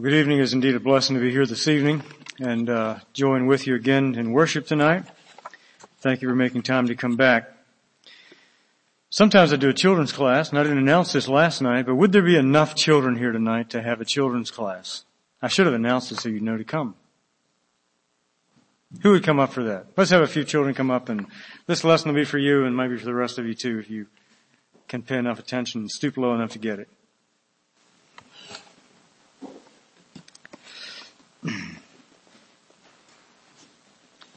Good 0.00 0.12
evening. 0.12 0.40
It's 0.40 0.52
indeed 0.52 0.74
a 0.74 0.80
blessing 0.80 1.14
to 1.14 1.22
be 1.22 1.30
here 1.30 1.46
this 1.46 1.68
evening 1.68 2.02
and 2.40 2.68
uh, 2.68 2.98
join 3.12 3.46
with 3.46 3.68
you 3.68 3.76
again 3.76 4.16
in 4.16 4.32
worship 4.32 4.66
tonight. 4.66 5.04
Thank 6.00 6.20
you 6.20 6.28
for 6.28 6.34
making 6.34 6.62
time 6.62 6.88
to 6.88 6.96
come 6.96 7.14
back. 7.14 7.52
Sometimes 9.08 9.52
I 9.52 9.56
do 9.56 9.68
a 9.68 9.72
children's 9.72 10.10
class, 10.10 10.50
and 10.50 10.58
I 10.58 10.64
didn't 10.64 10.78
announce 10.78 11.12
this 11.12 11.28
last 11.28 11.62
night, 11.62 11.86
but 11.86 11.94
would 11.94 12.10
there 12.10 12.22
be 12.22 12.36
enough 12.36 12.74
children 12.74 13.14
here 13.14 13.30
tonight 13.30 13.70
to 13.70 13.82
have 13.82 14.00
a 14.00 14.04
children's 14.04 14.50
class? 14.50 15.04
I 15.40 15.46
should 15.46 15.66
have 15.66 15.76
announced 15.76 16.10
it 16.10 16.18
so 16.18 16.28
you'd 16.28 16.42
know 16.42 16.56
to 16.56 16.64
come. 16.64 16.96
Who 19.02 19.12
would 19.12 19.22
come 19.22 19.38
up 19.38 19.52
for 19.52 19.62
that? 19.62 19.86
Let's 19.96 20.10
have 20.10 20.22
a 20.22 20.26
few 20.26 20.42
children 20.42 20.74
come 20.74 20.90
up 20.90 21.08
and 21.08 21.28
this 21.68 21.84
lesson 21.84 22.08
will 22.08 22.20
be 22.20 22.24
for 22.24 22.38
you 22.38 22.64
and 22.64 22.76
maybe 22.76 22.98
for 22.98 23.04
the 23.04 23.14
rest 23.14 23.38
of 23.38 23.46
you 23.46 23.54
too 23.54 23.78
if 23.78 23.88
you 23.88 24.08
can 24.88 25.02
pay 25.02 25.18
enough 25.18 25.38
attention 25.38 25.82
and 25.82 25.90
stoop 25.90 26.16
low 26.16 26.34
enough 26.34 26.50
to 26.50 26.58
get 26.58 26.80
it. 26.80 26.88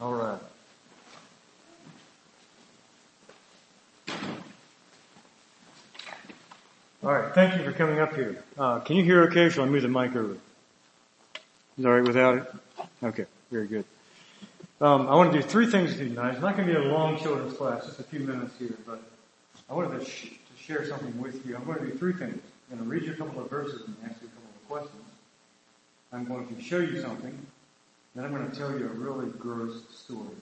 All 0.00 0.14
right. 0.14 0.38
All 7.02 7.12
right. 7.12 7.32
Thank 7.34 7.56
you 7.56 7.64
for 7.64 7.72
coming 7.76 7.98
up 8.00 8.14
here. 8.14 8.42
Uh, 8.58 8.80
can 8.80 8.96
you 8.96 9.04
hear 9.04 9.22
okay? 9.24 9.48
Shall 9.48 9.64
I 9.64 9.68
move 9.68 9.82
the 9.82 9.88
mic 9.88 10.14
over? 10.16 10.36
Is 11.78 11.84
all 11.84 11.92
right 11.92 12.02
without 12.02 12.38
it? 12.38 12.52
Okay. 13.02 13.26
Very 13.50 13.66
good. 13.66 13.84
Um, 14.80 15.08
I 15.08 15.14
want 15.14 15.32
to 15.32 15.38
do 15.40 15.46
three 15.46 15.66
things 15.66 15.96
tonight. 15.96 16.32
It's 16.32 16.40
not 16.40 16.56
going 16.56 16.68
to 16.68 16.74
be 16.80 16.86
a 16.86 16.88
long 16.92 17.18
children's 17.18 17.56
class, 17.56 17.86
just 17.86 17.98
a 17.98 18.04
few 18.04 18.20
minutes 18.20 18.54
here, 18.58 18.74
but 18.86 19.02
I 19.68 19.74
wanted 19.74 19.98
to, 19.98 20.04
sh- 20.04 20.30
to 20.30 20.62
share 20.62 20.86
something 20.86 21.20
with 21.20 21.44
you. 21.46 21.56
I'm 21.56 21.64
going 21.64 21.78
to 21.80 21.86
do 21.86 21.98
three 21.98 22.12
things. 22.12 22.40
I'm 22.70 22.78
going 22.78 22.88
to 22.88 22.94
read 22.94 23.02
you 23.04 23.12
a 23.12 23.16
couple 23.16 23.42
of 23.42 23.50
verses 23.50 23.82
and 23.86 23.96
ask 24.04 24.20
you 24.22 24.28
a 24.28 24.30
couple 24.30 24.50
of 24.54 24.68
questions. 24.68 25.02
I'm 26.12 26.24
going 26.26 26.46
to 26.54 26.62
show 26.62 26.78
you 26.78 27.00
something, 27.00 27.36
then 28.14 28.24
I'm 28.24 28.34
going 28.34 28.50
to 28.50 28.56
tell 28.56 28.76
you 28.78 28.86
a 28.86 28.88
really 28.88 29.28
gross 29.30 29.82
story. 29.94 30.36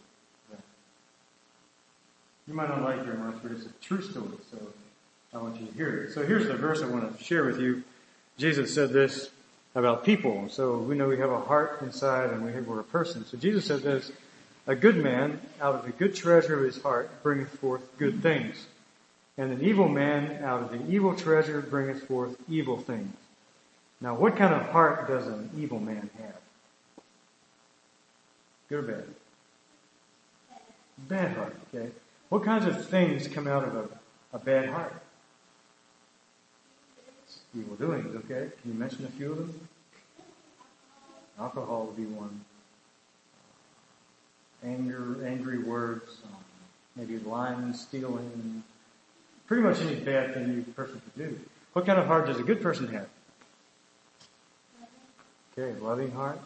You 2.48 2.54
might 2.54 2.68
not 2.68 2.82
like 2.82 3.02
very 3.02 3.18
much, 3.18 3.36
but 3.42 3.50
it's 3.50 3.66
a 3.66 3.72
true 3.82 4.00
story, 4.00 4.28
so 4.52 4.58
I 5.34 5.38
want 5.38 5.60
you 5.60 5.66
to 5.66 5.72
hear 5.72 6.04
it. 6.04 6.12
So 6.12 6.24
here's 6.24 6.46
the 6.46 6.54
verse 6.54 6.80
I 6.80 6.86
want 6.86 7.18
to 7.18 7.24
share 7.24 7.44
with 7.44 7.60
you. 7.60 7.82
Jesus 8.38 8.72
said 8.72 8.90
this 8.90 9.30
about 9.74 10.04
people. 10.04 10.48
So 10.48 10.78
we 10.78 10.94
know 10.94 11.08
we 11.08 11.18
have 11.18 11.30
a 11.30 11.40
heart 11.40 11.82
inside 11.82 12.30
and 12.30 12.44
we 12.44 12.52
have, 12.52 12.66
we're 12.66 12.80
a 12.80 12.84
person. 12.84 13.24
So 13.26 13.36
Jesus 13.36 13.66
said 13.66 13.82
this, 13.82 14.12
a 14.66 14.74
good 14.74 14.96
man 14.96 15.40
out 15.60 15.74
of 15.74 15.84
the 15.84 15.90
good 15.90 16.14
treasure 16.14 16.58
of 16.58 16.64
his 16.64 16.80
heart 16.82 17.22
bringeth 17.22 17.50
forth 17.58 17.82
good 17.98 18.22
things. 18.22 18.66
And 19.36 19.52
an 19.52 19.62
evil 19.62 19.88
man 19.88 20.42
out 20.42 20.62
of 20.62 20.70
the 20.70 20.90
evil 20.90 21.14
treasure 21.14 21.60
bringeth 21.60 22.04
forth 22.04 22.36
evil 22.48 22.78
things. 22.78 23.14
Now 24.00 24.14
what 24.14 24.36
kind 24.36 24.54
of 24.54 24.62
heart 24.70 25.08
does 25.08 25.26
an 25.26 25.50
evil 25.56 25.80
man 25.80 26.08
have? 26.18 26.35
Good 28.68 28.78
or 28.78 28.82
bad? 28.82 29.04
Bad 31.08 31.36
heart, 31.36 31.56
okay? 31.74 31.90
What 32.28 32.44
kinds 32.44 32.66
of 32.66 32.88
things 32.88 33.28
come 33.28 33.46
out 33.46 33.64
of 33.64 33.74
a, 33.76 33.88
a 34.32 34.38
bad 34.38 34.68
heart? 34.68 34.94
Evil 37.56 37.76
doings, 37.76 38.14
okay? 38.16 38.50
Can 38.60 38.72
you 38.72 38.78
mention 38.78 39.04
a 39.04 39.08
few 39.08 39.32
of 39.32 39.38
them? 39.38 39.68
Alcohol 41.38 41.86
would 41.86 41.96
be 41.96 42.04
one. 42.04 42.44
Anger, 44.64 45.24
angry 45.26 45.58
words, 45.58 46.18
um, 46.24 46.44
maybe 46.96 47.18
lying, 47.18 47.72
stealing, 47.72 48.64
pretty 49.46 49.62
much 49.62 49.80
any 49.80 49.96
bad 49.96 50.34
thing 50.34 50.54
you 50.54 50.62
person 50.74 51.00
could 51.00 51.16
do. 51.16 51.40
What 51.72 51.86
kind 51.86 51.98
of 51.98 52.06
heart 52.06 52.26
does 52.26 52.38
a 52.38 52.42
good 52.42 52.62
person 52.62 52.88
have? 52.88 53.08
Okay, 55.56 55.78
loving 55.80 56.10
heart. 56.10 56.40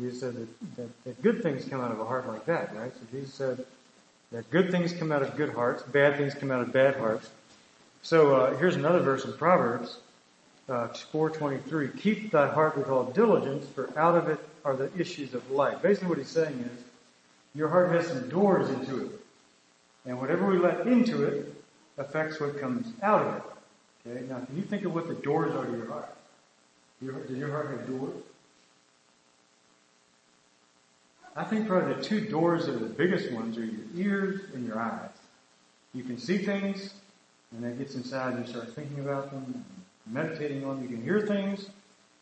Jesus 0.00 0.20
said 0.20 0.34
that, 0.34 0.76
that, 0.76 1.04
that 1.04 1.22
good 1.22 1.42
things 1.42 1.64
come 1.64 1.80
out 1.80 1.92
of 1.92 2.00
a 2.00 2.04
heart 2.04 2.26
like 2.26 2.46
that, 2.46 2.74
right? 2.74 2.92
So 2.92 3.00
Jesus 3.12 3.34
said 3.34 3.64
that 4.32 4.50
good 4.50 4.70
things 4.70 4.92
come 4.92 5.12
out 5.12 5.22
of 5.22 5.36
good 5.36 5.50
hearts, 5.50 5.82
bad 5.82 6.16
things 6.16 6.34
come 6.34 6.50
out 6.50 6.62
of 6.62 6.72
bad 6.72 6.96
hearts. 6.96 7.30
So 8.02 8.36
uh, 8.36 8.56
here's 8.56 8.76
another 8.76 9.00
verse 9.00 9.24
in 9.24 9.32
Proverbs 9.34 9.98
uh, 10.70 10.88
4:23. 10.88 12.00
Keep 12.00 12.30
thy 12.30 12.48
heart 12.48 12.78
with 12.78 12.88
all 12.88 13.04
diligence, 13.04 13.66
for 13.74 13.90
out 13.98 14.16
of 14.16 14.28
it 14.28 14.38
are 14.64 14.76
the 14.76 14.90
issues 14.96 15.34
of 15.34 15.50
life. 15.50 15.82
Basically, 15.82 16.08
what 16.08 16.18
he's 16.18 16.28
saying 16.28 16.58
is, 16.58 16.84
your 17.54 17.68
heart 17.68 17.90
has 17.90 18.06
some 18.06 18.28
doors 18.28 18.70
into 18.70 19.06
it, 19.06 19.20
and 20.06 20.18
whatever 20.20 20.46
we 20.46 20.58
let 20.58 20.86
into 20.86 21.24
it 21.24 21.52
affects 21.98 22.40
what 22.40 22.58
comes 22.60 22.86
out 23.02 23.26
of 23.26 23.36
it. 23.36 23.42
Okay. 24.06 24.26
Now, 24.28 24.40
can 24.40 24.56
you 24.56 24.62
think 24.62 24.84
of 24.84 24.94
what 24.94 25.08
the 25.08 25.14
doors 25.14 25.54
are 25.54 25.66
to 25.66 25.72
your 25.72 25.88
heart? 25.88 26.14
Your, 27.02 27.14
does 27.24 27.36
your 27.36 27.50
heart 27.50 27.70
have 27.70 27.86
doors? 27.86 28.14
I 31.40 31.44
think 31.44 31.66
probably 31.66 31.94
the 31.94 32.02
two 32.02 32.20
doors 32.20 32.66
that 32.66 32.74
are 32.74 32.80
the 32.80 32.84
biggest 32.84 33.32
ones 33.32 33.56
are 33.56 33.64
your 33.64 33.86
ears 33.96 34.42
and 34.52 34.66
your 34.66 34.78
eyes. 34.78 35.08
You 35.94 36.04
can 36.04 36.18
see 36.18 36.36
things, 36.36 36.92
and 37.52 37.64
that 37.64 37.78
gets 37.78 37.94
inside 37.94 38.34
and 38.34 38.46
you 38.46 38.52
start 38.52 38.74
thinking 38.74 39.00
about 39.00 39.30
them, 39.30 39.64
meditating 40.06 40.66
on 40.66 40.76
them. 40.76 40.82
You 40.82 40.96
can 40.96 41.02
hear 41.02 41.22
things, 41.22 41.70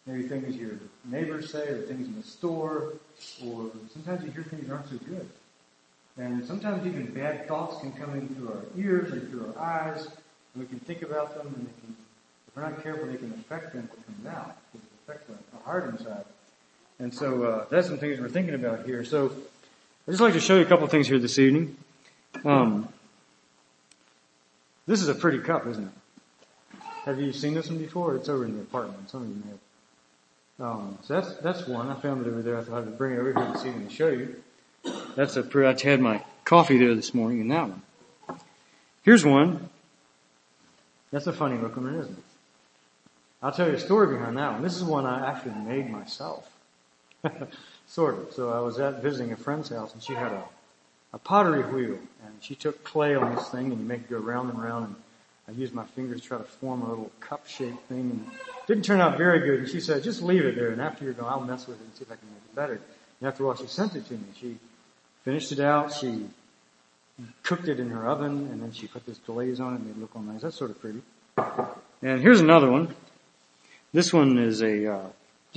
maybe 0.06 0.22
things 0.28 0.54
your 0.54 0.78
neighbors 1.04 1.50
say, 1.50 1.66
or 1.66 1.82
things 1.82 2.06
in 2.06 2.14
the 2.14 2.22
store, 2.22 2.92
or 3.44 3.72
sometimes 3.92 4.24
you 4.24 4.30
hear 4.30 4.44
things 4.44 4.68
that 4.68 4.72
aren't 4.72 4.88
so 4.88 4.98
good. 4.98 5.28
And 6.16 6.46
sometimes 6.46 6.86
even 6.86 7.12
bad 7.12 7.48
thoughts 7.48 7.80
can 7.80 7.90
come 7.94 8.14
in 8.14 8.28
through 8.36 8.50
our 8.50 8.62
ears 8.76 9.10
and 9.10 9.28
through 9.30 9.52
our 9.56 9.60
eyes, 9.60 10.06
and 10.06 10.62
we 10.62 10.66
can 10.66 10.78
think 10.78 11.02
about 11.02 11.34
them, 11.34 11.48
and 11.48 11.66
they 11.66 11.72
can, 11.80 11.96
if 12.46 12.54
we're 12.54 12.62
not 12.62 12.84
careful, 12.84 13.08
they 13.08 13.16
can 13.16 13.32
affect 13.32 13.72
them 13.72 13.88
what 13.90 14.06
comes 14.06 14.26
out. 14.28 14.58
It 14.74 14.78
can 14.78 15.16
affect 15.16 15.28
our 15.28 15.62
heart 15.64 15.88
inside. 15.88 16.24
And 16.98 17.14
so 17.14 17.44
uh, 17.44 17.64
that's 17.70 17.86
some 17.86 17.98
things 17.98 18.20
we're 18.20 18.28
thinking 18.28 18.54
about 18.54 18.84
here. 18.84 19.04
So 19.04 19.26
I'd 20.06 20.10
just 20.10 20.20
like 20.20 20.32
to 20.32 20.40
show 20.40 20.56
you 20.56 20.62
a 20.62 20.66
couple 20.66 20.86
things 20.88 21.06
here 21.06 21.18
this 21.18 21.38
evening. 21.38 21.76
Um, 22.44 22.88
this 24.86 25.02
is 25.02 25.08
a 25.08 25.14
pretty 25.14 25.38
cup, 25.38 25.66
isn't 25.66 25.84
it? 25.84 26.80
Have 27.04 27.20
you 27.20 27.32
seen 27.32 27.54
this 27.54 27.68
one 27.68 27.78
before? 27.78 28.16
It's 28.16 28.28
over 28.28 28.44
in 28.44 28.56
the 28.56 28.62
apartment. 28.62 29.10
Some 29.10 29.22
of 29.22 29.28
you 29.28 29.34
may 29.34 29.50
have. 29.50 29.58
Um, 30.60 30.98
so 31.04 31.20
that's 31.20 31.36
that's 31.36 31.68
one. 31.68 31.88
I 31.88 31.94
found 31.94 32.26
it 32.26 32.28
over 32.28 32.42
there. 32.42 32.58
I 32.58 32.62
thought 32.62 32.78
I'd 32.78 32.98
bring 32.98 33.14
it 33.14 33.18
over 33.18 33.32
here 33.32 33.52
this 33.52 33.64
evening 33.64 33.88
to 33.88 33.94
show 33.94 34.08
you. 34.08 34.42
That's 35.14 35.36
a 35.36 35.66
I 35.66 35.80
had 35.80 36.00
my 36.00 36.24
coffee 36.44 36.78
there 36.78 36.94
this 36.94 37.14
morning 37.14 37.40
in 37.40 37.48
that 37.48 37.68
one. 37.68 37.82
Here's 39.02 39.24
one. 39.24 39.68
That's 41.12 41.26
a 41.26 41.32
funny 41.32 41.58
looking 41.58 41.84
one, 41.84 41.94
isn't 41.94 42.18
it? 42.18 42.24
I'll 43.42 43.52
tell 43.52 43.68
you 43.68 43.74
a 43.74 43.78
story 43.78 44.16
behind 44.16 44.36
that 44.36 44.52
one. 44.52 44.62
This 44.62 44.76
is 44.76 44.82
one 44.82 45.06
I 45.06 45.30
actually 45.30 45.54
made 45.54 45.88
myself. 45.88 46.50
sort 47.86 48.18
of. 48.18 48.32
So 48.32 48.50
I 48.50 48.60
was 48.60 48.78
at 48.78 49.02
visiting 49.02 49.32
a 49.32 49.36
friend's 49.36 49.68
house 49.68 49.92
and 49.94 50.02
she 50.02 50.14
had 50.14 50.32
a, 50.32 50.44
a 51.12 51.18
pottery 51.18 51.62
wheel 51.62 51.98
and 52.24 52.34
she 52.40 52.54
took 52.54 52.84
clay 52.84 53.14
on 53.14 53.34
this 53.34 53.48
thing 53.48 53.72
and 53.72 53.80
you 53.80 53.86
make 53.86 54.00
it 54.00 54.10
go 54.10 54.18
round 54.18 54.50
and 54.50 54.62
round 54.62 54.86
and 54.86 54.96
I 55.48 55.52
used 55.52 55.72
my 55.72 55.84
fingers 55.84 56.20
to 56.20 56.28
try 56.28 56.38
to 56.38 56.44
form 56.44 56.82
a 56.82 56.88
little 56.88 57.10
cup 57.20 57.46
shaped 57.46 57.82
thing 57.88 58.10
and 58.10 58.26
it 58.32 58.66
didn't 58.66 58.84
turn 58.84 59.00
out 59.00 59.16
very 59.16 59.40
good 59.40 59.60
and 59.60 59.68
she 59.68 59.80
said, 59.80 60.02
just 60.02 60.22
leave 60.22 60.44
it 60.44 60.54
there 60.56 60.70
and 60.70 60.80
after 60.80 61.04
you're 61.04 61.14
gone 61.14 61.32
I'll 61.32 61.40
mess 61.40 61.66
with 61.66 61.80
it 61.80 61.84
and 61.84 61.94
see 61.94 62.02
if 62.02 62.12
I 62.12 62.16
can 62.16 62.28
make 62.28 62.42
it 62.44 62.54
better. 62.54 62.80
And 63.20 63.28
after 63.28 63.42
a 63.42 63.46
while 63.46 63.56
she 63.56 63.66
sent 63.66 63.96
it 63.96 64.06
to 64.08 64.14
me. 64.14 64.24
She 64.38 64.58
finished 65.24 65.52
it 65.52 65.60
out, 65.60 65.92
she 65.92 66.26
cooked 67.42 67.66
it 67.66 67.80
in 67.80 67.90
her 67.90 68.06
oven 68.06 68.48
and 68.52 68.62
then 68.62 68.72
she 68.72 68.86
put 68.86 69.04
this 69.06 69.18
glaze 69.18 69.60
on 69.60 69.74
it 69.74 69.76
and 69.76 69.86
made 69.86 69.96
it 69.96 70.00
look 70.00 70.14
all 70.14 70.22
nice. 70.22 70.42
That's 70.42 70.56
sort 70.56 70.70
of 70.70 70.80
pretty. 70.80 71.02
And 72.02 72.20
here's 72.20 72.40
another 72.40 72.70
one. 72.70 72.94
This 73.92 74.12
one 74.12 74.38
is 74.38 74.62
a 74.62 74.92
uh, 74.92 75.06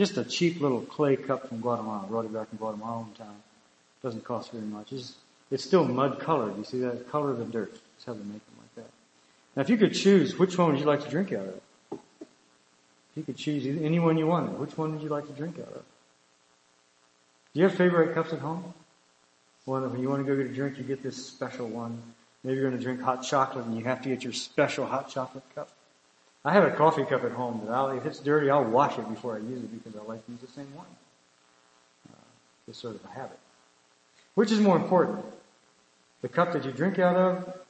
just 0.02 0.18
a 0.18 0.24
cheap 0.24 0.60
little 0.60 0.82
clay 0.82 1.16
cup 1.16 1.48
from 1.48 1.62
Guatemala. 1.62 2.08
Brought 2.08 2.26
it 2.26 2.34
back 2.34 2.50
from 2.50 2.58
Guatemala 2.58 3.06
time. 3.16 3.44
Doesn't 4.02 4.24
cost 4.24 4.52
very 4.52 4.64
much. 4.64 4.92
It's, 4.92 5.14
it's 5.52 5.64
still 5.64 5.86
mud 5.86 6.20
colored. 6.20 6.58
You 6.58 6.64
see 6.64 6.80
that? 6.80 7.08
Color 7.12 7.30
of 7.30 7.38
the 7.38 7.46
dirt. 7.46 7.72
That's 7.72 8.06
how 8.08 8.14
they 8.14 8.24
make 8.24 8.44
them 8.48 8.56
like 8.58 8.76
that. 8.78 8.92
Now 9.56 9.62
if 9.62 9.70
you 9.70 9.78
could 9.78 9.94
choose, 9.94 10.40
which 10.40 10.58
one 10.58 10.72
would 10.72 10.80
you 10.80 10.88
like 10.88 11.04
to 11.04 11.10
drink 11.10 11.32
out 11.34 11.46
of? 11.46 11.62
If 11.92 13.18
you 13.18 13.24
could 13.24 13.38
choose 13.38 13.64
any 13.68 14.00
one 14.00 14.18
you 14.18 14.26
wanted, 14.26 14.58
which 14.58 14.76
one 14.76 14.94
would 14.94 15.04
you 15.04 15.10
like 15.10 15.28
to 15.28 15.34
drink 15.34 15.60
out 15.60 15.68
of? 15.68 15.84
Do 17.54 17.60
you 17.60 17.66
have 17.66 17.76
favorite 17.76 18.16
cups 18.16 18.34
at 18.34 18.40
home? 18.40 18.74
One 19.66 19.88
when 19.92 20.02
you 20.02 20.10
want 20.10 20.26
to 20.26 20.28
go 20.28 20.36
get 20.36 20.52
a 20.52 20.56
drink, 20.56 20.80
you 20.80 20.84
get 20.84 21.04
this 21.04 21.24
special 21.24 21.68
one. 21.68 22.02
Maybe 22.44 22.56
you're 22.56 22.68
going 22.68 22.80
to 22.80 22.84
drink 22.84 23.02
hot 23.02 23.22
chocolate 23.22 23.66
and 23.66 23.78
you 23.78 23.84
have 23.84 24.02
to 24.02 24.10
get 24.10 24.24
your 24.24 24.34
special 24.34 24.88
hot 24.88 25.10
chocolate 25.10 25.44
cup. 25.54 25.70
I 26.44 26.54
have 26.54 26.64
a 26.64 26.72
coffee 26.72 27.06
cup 27.06 27.24
at 27.24 27.32
home, 27.32 27.62
but 27.64 27.72
I'll, 27.72 27.92
if 27.92 28.06
it's 28.06 28.20
dirty, 28.20 28.50
I'll 28.50 28.64
wash 28.64 28.98
it 28.98 29.08
before 29.08 29.36
I 29.36 29.40
use 29.40 29.64
it 29.64 29.72
because 29.72 30.00
I 30.00 30.04
like 30.06 30.26
to 30.26 30.32
use 30.32 30.42
the 30.42 30.48
same 30.48 30.74
one. 30.74 30.88
Uh, 32.12 32.16
it's 32.68 32.80
sort 32.80 32.96
of 32.96 33.06
a 33.06 33.10
habit. 33.10 33.38
Which 34.34 34.52
is 34.52 34.60
more 34.60 34.76
important? 34.76 35.24
The 36.22 36.30
cup 36.30 36.54
that 36.54 36.66
you 36.66 36.72
drink 36.72 36.98
out 36.98 37.16
of 37.16 37.62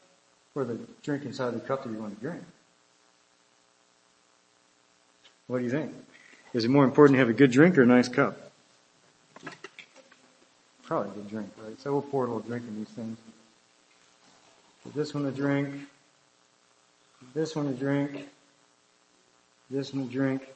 or 0.56 0.64
the 0.64 0.80
drink 1.04 1.26
inside 1.26 1.54
the 1.54 1.60
cup 1.60 1.84
that 1.84 1.92
you 1.92 1.98
want 1.98 2.16
to 2.16 2.22
drink? 2.22 2.44
What 5.48 5.60
do 5.60 5.64
you 5.64 5.72
think? 5.72 5.94
Is 6.54 6.66
it 6.66 6.70
more 6.70 6.84
important 6.84 7.16
to 7.16 7.20
have 7.20 7.30
a 7.30 7.34
good 7.34 7.52
drink 7.52 7.78
or 7.78 7.84
a 7.84 7.86
nice 7.86 8.08
cup? 8.08 8.52
Probably 10.84 11.12
a 11.12 11.14
good 11.14 11.30
drink, 11.30 11.50
right? 11.58 11.80
So 11.80 11.94
we'll 11.94 12.02
pour 12.02 12.26
a 12.26 12.28
little 12.28 12.42
drink 12.42 12.66
in 12.68 12.78
these 12.78 12.90
things. 12.90 13.18
Give 14.84 14.94
this 14.94 15.14
one 15.14 15.26
a 15.26 15.32
drink. 15.32 15.74
This 17.34 17.56
one 17.56 17.68
a 17.68 17.74
drink 17.74 18.28
this 19.72 19.94
one 19.94 20.04
a 20.04 20.08
drink. 20.08 20.48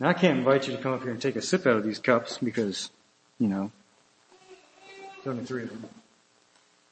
Now 0.00 0.08
I 0.08 0.14
can't 0.14 0.38
invite 0.38 0.66
you 0.66 0.74
to 0.76 0.82
come 0.82 0.94
up 0.94 1.02
here 1.02 1.12
and 1.12 1.20
take 1.20 1.36
a 1.36 1.42
sip 1.42 1.66
out 1.66 1.76
of 1.76 1.84
these 1.84 1.98
cups 1.98 2.38
because, 2.38 2.90
you 3.38 3.46
know, 3.46 3.70
there's 5.22 5.34
only 5.34 5.44
three 5.44 5.64
of 5.64 5.68
them. 5.68 5.84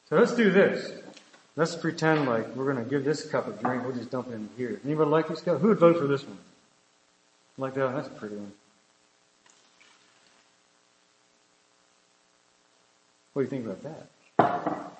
So 0.08 0.16
let's 0.16 0.34
do 0.34 0.50
this. 0.50 0.92
Let's 1.56 1.74
pretend 1.74 2.26
like 2.26 2.54
we're 2.54 2.70
going 2.72 2.84
to 2.84 2.88
give 2.88 3.04
this 3.04 3.28
cup 3.28 3.48
a 3.48 3.52
drink. 3.52 3.84
We'll 3.84 3.96
just 3.96 4.10
dump 4.10 4.28
it 4.28 4.34
in 4.34 4.48
here. 4.56 4.80
Anybody 4.84 5.10
like 5.10 5.28
this 5.28 5.40
cup? 5.40 5.60
Who 5.60 5.68
would 5.68 5.78
vote 5.78 5.98
for 5.98 6.06
this 6.06 6.24
one? 6.24 6.38
Like 7.58 7.74
that? 7.74 7.94
That's 7.94 8.08
a 8.08 8.10
pretty 8.10 8.36
one. 8.36 8.52
What 13.32 13.42
do 13.42 13.44
you 13.44 13.62
think 13.62 13.66
about 13.66 13.82
that? 13.82 14.92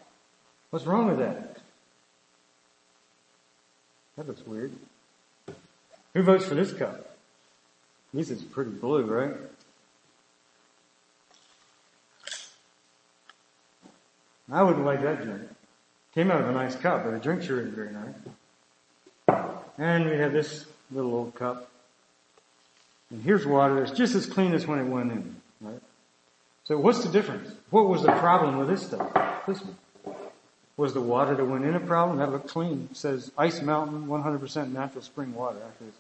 What's 0.71 0.87
wrong 0.87 1.09
with 1.09 1.19
that? 1.19 1.59
That 4.17 4.29
looks 4.29 4.47
weird. 4.47 4.73
Who 6.15 6.23
votes 6.23 6.45
for 6.45 6.55
this 6.55 6.73
cup? 6.73 7.17
This 8.13 8.31
is 8.31 8.43
pretty 8.43 8.73
blue, 8.73 9.05
right? 9.05 9.35
I 14.53 14.63
wouldn't 14.63 14.85
like 14.85 15.03
that 15.03 15.23
drink. 15.23 15.43
Came 16.15 16.31
out 16.31 16.41
of 16.41 16.49
a 16.49 16.53
nice 16.53 16.75
cup, 16.75 17.05
but 17.05 17.13
the 17.13 17.19
drink 17.19 17.43
sure 17.43 17.61
isn't 17.61 17.75
very 17.75 17.93
nice. 17.93 18.15
And 19.79 20.11
we 20.11 20.17
have 20.17 20.33
this 20.33 20.67
little 20.91 21.15
old 21.15 21.35
cup. 21.37 21.71
And 23.11 23.23
here's 23.23 23.47
water. 23.47 23.83
It's 23.83 23.93
just 23.93 24.17
as 24.17 24.27
clean 24.27 24.53
as 24.53 24.67
when 24.67 24.81
it 24.81 24.85
went 24.85 25.13
in, 25.13 25.37
right? 25.61 25.81
So 26.65 26.79
what's 26.79 27.05
the 27.05 27.11
difference? 27.11 27.53
What 27.71 27.89
was 27.89 28.03
the 28.03 28.13
problem 28.13 28.59
with 28.59 28.69
this 28.69 28.87
stuff? 28.87 29.13
This 29.47 29.63
one. 29.63 29.77
Was 30.81 30.95
the 30.95 31.01
water 31.03 31.35
that 31.35 31.45
went 31.45 31.67
in 31.67 31.75
a 31.75 31.81
problem? 31.81 32.21
That 32.21 32.33
looked 32.33 32.49
clean. 32.49 32.89
It 32.91 32.97
says 32.97 33.31
Ice 33.37 33.61
Mountain, 33.61 34.07
100% 34.07 34.73
natural 34.73 35.03
spring 35.03 35.35
water. 35.35 35.59
Actually, 35.69 35.89
it's 35.89 35.99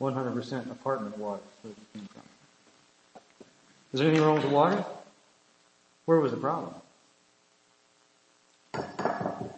100% 0.00 0.70
apartment 0.70 1.18
water. 1.18 1.42
Where 1.60 1.72
it 1.72 1.92
came 1.92 2.06
from. 2.06 2.22
Is 3.92 4.00
there 4.00 4.08
anything 4.08 4.24
wrong 4.24 4.36
with 4.36 4.44
the 4.44 4.48
water? 4.48 4.86
Where 6.06 6.18
was 6.18 6.30
the 6.30 6.38
problem? 6.38 6.72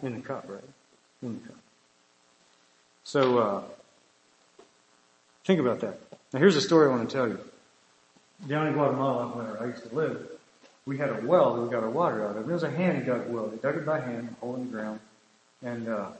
In 0.03 0.15
the 0.15 0.21
cup, 0.21 0.43
right? 0.49 0.59
In 1.23 1.39
the 1.39 1.47
cup. 1.47 1.57
So, 3.05 3.37
uh, 3.37 3.61
think 5.45 5.61
about 5.61 5.79
that. 5.79 5.97
Now 6.33 6.39
here's 6.39 6.57
a 6.57 6.61
story 6.61 6.89
I 6.89 6.89
want 6.89 7.09
to 7.09 7.15
tell 7.15 7.29
you. 7.29 7.39
Down 8.45 8.67
in 8.67 8.73
Guatemala, 8.73 9.27
where 9.27 9.63
I 9.63 9.67
used 9.67 9.89
to 9.89 9.95
live, 9.95 10.27
we 10.85 10.97
had 10.97 11.09
a 11.09 11.21
well 11.25 11.55
that 11.55 11.61
we 11.61 11.69
got 11.69 11.83
our 11.83 11.89
water 11.89 12.25
out 12.25 12.37
of. 12.37 12.49
It 12.49 12.53
was 12.53 12.63
a 12.63 12.69
hand 12.69 13.05
dug 13.05 13.29
well. 13.29 13.47
They 13.47 13.57
dug 13.57 13.77
it 13.77 13.85
by 13.85 13.99
hand, 13.99 14.35
hole 14.39 14.55
in 14.55 14.65
the 14.65 14.71
ground. 14.71 14.99
And, 15.63 15.87
uh, 15.87 16.11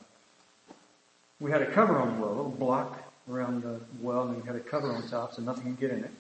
we 1.40 1.52
had 1.52 1.62
a 1.62 1.72
cover 1.72 1.98
on 1.98 2.16
the 2.16 2.22
well, 2.22 2.30
a 2.30 2.36
little 2.36 2.52
block 2.52 3.02
around 3.30 3.64
the 3.64 3.80
well, 4.02 4.24
and 4.24 4.42
we 4.42 4.48
had 4.48 4.56
a 4.56 4.62
cover 4.62 4.92
on 4.92 5.08
top 5.08 5.34
so 5.34 5.42
nothing 5.42 5.64
could 5.64 5.80
get 5.80 5.92
in 5.92 6.04
it. 6.04 6.12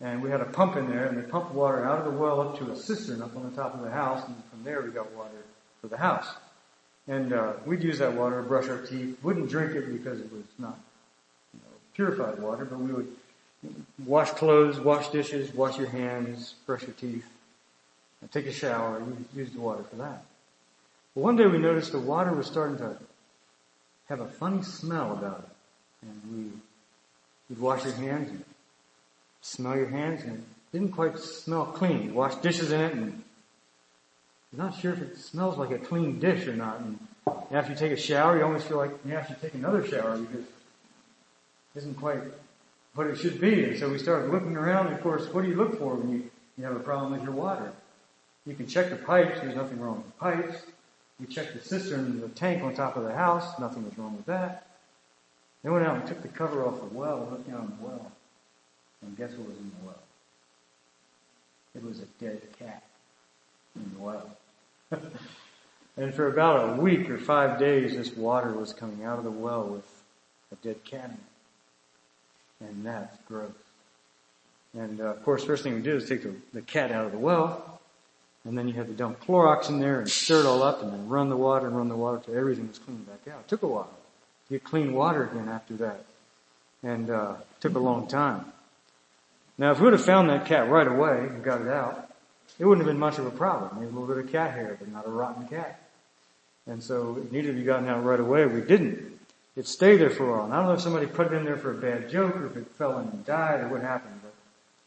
And 0.00 0.22
we 0.22 0.30
had 0.30 0.40
a 0.40 0.44
pump 0.44 0.76
in 0.76 0.88
there, 0.88 1.06
and 1.06 1.16
they 1.16 1.22
pumped 1.22 1.52
water 1.52 1.84
out 1.84 1.98
of 1.98 2.04
the 2.04 2.18
well 2.18 2.40
up 2.40 2.58
to 2.58 2.70
a 2.70 2.76
cistern 2.76 3.22
up 3.22 3.34
on 3.36 3.48
the 3.48 3.56
top 3.56 3.74
of 3.74 3.80
the 3.82 3.90
house, 3.90 4.26
and 4.26 4.36
from 4.50 4.62
there 4.62 4.82
we 4.82 4.90
got 4.90 5.10
water 5.12 5.44
for 5.80 5.88
the 5.88 5.96
house. 5.96 6.28
And 7.08 7.32
uh, 7.32 7.54
we'd 7.64 7.82
use 7.82 7.98
that 7.98 8.12
water 8.12 8.42
brush 8.42 8.68
our 8.68 8.82
teeth. 8.82 9.16
Wouldn't 9.22 9.48
drink 9.48 9.74
it 9.74 9.92
because 9.92 10.20
it 10.20 10.30
was 10.30 10.42
not 10.58 10.78
you 11.54 11.60
know, 11.60 11.76
purified 11.94 12.38
water, 12.40 12.64
but 12.64 12.78
we 12.78 12.92
would 12.92 13.08
wash 14.04 14.30
clothes, 14.30 14.80
wash 14.80 15.08
dishes, 15.08 15.52
wash 15.54 15.78
your 15.78 15.88
hands, 15.88 16.54
brush 16.66 16.82
your 16.82 16.92
teeth, 16.92 17.26
take 18.32 18.46
a 18.46 18.52
shower. 18.52 19.00
We 19.00 19.40
used 19.40 19.54
the 19.54 19.60
water 19.60 19.82
for 19.84 19.96
that. 19.96 20.24
But 21.14 21.22
one 21.22 21.36
day 21.36 21.46
we 21.46 21.58
noticed 21.58 21.92
the 21.92 21.98
water 21.98 22.32
was 22.32 22.46
starting 22.46 22.78
to 22.78 22.96
have 24.08 24.20
a 24.20 24.26
funny 24.26 24.62
smell 24.62 25.12
about 25.12 25.38
it. 25.38 26.08
And 26.08 26.22
we, 26.32 26.50
you'd 27.48 27.60
wash 27.60 27.84
your 27.84 27.94
hands 27.94 28.30
and 28.30 28.44
smell 29.42 29.76
your 29.76 29.88
hands 29.88 30.22
and 30.24 30.38
it 30.38 30.72
didn't 30.72 30.92
quite 30.92 31.18
smell 31.18 31.66
clean. 31.66 32.04
You 32.04 32.12
wash 32.12 32.34
dishes 32.36 32.72
in 32.72 32.80
it 32.80 32.92
and 32.92 33.22
you're 34.52 34.64
not 34.64 34.78
sure 34.78 34.92
if 34.92 35.00
it 35.00 35.18
smells 35.18 35.56
like 35.56 35.70
a 35.70 35.78
clean 35.78 36.18
dish 36.18 36.46
or 36.46 36.54
not. 36.54 36.80
And 36.80 36.98
after 37.50 37.72
you 37.72 37.78
take 37.78 37.92
a 37.92 37.96
shower, 37.96 38.36
you 38.36 38.44
almost 38.44 38.66
feel 38.66 38.78
like 38.78 38.92
you 39.04 39.12
have 39.12 39.28
to 39.28 39.34
take 39.34 39.54
another 39.54 39.86
shower 39.86 40.18
because 40.18 40.40
it 40.44 40.52
isn't 41.76 41.94
quite 41.94 42.20
what 42.96 43.06
it 43.06 43.16
should 43.16 43.40
be. 43.40 43.64
And 43.64 43.78
so 43.78 43.88
we 43.88 43.98
started 43.98 44.30
looking 44.30 44.56
around. 44.56 44.92
Of 44.92 45.00
course, 45.02 45.32
what 45.32 45.42
do 45.42 45.48
you 45.48 45.54
look 45.54 45.78
for 45.78 45.94
when 45.94 46.10
you, 46.10 46.30
you 46.58 46.64
have 46.64 46.74
a 46.74 46.80
problem 46.80 47.12
with 47.12 47.22
your 47.22 47.32
water? 47.32 47.72
You 48.46 48.54
can 48.54 48.66
check 48.66 48.90
the 48.90 48.96
pipes. 48.96 49.40
There's 49.40 49.54
nothing 49.54 49.80
wrong 49.80 49.96
with 49.96 50.06
the 50.06 50.12
pipes. 50.12 50.62
You 51.20 51.26
check 51.26 51.52
the 51.52 51.60
cistern, 51.60 52.20
the 52.20 52.28
tank 52.28 52.62
on 52.62 52.74
top 52.74 52.96
of 52.96 53.04
the 53.04 53.14
house. 53.14 53.58
Nothing 53.58 53.84
was 53.84 53.96
wrong 53.98 54.16
with 54.16 54.26
that. 54.26 54.66
They 55.62 55.70
went 55.70 55.86
out 55.86 55.96
and 55.96 56.06
took 56.06 56.22
the 56.22 56.28
cover 56.28 56.64
off 56.64 56.80
the 56.80 56.94
well 56.96 57.28
looked 57.30 57.50
down 57.50 57.76
the 57.78 57.86
well. 57.86 58.12
And 59.02 59.16
guess 59.16 59.32
what 59.32 59.48
was 59.48 59.58
in 59.58 59.70
the 59.80 59.86
well? 59.86 60.02
It 61.74 61.84
was 61.84 62.00
a 62.00 62.06
dead 62.24 62.40
cat 62.58 62.82
in 63.74 63.92
the 63.94 64.02
well. 64.02 64.36
and 65.96 66.14
for 66.14 66.28
about 66.28 66.70
a 66.70 66.80
week 66.80 67.10
or 67.10 67.18
five 67.18 67.58
days, 67.58 67.96
this 67.96 68.14
water 68.16 68.52
was 68.52 68.72
coming 68.72 69.04
out 69.04 69.18
of 69.18 69.24
the 69.24 69.30
well 69.30 69.64
with 69.64 70.02
a 70.52 70.54
dead 70.56 70.84
cat 70.84 71.06
in 71.06 71.10
it. 71.12 71.35
And 72.60 72.84
that's 72.84 73.16
gross. 73.28 73.50
And 74.74 75.00
uh, 75.00 75.04
of 75.04 75.24
course, 75.24 75.44
first 75.44 75.62
thing 75.62 75.74
we 75.74 75.82
did 75.82 75.96
is 75.96 76.08
take 76.08 76.22
the, 76.22 76.34
the 76.52 76.62
cat 76.62 76.90
out 76.90 77.06
of 77.06 77.12
the 77.12 77.18
well, 77.18 77.80
and 78.44 78.56
then 78.56 78.68
you 78.68 78.74
had 78.74 78.86
to 78.86 78.92
dump 78.92 79.20
Clorox 79.20 79.68
in 79.68 79.80
there 79.80 80.00
and 80.00 80.10
stir 80.10 80.40
it 80.40 80.46
all 80.46 80.62
up, 80.62 80.82
and 80.82 80.92
then 80.92 81.08
run 81.08 81.28
the 81.28 81.36
water 81.36 81.66
and 81.66 81.76
run 81.76 81.88
the 81.88 81.96
water 81.96 82.20
till 82.24 82.36
everything 82.36 82.68
was 82.68 82.78
cleaned 82.78 83.06
back 83.06 83.32
out. 83.32 83.40
It 83.40 83.48
took 83.48 83.62
a 83.62 83.66
while 83.66 83.90
get 84.50 84.64
clean 84.64 84.92
water 84.92 85.24
again 85.24 85.48
after 85.48 85.74
that. 85.76 86.04
And 86.82 87.10
uh, 87.10 87.34
took 87.60 87.74
a 87.74 87.80
long 87.80 88.06
time. 88.06 88.44
Now, 89.58 89.72
if 89.72 89.78
we 89.78 89.84
would 89.84 89.94
have 89.94 90.04
found 90.04 90.28
that 90.28 90.46
cat 90.46 90.68
right 90.68 90.86
away 90.86 91.26
and 91.30 91.42
got 91.42 91.62
it 91.62 91.68
out, 91.68 92.10
it 92.58 92.64
wouldn't 92.64 92.86
have 92.86 92.92
been 92.92 93.00
much 93.00 93.18
of 93.18 93.26
a 93.26 93.30
problem. 93.30 93.70
Maybe 93.74 93.86
a 93.86 93.98
little 93.98 94.06
bit 94.06 94.24
of 94.24 94.30
cat 94.30 94.52
hair, 94.52 94.76
but 94.78 94.88
not 94.92 95.06
a 95.06 95.10
rotten 95.10 95.48
cat. 95.48 95.80
And 96.66 96.82
so 96.82 97.16
it 97.16 97.32
needed 97.32 97.48
to 97.48 97.54
be 97.54 97.64
gotten 97.64 97.88
out 97.88 98.04
right 98.04 98.20
away. 98.20 98.46
We 98.46 98.60
didn't. 98.60 99.15
It 99.56 99.66
stayed 99.66 99.96
there 99.96 100.10
for 100.10 100.28
a 100.28 100.32
while. 100.32 100.44
And 100.44 100.52
I 100.52 100.58
don't 100.58 100.66
know 100.66 100.74
if 100.74 100.82
somebody 100.82 101.06
put 101.06 101.28
it 101.28 101.32
in 101.32 101.44
there 101.44 101.56
for 101.56 101.70
a 101.70 101.74
bad 101.74 102.10
joke 102.10 102.36
or 102.36 102.46
if 102.46 102.56
it 102.56 102.66
fell 102.76 102.98
in 102.98 103.08
and 103.08 103.24
died 103.24 103.60
or 103.60 103.68
what 103.68 103.80
happened, 103.80 104.20
but 104.22 104.34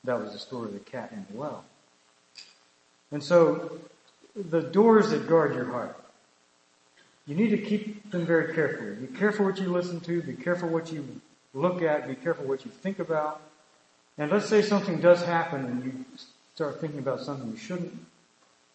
that 0.04 0.22
was 0.24 0.34
the 0.34 0.40
story 0.40 0.68
of 0.68 0.74
the 0.74 0.80
cat 0.80 1.12
in 1.12 1.26
the 1.32 1.38
well. 1.38 1.66
And 3.12 3.24
so 3.24 3.80
the 4.36 4.62
doors 4.62 5.10
that 5.10 5.28
guard 5.28 5.56
your 5.56 5.66
heart, 5.66 6.00
you 7.26 7.36
need 7.36 7.50
to 7.50 7.58
keep 7.58 8.12
them 8.12 8.26
very 8.26 8.54
carefully. 8.54 8.96
Be 8.96 9.18
careful 9.18 9.46
what 9.46 9.58
you 9.58 9.68
listen 9.68 10.00
to. 10.02 10.22
Be 10.22 10.34
careful 10.34 10.70
what 10.70 10.92
you 10.92 11.20
look 11.54 11.82
at. 11.82 12.08
Be 12.08 12.16
careful 12.16 12.46
what 12.46 12.64
you 12.64 12.72
think 12.72 13.00
about. 13.00 13.42
And 14.18 14.32
let's 14.32 14.48
say 14.48 14.62
something 14.62 15.00
does 15.00 15.24
happen 15.24 15.66
and 15.66 15.84
you 15.84 16.06
start 16.54 16.80
thinking 16.80 17.00
about 17.00 17.22
something 17.22 17.50
you 17.50 17.58
shouldn't. 17.58 17.98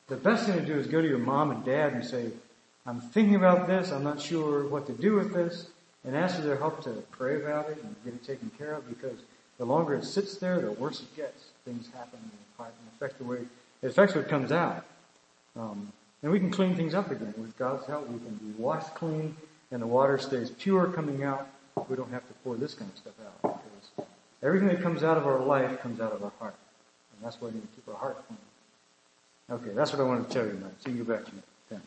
The 0.08 0.16
best 0.16 0.46
thing 0.46 0.58
to 0.58 0.64
do 0.64 0.78
is 0.78 0.86
go 0.86 1.00
to 1.00 1.08
your 1.08 1.18
mom 1.18 1.50
and 1.50 1.64
dad 1.64 1.92
and 1.92 2.04
say, 2.04 2.30
I'm 2.86 3.00
thinking 3.00 3.36
about 3.36 3.66
this. 3.66 3.90
I'm 3.90 4.04
not 4.04 4.20
sure 4.20 4.66
what 4.66 4.86
to 4.86 4.92
do 4.92 5.14
with 5.14 5.32
this. 5.32 5.68
And 6.04 6.14
ask 6.16 6.36
for 6.36 6.42
their 6.42 6.56
help 6.56 6.82
to 6.84 6.90
pray 7.12 7.36
about 7.36 7.70
it 7.70 7.82
and 7.82 7.94
get 8.04 8.14
it 8.14 8.24
taken 8.24 8.50
care 8.58 8.74
of 8.74 8.88
because 8.88 9.18
the 9.58 9.64
longer 9.64 9.94
it 9.94 10.04
sits 10.04 10.36
there, 10.36 10.60
the 10.60 10.72
worse 10.72 11.00
it 11.00 11.16
gets. 11.16 11.46
Things 11.64 11.88
happen 11.94 12.18
in 12.22 12.30
the 12.30 12.62
heart 12.62 12.74
and 12.78 12.88
affect 12.94 13.18
the 13.18 13.24
way, 13.24 13.38
it 13.82 13.86
affects 13.86 14.14
what 14.14 14.28
comes 14.28 14.52
out. 14.52 14.84
Um, 15.56 15.92
and 16.22 16.32
we 16.32 16.38
can 16.38 16.50
clean 16.50 16.74
things 16.74 16.94
up 16.94 17.10
again. 17.10 17.34
With 17.38 17.56
God's 17.56 17.86
help, 17.86 18.08
we 18.08 18.18
can 18.18 18.34
be 18.34 18.52
washed 18.60 18.94
clean 18.94 19.36
and 19.70 19.82
the 19.82 19.86
water 19.86 20.18
stays 20.18 20.50
pure 20.50 20.86
coming 20.86 21.24
out. 21.24 21.48
We 21.88 21.96
don't 21.96 22.10
have 22.12 22.26
to 22.28 22.34
pour 22.44 22.56
this 22.56 22.74
kind 22.74 22.90
of 22.90 22.96
stuff 22.96 23.14
out 23.26 23.62
because 23.64 24.08
everything 24.42 24.68
that 24.68 24.82
comes 24.82 25.02
out 25.02 25.16
of 25.16 25.26
our 25.26 25.40
life 25.40 25.80
comes 25.80 26.00
out 26.00 26.12
of 26.12 26.22
our 26.22 26.32
heart. 26.38 26.54
And 27.16 27.26
that's 27.26 27.40
why 27.40 27.48
we 27.48 27.54
need 27.54 27.62
to 27.62 27.68
keep 27.74 27.88
our 27.88 28.00
heart 28.00 28.24
clean. 28.26 28.38
Okay, 29.50 29.74
that's 29.74 29.92
what 29.92 30.00
I 30.00 30.04
wanted 30.04 30.28
to 30.28 30.34
tell 30.34 30.46
you 30.46 30.52
tonight. 30.52 30.74
So 30.80 30.90
you 30.90 31.04
back 31.04 31.24
to 31.24 31.34
me. 31.34 31.42
Thanks. 31.68 31.84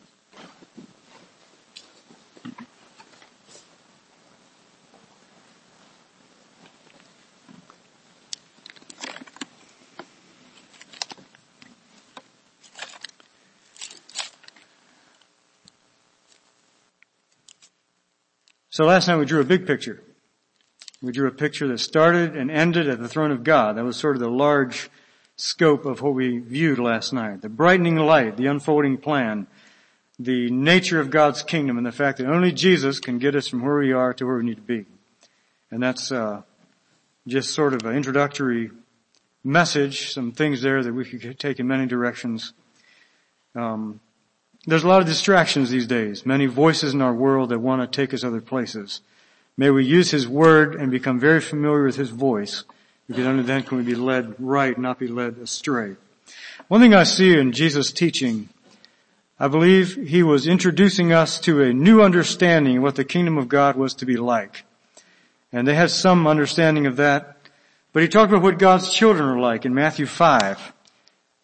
So 18.78 18.84
last 18.84 19.08
night 19.08 19.16
we 19.16 19.24
drew 19.24 19.40
a 19.40 19.44
big 19.44 19.66
picture. 19.66 20.00
We 21.02 21.10
drew 21.10 21.26
a 21.26 21.32
picture 21.32 21.66
that 21.66 21.78
started 21.78 22.36
and 22.36 22.48
ended 22.48 22.88
at 22.88 23.00
the 23.00 23.08
throne 23.08 23.32
of 23.32 23.42
God. 23.42 23.76
That 23.76 23.82
was 23.82 23.96
sort 23.96 24.14
of 24.14 24.20
the 24.20 24.30
large 24.30 24.88
scope 25.34 25.84
of 25.84 26.00
what 26.00 26.14
we 26.14 26.38
viewed 26.38 26.78
last 26.78 27.12
night. 27.12 27.42
The 27.42 27.48
brightening 27.48 27.96
light, 27.96 28.36
the 28.36 28.46
unfolding 28.46 28.98
plan, 28.98 29.48
the 30.20 30.48
nature 30.52 31.00
of 31.00 31.10
God's 31.10 31.42
kingdom, 31.42 31.76
and 31.76 31.84
the 31.84 31.90
fact 31.90 32.18
that 32.18 32.28
only 32.28 32.52
Jesus 32.52 33.00
can 33.00 33.18
get 33.18 33.34
us 33.34 33.48
from 33.48 33.62
where 33.62 33.78
we 33.78 33.92
are 33.92 34.14
to 34.14 34.24
where 34.24 34.36
we 34.36 34.44
need 34.44 34.58
to 34.58 34.62
be. 34.62 34.84
And 35.72 35.82
that's 35.82 36.12
uh, 36.12 36.42
just 37.26 37.54
sort 37.54 37.74
of 37.74 37.84
an 37.84 37.96
introductory 37.96 38.70
message, 39.42 40.12
some 40.12 40.30
things 40.30 40.62
there 40.62 40.84
that 40.84 40.92
we 40.92 41.04
could 41.04 41.40
take 41.40 41.58
in 41.58 41.66
many 41.66 41.86
directions. 41.86 42.52
Um, 43.56 43.98
there's 44.66 44.84
a 44.84 44.88
lot 44.88 45.00
of 45.00 45.06
distractions 45.06 45.70
these 45.70 45.86
days, 45.86 46.26
many 46.26 46.46
voices 46.46 46.94
in 46.94 47.00
our 47.00 47.14
world 47.14 47.48
that 47.50 47.60
want 47.60 47.80
to 47.80 47.96
take 47.96 48.12
us 48.12 48.24
other 48.24 48.40
places. 48.40 49.00
May 49.56 49.70
we 49.70 49.84
use 49.84 50.10
His 50.10 50.28
Word 50.28 50.74
and 50.74 50.90
become 50.90 51.18
very 51.18 51.40
familiar 51.40 51.84
with 51.84 51.96
His 51.96 52.10
voice 52.10 52.64
because 53.08 53.26
only 53.26 53.42
then 53.42 53.62
can 53.62 53.78
we 53.78 53.84
be 53.84 53.94
led 53.94 54.34
right, 54.38 54.78
not 54.78 54.98
be 54.98 55.08
led 55.08 55.38
astray. 55.38 55.96
One 56.68 56.80
thing 56.80 56.94
I 56.94 57.04
see 57.04 57.36
in 57.38 57.52
Jesus' 57.52 57.90
teaching, 57.90 58.50
I 59.40 59.48
believe 59.48 59.94
he 59.94 60.22
was 60.22 60.46
introducing 60.46 61.12
us 61.12 61.40
to 61.40 61.62
a 61.62 61.72
new 61.72 62.02
understanding 62.02 62.76
of 62.76 62.82
what 62.82 62.96
the 62.96 63.04
kingdom 63.04 63.38
of 63.38 63.48
God 63.48 63.76
was 63.76 63.94
to 63.94 64.06
be 64.06 64.16
like. 64.16 64.64
And 65.50 65.66
they 65.66 65.74
had 65.74 65.90
some 65.90 66.26
understanding 66.26 66.86
of 66.86 66.96
that, 66.96 67.38
but 67.94 68.02
he 68.02 68.08
talked 68.08 68.30
about 68.30 68.42
what 68.42 68.58
God's 68.58 68.92
children 68.92 69.28
are 69.28 69.40
like 69.40 69.64
in 69.64 69.74
Matthew 69.74 70.04
5. 70.04 70.74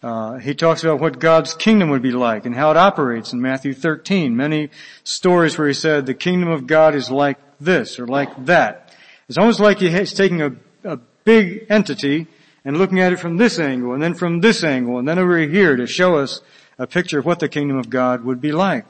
Uh, 0.05 0.37
he 0.37 0.55
talks 0.55 0.85
about 0.85 1.01
what 1.01 1.19
God's 1.19 1.55
kingdom 1.55 1.89
would 1.89 2.03
be 2.03 2.11
like 2.11 2.45
and 2.45 2.55
how 2.55 2.71
it 2.71 2.77
operates 2.77 3.33
in 3.33 3.41
Matthew 3.41 3.73
13. 3.73 4.37
Many 4.37 4.69
stories 5.03 5.57
where 5.57 5.67
he 5.67 5.73
said 5.73 6.05
the 6.05 6.13
kingdom 6.13 6.51
of 6.51 6.67
God 6.67 6.95
is 6.95 7.11
like 7.11 7.39
this 7.59 7.99
or 7.99 8.07
like 8.07 8.45
that. 8.45 8.95
It's 9.31 9.39
almost 9.39 9.61
like 9.61 9.79
he's 9.79 10.13
taking 10.13 10.43
a, 10.43 10.57
a 10.85 10.99
big 11.25 11.65
entity 11.71 12.27
and 12.67 12.77
looking 12.77 13.01
at 13.01 13.15
it 13.15 13.19
from 13.19 13.39
this 13.39 13.59
angle 13.59 13.95
and 13.95 14.03
then 14.03 14.13
from 14.13 14.43
this 14.43 14.63
angle 14.63 14.99
and 14.99 15.09
then 15.09 15.19
over 15.19 15.39
here 15.39 15.75
to 15.75 15.87
show 15.87 16.17
us 16.17 16.43
a 16.79 16.87
picture 16.87 17.21
of 17.21 17.25
what 17.25 17.41
the 17.41 17.49
kingdom 17.49 17.79
of 17.79 17.89
God 17.89 18.27
would 18.27 18.43
be 18.43 18.53
like. 18.53 18.85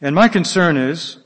And 0.00 0.14
my 0.14 0.28
concern 0.28 0.78
is 0.78 1.18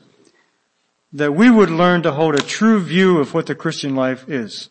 that 1.13 1.37
we 1.37 1.49
would 1.49 1.71
learn 1.71 2.03
to 2.03 2.11
hold 2.11 2.35
a 2.35 2.43
true 2.43 2.81
view 2.81 3.19
of 3.19 3.33
what 3.33 3.47
the 3.47 3.55
Christian 3.55 3.95
life 3.95 4.29
is. 4.29 4.69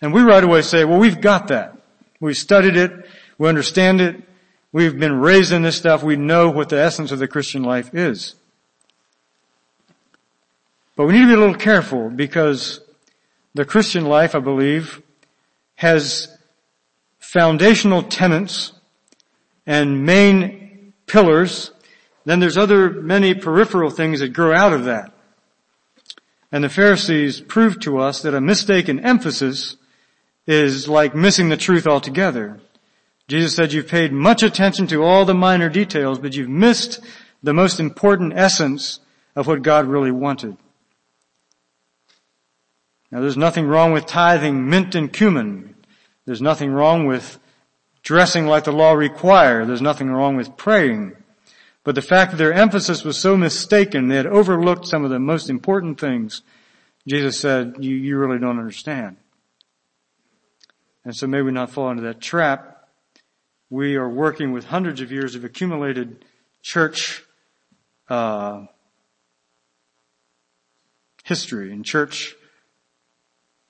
And 0.00 0.12
we 0.12 0.22
right 0.22 0.44
away 0.44 0.62
say, 0.62 0.84
well, 0.84 0.98
we've 0.98 1.20
got 1.20 1.48
that. 1.48 1.76
We've 2.20 2.36
studied 2.36 2.76
it. 2.76 2.92
We 3.36 3.48
understand 3.48 4.00
it. 4.00 4.22
We've 4.72 4.98
been 4.98 5.18
raised 5.18 5.52
in 5.52 5.62
this 5.62 5.76
stuff. 5.76 6.02
We 6.02 6.16
know 6.16 6.50
what 6.50 6.68
the 6.68 6.78
essence 6.78 7.10
of 7.10 7.18
the 7.18 7.28
Christian 7.28 7.62
life 7.62 7.94
is. 7.94 8.34
But 10.96 11.06
we 11.06 11.14
need 11.14 11.20
to 11.20 11.26
be 11.28 11.34
a 11.34 11.38
little 11.38 11.54
careful 11.54 12.10
because 12.10 12.80
the 13.54 13.64
Christian 13.64 14.04
life, 14.04 14.34
I 14.34 14.40
believe, 14.40 15.00
has 15.76 16.36
foundational 17.18 18.02
tenets 18.02 18.72
and 19.66 20.04
main 20.04 20.92
pillars. 21.06 21.70
Then 22.24 22.40
there's 22.40 22.58
other 22.58 22.90
many 22.90 23.34
peripheral 23.34 23.90
things 23.90 24.20
that 24.20 24.32
grow 24.32 24.52
out 24.54 24.72
of 24.72 24.84
that. 24.84 25.12
And 26.50 26.64
the 26.64 26.68
Pharisees 26.68 27.40
proved 27.40 27.82
to 27.82 27.98
us 27.98 28.22
that 28.22 28.34
a 28.34 28.40
mistaken 28.40 29.00
emphasis 29.00 29.76
is 30.48 30.88
like 30.88 31.14
missing 31.14 31.50
the 31.50 31.56
truth 31.58 31.86
altogether. 31.86 32.58
Jesus 33.28 33.54
said 33.54 33.74
you've 33.74 33.86
paid 33.86 34.12
much 34.12 34.42
attention 34.42 34.86
to 34.86 35.04
all 35.04 35.26
the 35.26 35.34
minor 35.34 35.68
details, 35.68 36.18
but 36.18 36.34
you've 36.34 36.48
missed 36.48 37.00
the 37.42 37.52
most 37.52 37.78
important 37.78 38.32
essence 38.34 39.00
of 39.36 39.46
what 39.46 39.62
God 39.62 39.86
really 39.86 40.10
wanted. 40.10 40.56
Now 43.12 43.20
there's 43.20 43.36
nothing 43.36 43.66
wrong 43.66 43.92
with 43.92 44.06
tithing 44.06 44.68
mint 44.68 44.94
and 44.94 45.12
cumin. 45.12 45.74
There's 46.24 46.42
nothing 46.42 46.72
wrong 46.72 47.06
with 47.06 47.38
dressing 48.02 48.46
like 48.46 48.64
the 48.64 48.72
law 48.72 48.92
required. 48.92 49.68
There's 49.68 49.82
nothing 49.82 50.08
wrong 50.08 50.34
with 50.34 50.56
praying. 50.56 51.14
But 51.84 51.94
the 51.94 52.02
fact 52.02 52.30
that 52.30 52.38
their 52.38 52.54
emphasis 52.54 53.04
was 53.04 53.18
so 53.18 53.36
mistaken, 53.36 54.08
they 54.08 54.16
had 54.16 54.26
overlooked 54.26 54.86
some 54.86 55.04
of 55.04 55.10
the 55.10 55.18
most 55.18 55.50
important 55.50 56.00
things, 56.00 56.40
Jesus 57.06 57.38
said, 57.38 57.76
you, 57.80 57.94
you 57.94 58.18
really 58.18 58.38
don't 58.38 58.58
understand. 58.58 59.18
And 61.08 61.16
so 61.16 61.26
may 61.26 61.40
we 61.40 61.52
not 61.52 61.70
fall 61.70 61.88
into 61.90 62.02
that 62.02 62.20
trap. 62.20 62.86
We 63.70 63.96
are 63.96 64.10
working 64.10 64.52
with 64.52 64.66
hundreds 64.66 65.00
of 65.00 65.10
years 65.10 65.34
of 65.34 65.42
accumulated 65.42 66.22
church 66.60 67.24
uh, 68.10 68.66
history 71.24 71.72
and 71.72 71.82
church 71.82 72.36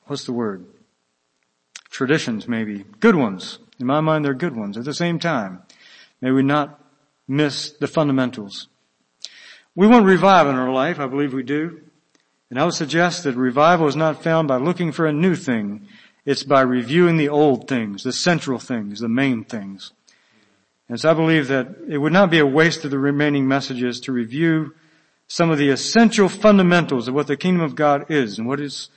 what's 0.06 0.24
the 0.24 0.32
word? 0.32 0.66
Traditions 1.90 2.48
maybe. 2.48 2.84
Good 2.98 3.14
ones. 3.14 3.60
In 3.78 3.86
my 3.86 4.00
mind 4.00 4.24
they're 4.24 4.34
good 4.34 4.56
ones. 4.56 4.76
At 4.76 4.84
the 4.84 4.92
same 4.92 5.20
time, 5.20 5.62
may 6.20 6.32
we 6.32 6.42
not 6.42 6.80
miss 7.28 7.70
the 7.70 7.86
fundamentals. 7.86 8.66
We 9.76 9.86
want 9.86 10.06
revival 10.06 10.50
in 10.50 10.58
our 10.58 10.72
life. 10.72 10.98
I 10.98 11.06
believe 11.06 11.32
we 11.32 11.44
do. 11.44 11.82
And 12.50 12.58
I 12.58 12.64
would 12.64 12.74
suggest 12.74 13.22
that 13.22 13.36
revival 13.36 13.86
is 13.86 13.94
not 13.94 14.24
found 14.24 14.48
by 14.48 14.56
looking 14.56 14.90
for 14.90 15.06
a 15.06 15.12
new 15.12 15.36
thing. 15.36 15.86
It's 16.28 16.42
by 16.42 16.60
reviewing 16.60 17.16
the 17.16 17.30
old 17.30 17.68
things, 17.68 18.02
the 18.02 18.12
central 18.12 18.58
things, 18.58 19.00
the 19.00 19.08
main 19.08 19.44
things. 19.44 19.92
And 20.86 21.00
so 21.00 21.10
I 21.10 21.14
believe 21.14 21.48
that 21.48 21.68
it 21.88 21.96
would 21.96 22.12
not 22.12 22.30
be 22.30 22.38
a 22.38 22.44
waste 22.44 22.84
of 22.84 22.90
the 22.90 22.98
remaining 22.98 23.48
messages 23.48 23.98
to 24.00 24.12
review 24.12 24.74
some 25.26 25.48
of 25.48 25.56
the 25.56 25.70
essential 25.70 26.28
fundamentals 26.28 27.08
of 27.08 27.14
what 27.14 27.28
the 27.28 27.36
kingdom 27.38 27.62
of 27.62 27.74
God 27.74 28.10
is 28.10 28.38
and 28.38 28.46
what 28.46 28.60
is 28.60 28.90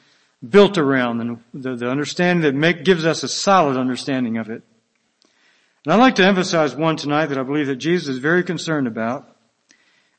built 0.46 0.78
around 0.78 1.22
and 1.22 1.42
the, 1.54 1.78
the 1.78 1.90
understanding 1.90 2.44
that 2.44 2.54
make, 2.54 2.84
gives 2.84 3.06
us 3.06 3.24
a 3.24 3.30
solid 3.30 3.78
understanding 3.78 4.38
of 4.38 4.50
it. 4.50 4.62
And 5.86 5.94
I'd 5.94 6.02
like 6.02 6.16
to 6.16 6.26
emphasize 6.26 6.76
one 6.76 6.98
tonight 6.98 7.28
that 7.28 7.38
I 7.38 7.44
believe 7.44 7.68
that 7.68 7.78
Jesus 7.78 8.10
is 8.10 8.18
very 8.18 8.44
concerned 8.44 8.88
about. 8.88 9.38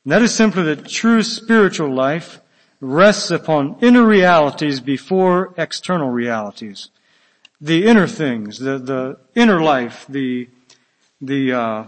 And 0.03 0.11
that 0.13 0.23
is 0.23 0.33
simply 0.33 0.63
that 0.63 0.89
true 0.89 1.21
spiritual 1.21 1.93
life 1.93 2.41
rests 2.81 3.29
upon 3.29 3.77
inner 3.81 4.03
realities 4.03 4.79
before 4.79 5.53
external 5.57 6.09
realities. 6.09 6.89
The 7.63 7.85
inner 7.85 8.07
things, 8.07 8.59
the, 8.59 8.77
the 8.77 9.19
inner 9.35 9.63
life, 9.63 10.05
the, 10.09 10.49
the, 11.21 11.53
uh, 11.53 11.83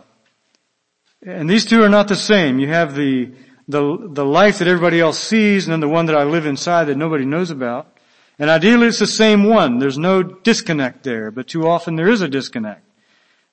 and 1.21 1.49
these 1.49 1.65
two 1.65 1.83
are 1.83 1.89
not 1.89 2.07
the 2.07 2.15
same. 2.15 2.59
You 2.59 2.69
have 2.69 2.95
the, 2.95 3.33
the, 3.67 3.97
the 4.13 4.23
life 4.23 4.59
that 4.59 4.69
everybody 4.69 5.01
else 5.01 5.19
sees 5.19 5.65
and 5.65 5.73
then 5.73 5.81
the 5.81 5.89
one 5.89 6.05
that 6.05 6.15
I 6.15 6.23
live 6.23 6.45
inside 6.45 6.85
that 6.85 6.95
nobody 6.95 7.25
knows 7.25 7.51
about. 7.51 7.91
And 8.39 8.49
ideally 8.49 8.87
it's 8.87 8.99
the 8.99 9.05
same 9.05 9.43
one. 9.43 9.79
There's 9.79 9.97
no 9.97 10.23
disconnect 10.23 11.03
there, 11.03 11.29
but 11.29 11.47
too 11.49 11.67
often 11.67 11.97
there 11.97 12.07
is 12.07 12.21
a 12.21 12.29
disconnect. 12.29 12.81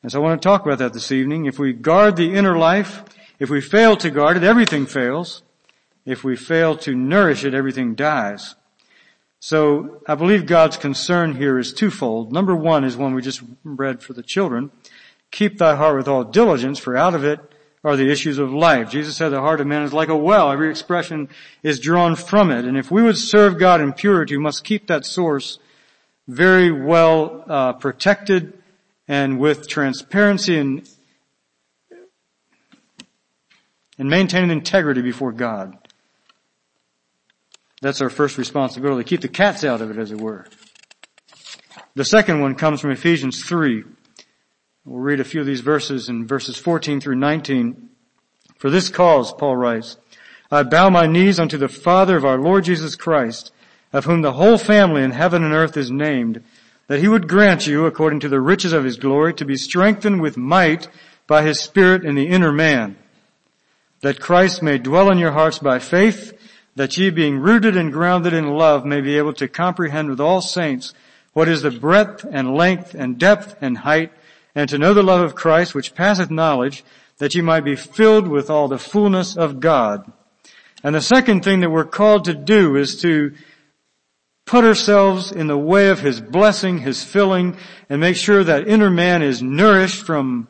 And 0.04 0.12
so 0.12 0.20
I 0.20 0.22
want 0.22 0.40
to 0.40 0.48
talk 0.48 0.64
about 0.64 0.78
that 0.78 0.92
this 0.92 1.10
evening. 1.10 1.46
If 1.46 1.58
we 1.58 1.72
guard 1.72 2.14
the 2.14 2.34
inner 2.34 2.56
life, 2.56 3.02
if 3.40 3.50
we 3.50 3.60
fail 3.60 3.96
to 3.96 4.10
guard 4.10 4.36
it, 4.36 4.44
everything 4.44 4.86
fails. 4.86 5.42
If 6.06 6.22
we 6.22 6.36
fail 6.36 6.76
to 6.78 6.94
nourish 6.94 7.44
it, 7.44 7.52
everything 7.52 7.96
dies. 7.96 8.54
So 9.44 10.00
I 10.06 10.14
believe 10.14 10.46
God's 10.46 10.76
concern 10.76 11.34
here 11.34 11.58
is 11.58 11.72
twofold. 11.72 12.32
Number 12.32 12.54
one 12.54 12.84
is 12.84 12.96
one 12.96 13.12
we 13.12 13.22
just 13.22 13.42
read 13.64 14.00
for 14.00 14.12
the 14.12 14.22
children. 14.22 14.70
Keep 15.32 15.58
thy 15.58 15.74
heart 15.74 15.96
with 15.96 16.06
all 16.06 16.22
diligence, 16.22 16.78
for 16.78 16.96
out 16.96 17.16
of 17.16 17.24
it 17.24 17.40
are 17.82 17.96
the 17.96 18.08
issues 18.08 18.38
of 18.38 18.52
life. 18.52 18.88
Jesus 18.88 19.16
said 19.16 19.30
the 19.30 19.40
heart 19.40 19.60
of 19.60 19.66
man 19.66 19.82
is 19.82 19.92
like 19.92 20.10
a 20.10 20.16
well. 20.16 20.52
Every 20.52 20.70
expression 20.70 21.28
is 21.64 21.80
drawn 21.80 22.14
from 22.14 22.52
it. 22.52 22.64
And 22.64 22.78
if 22.78 22.92
we 22.92 23.02
would 23.02 23.16
serve 23.16 23.58
God 23.58 23.80
in 23.80 23.92
purity, 23.92 24.36
we 24.36 24.42
must 24.44 24.62
keep 24.62 24.86
that 24.86 25.04
source 25.04 25.58
very 26.28 26.70
well 26.70 27.44
uh, 27.48 27.72
protected 27.72 28.56
and 29.08 29.40
with 29.40 29.66
transparency 29.66 30.56
and 30.56 30.88
and 33.98 34.08
maintaining 34.08 34.52
integrity 34.52 35.02
before 35.02 35.32
God. 35.32 35.81
That's 37.82 38.00
our 38.00 38.10
first 38.10 38.38
responsibility. 38.38 39.02
Keep 39.02 39.22
the 39.22 39.28
cats 39.28 39.64
out 39.64 39.80
of 39.80 39.90
it, 39.90 39.98
as 39.98 40.12
it 40.12 40.20
were. 40.20 40.46
The 41.96 42.04
second 42.04 42.40
one 42.40 42.54
comes 42.54 42.80
from 42.80 42.92
Ephesians 42.92 43.42
3. 43.42 43.82
We'll 44.84 45.00
read 45.00 45.18
a 45.18 45.24
few 45.24 45.40
of 45.40 45.46
these 45.46 45.62
verses 45.62 46.08
in 46.08 46.28
verses 46.28 46.56
14 46.56 47.00
through 47.00 47.16
19. 47.16 47.90
For 48.56 48.70
this 48.70 48.88
cause, 48.88 49.32
Paul 49.32 49.56
writes, 49.56 49.96
I 50.48 50.62
bow 50.62 50.90
my 50.90 51.06
knees 51.08 51.40
unto 51.40 51.58
the 51.58 51.68
Father 51.68 52.16
of 52.16 52.24
our 52.24 52.38
Lord 52.38 52.62
Jesus 52.62 52.94
Christ, 52.94 53.50
of 53.92 54.04
whom 54.04 54.22
the 54.22 54.34
whole 54.34 54.58
family 54.58 55.02
in 55.02 55.10
heaven 55.10 55.42
and 55.42 55.52
earth 55.52 55.76
is 55.76 55.90
named, 55.90 56.44
that 56.86 57.00
he 57.00 57.08
would 57.08 57.28
grant 57.28 57.66
you, 57.66 57.86
according 57.86 58.20
to 58.20 58.28
the 58.28 58.40
riches 58.40 58.72
of 58.72 58.84
his 58.84 58.96
glory, 58.96 59.34
to 59.34 59.44
be 59.44 59.56
strengthened 59.56 60.22
with 60.22 60.36
might 60.36 60.88
by 61.26 61.42
his 61.42 61.58
Spirit 61.58 62.04
in 62.04 62.14
the 62.14 62.28
inner 62.28 62.52
man, 62.52 62.96
that 64.02 64.20
Christ 64.20 64.62
may 64.62 64.78
dwell 64.78 65.10
in 65.10 65.18
your 65.18 65.32
hearts 65.32 65.58
by 65.58 65.80
faith, 65.80 66.38
that 66.74 66.96
ye 66.96 67.10
being 67.10 67.38
rooted 67.38 67.76
and 67.76 67.92
grounded 67.92 68.32
in 68.32 68.46
love 68.46 68.84
may 68.84 69.00
be 69.00 69.18
able 69.18 69.32
to 69.34 69.48
comprehend 69.48 70.08
with 70.08 70.20
all 70.20 70.40
saints 70.40 70.94
what 71.32 71.48
is 71.48 71.62
the 71.62 71.70
breadth 71.70 72.24
and 72.30 72.54
length 72.54 72.94
and 72.94 73.18
depth 73.18 73.56
and 73.60 73.78
height, 73.78 74.12
and 74.54 74.68
to 74.68 74.78
know 74.78 74.94
the 74.94 75.02
love 75.02 75.22
of 75.22 75.34
Christ 75.34 75.74
which 75.74 75.94
passeth 75.94 76.30
knowledge, 76.30 76.84
that 77.18 77.34
ye 77.34 77.40
might 77.40 77.64
be 77.64 77.76
filled 77.76 78.28
with 78.28 78.50
all 78.50 78.68
the 78.68 78.78
fullness 78.78 79.36
of 79.36 79.60
God. 79.60 80.10
And 80.82 80.94
the 80.94 81.00
second 81.00 81.44
thing 81.44 81.60
that 81.60 81.70
we're 81.70 81.84
called 81.84 82.24
to 82.24 82.34
do 82.34 82.76
is 82.76 83.00
to 83.02 83.32
put 84.44 84.64
ourselves 84.64 85.30
in 85.32 85.46
the 85.46 85.56
way 85.56 85.88
of 85.88 86.00
His 86.00 86.20
blessing, 86.20 86.78
His 86.78 87.04
filling, 87.04 87.56
and 87.88 88.00
make 88.00 88.16
sure 88.16 88.42
that 88.44 88.68
inner 88.68 88.90
man 88.90 89.22
is 89.22 89.42
nourished 89.42 90.04
from 90.04 90.48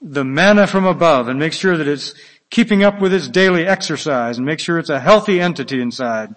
the 0.00 0.24
manna 0.24 0.66
from 0.66 0.84
above 0.84 1.28
and 1.28 1.38
make 1.38 1.52
sure 1.52 1.76
that 1.76 1.88
it's 1.88 2.14
keeping 2.50 2.82
up 2.82 3.00
with 3.00 3.12
its 3.12 3.28
daily 3.28 3.66
exercise 3.66 4.38
and 4.38 4.46
make 4.46 4.60
sure 4.60 4.78
it's 4.78 4.90
a 4.90 5.00
healthy 5.00 5.40
entity 5.40 5.80
inside. 5.80 6.34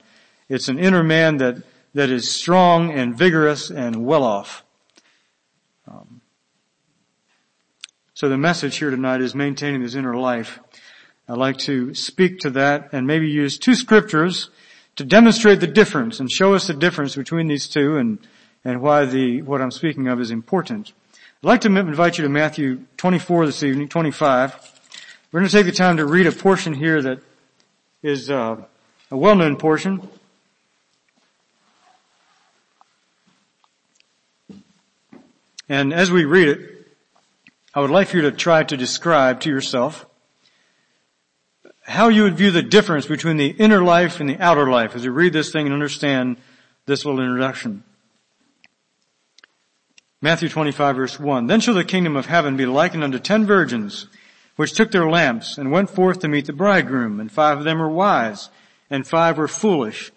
It's 0.50 0.68
an 0.68 0.78
inner 0.78 1.04
man 1.04 1.38
that, 1.38 1.64
that 1.94 2.10
is 2.10 2.30
strong 2.30 2.92
and 2.92 3.18
vigorous 3.18 3.70
and 3.70 4.06
well 4.06 4.24
off. 4.24 4.64
Um, 5.88 6.22
so 8.14 8.30
the 8.30 8.38
message 8.38 8.78
here 8.78 8.90
tonight 8.90 9.22
is 9.22 9.34
maintaining 9.34 9.82
this 9.82 9.96
inner 9.96 10.16
life. 10.16 10.60
I'd 11.28 11.38
like 11.38 11.58
to 11.60 11.94
speak 11.94 12.40
to 12.40 12.50
that 12.52 12.90
and 12.92 13.08
maybe 13.08 13.30
use 13.30 13.58
two 13.58 13.76
scriptures 13.76 14.50
to 14.98 15.06
demonstrate 15.06 15.62
the 15.62 15.68
difference 15.68 16.20
and 16.20 16.30
show 16.30 16.54
us 16.54 16.68
the 16.68 16.74
difference 16.74 17.16
between 17.16 17.48
these 17.48 17.68
two 17.68 17.96
and, 17.96 18.20
and 18.66 18.82
why 18.82 19.06
the, 19.06 19.42
what 19.42 19.62
I'm 19.62 19.72
speaking 19.72 20.08
of 20.08 20.20
is 20.20 20.30
important. 20.30 20.92
I'd 21.42 21.48
like 21.48 21.62
to 21.62 21.76
invite 21.76 22.18
you 22.18 22.24
to 22.24 22.30
Matthew 22.30 22.82
24 22.98 23.46
this 23.46 23.64
evening, 23.64 23.88
25. 23.88 24.71
We're 25.32 25.40
going 25.40 25.50
to 25.50 25.56
take 25.56 25.66
the 25.66 25.72
time 25.72 25.96
to 25.96 26.06
read 26.06 26.28
a 26.28 26.32
portion 26.34 26.74
here 26.74 27.02
that 27.02 27.20
is 28.04 28.30
uh, 28.30 28.58
a 29.10 29.16
well-known 29.16 29.56
portion. 29.56 30.06
And 35.70 35.94
as 35.94 36.12
we 36.12 36.26
read 36.26 36.50
it, 36.50 36.86
I 37.74 37.80
would 37.80 37.92
like 37.92 38.10
for 38.10 38.18
you 38.18 38.24
to 38.24 38.34
try 38.34 38.64
to 38.64 38.76
describe 38.76 39.40
to 39.42 39.50
yourself 39.50 40.06
how 41.84 42.10
you 42.10 42.24
would 42.24 42.36
view 42.36 42.52
the 42.52 42.62
difference 42.62 43.06
between 43.06 43.38
the 43.38 43.52
inner 43.52 43.82
life 43.82 44.20
and 44.20 44.30
the 44.30 44.38
outer 44.38 44.70
life 44.70 44.98
as 44.98 45.06
you 45.06 45.12
read 45.12 45.32
this 45.32 45.50
thing 45.50 45.66
and 45.66 45.74
understand 45.74 46.36
this 46.88 47.06
little 47.06 47.22
introduction. 47.22 47.86
Matthew 50.20 50.50
25 50.50 50.98
verse 50.98 51.18
1. 51.18 51.48
Then 51.48 51.62
shall 51.62 51.74
the 51.74 51.86
kingdom 51.86 52.18
of 52.18 52.26
heaven 52.26 52.58
be 52.58 52.66
likened 52.66 53.06
unto 53.06 53.18
ten 53.18 53.46
virgins, 53.46 54.08
which 54.56 54.74
took 54.74 54.92
their 54.92 55.10
lamps 55.10 55.58
and 55.58 55.72
went 55.72 55.90
forth 55.90 56.20
to 56.20 56.28
meet 56.28 56.46
the 56.46 56.54
bridegroom, 56.54 57.20
and 57.20 57.32
five 57.32 57.58
of 57.58 57.64
them 57.64 57.80
were 57.80 57.90
wise, 57.90 58.50
and 58.90 59.08
five 59.08 59.38
were 59.38 59.48
foolish. 59.48 60.12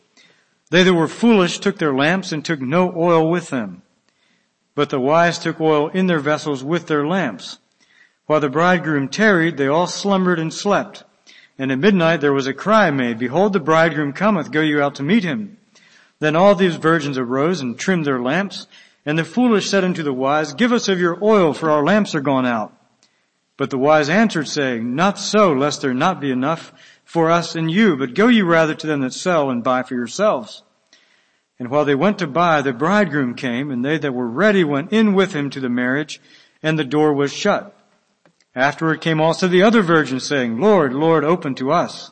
They 0.71 0.83
that 0.83 0.95
were 0.95 1.09
foolish 1.09 1.59
took 1.59 1.79
their 1.79 1.95
lamps 1.95 2.33
and 2.33 2.45
took 2.45 2.61
no 2.61 2.93
oil 2.97 3.31
with 3.31 3.51
them. 3.51 3.83
But 4.75 4.91
the 4.91 5.01
wise 5.01 5.39
took 5.39 5.61
oil 5.61 5.89
in 5.89 6.09
their 6.09 6.19
vessels 6.19 6.65
with 6.65 6.87
their 6.87 7.07
lamps. 7.07 7.59
While 8.27 8.41
the 8.41 8.49
bridegroom 8.49 9.09
tarried, 9.09 9.57
they 9.57 9.69
all 9.69 9.87
slumbered 9.87 10.39
and 10.39 10.53
slept. 10.53 11.05
And 11.59 11.71
at 11.71 11.79
midnight 11.79 12.21
there 12.21 12.33
was 12.33 12.47
a 12.47 12.55
cry 12.55 12.91
made, 12.91 13.19
Behold, 13.19 13.53
the 13.53 13.61
bridegroom 13.61 14.13
cometh, 14.13 14.51
go 14.51 14.61
you 14.61 14.83
out 14.83 14.97
to 14.97 15.03
meet 15.03 15.23
him. 15.23 15.59
Then 16.19 16.35
all 16.35 16.55
these 16.55 16.77
virgins 16.77 17.19
arose 17.19 17.61
and 17.61 17.79
trimmed 17.79 18.07
their 18.07 18.21
lamps. 18.21 18.67
And 19.07 19.19
the 19.19 19.25
foolish 19.25 19.69
said 19.69 19.85
unto 19.85 20.03
the 20.03 20.13
wise, 20.13 20.55
Give 20.55 20.73
us 20.73 20.89
of 20.89 20.99
your 20.99 21.23
oil, 21.23 21.53
for 21.53 21.71
our 21.71 21.85
lamps 21.85 22.15
are 22.15 22.21
gone 22.21 22.47
out. 22.47 22.73
But 23.57 23.71
the 23.71 23.79
wise 23.79 24.09
answered, 24.09 24.49
saying, 24.49 24.95
Not 24.95 25.19
so, 25.19 25.53
lest 25.53 25.83
there 25.83 25.95
not 25.95 26.21
be 26.21 26.31
enough 26.31 26.73
for 27.05 27.31
us 27.31 27.55
and 27.55 27.71
you, 27.71 27.97
but 27.97 28.15
go 28.15 28.29
you 28.29 28.45
rather 28.45 28.75
to 28.75 28.87
them 28.87 29.01
that 29.03 29.13
sell 29.13 29.51
and 29.51 29.63
buy 29.63 29.83
for 29.83 29.95
yourselves. 29.95 30.63
And 31.59 31.71
while 31.71 31.85
they 31.85 31.95
went 31.95 32.19
to 32.19 32.27
buy, 32.27 32.63
the 32.63 32.73
bridegroom 32.73 33.35
came, 33.35 33.71
and 33.71 33.85
they 33.85 33.99
that 33.99 34.13
were 34.13 34.29
ready 34.29 34.65
went 34.65 34.93
in 34.93 35.15
with 35.15 35.33
him 35.33 35.51
to 35.51 35.61
the 35.61 35.69
marriage, 35.69 36.21
and 36.63 36.79
the 36.79 36.85
door 36.85 37.13
was 37.13 37.33
shut. 37.33 37.77
Afterward 38.57 39.01
came 39.01 39.21
also 39.21 39.47
the 39.47 39.63
other 39.63 39.83
virgins 39.83 40.27
saying, 40.27 40.61
Lord, 40.61 40.93
Lord, 40.93 41.25
open 41.25 41.55
to 41.57 41.71
us. 41.71 42.11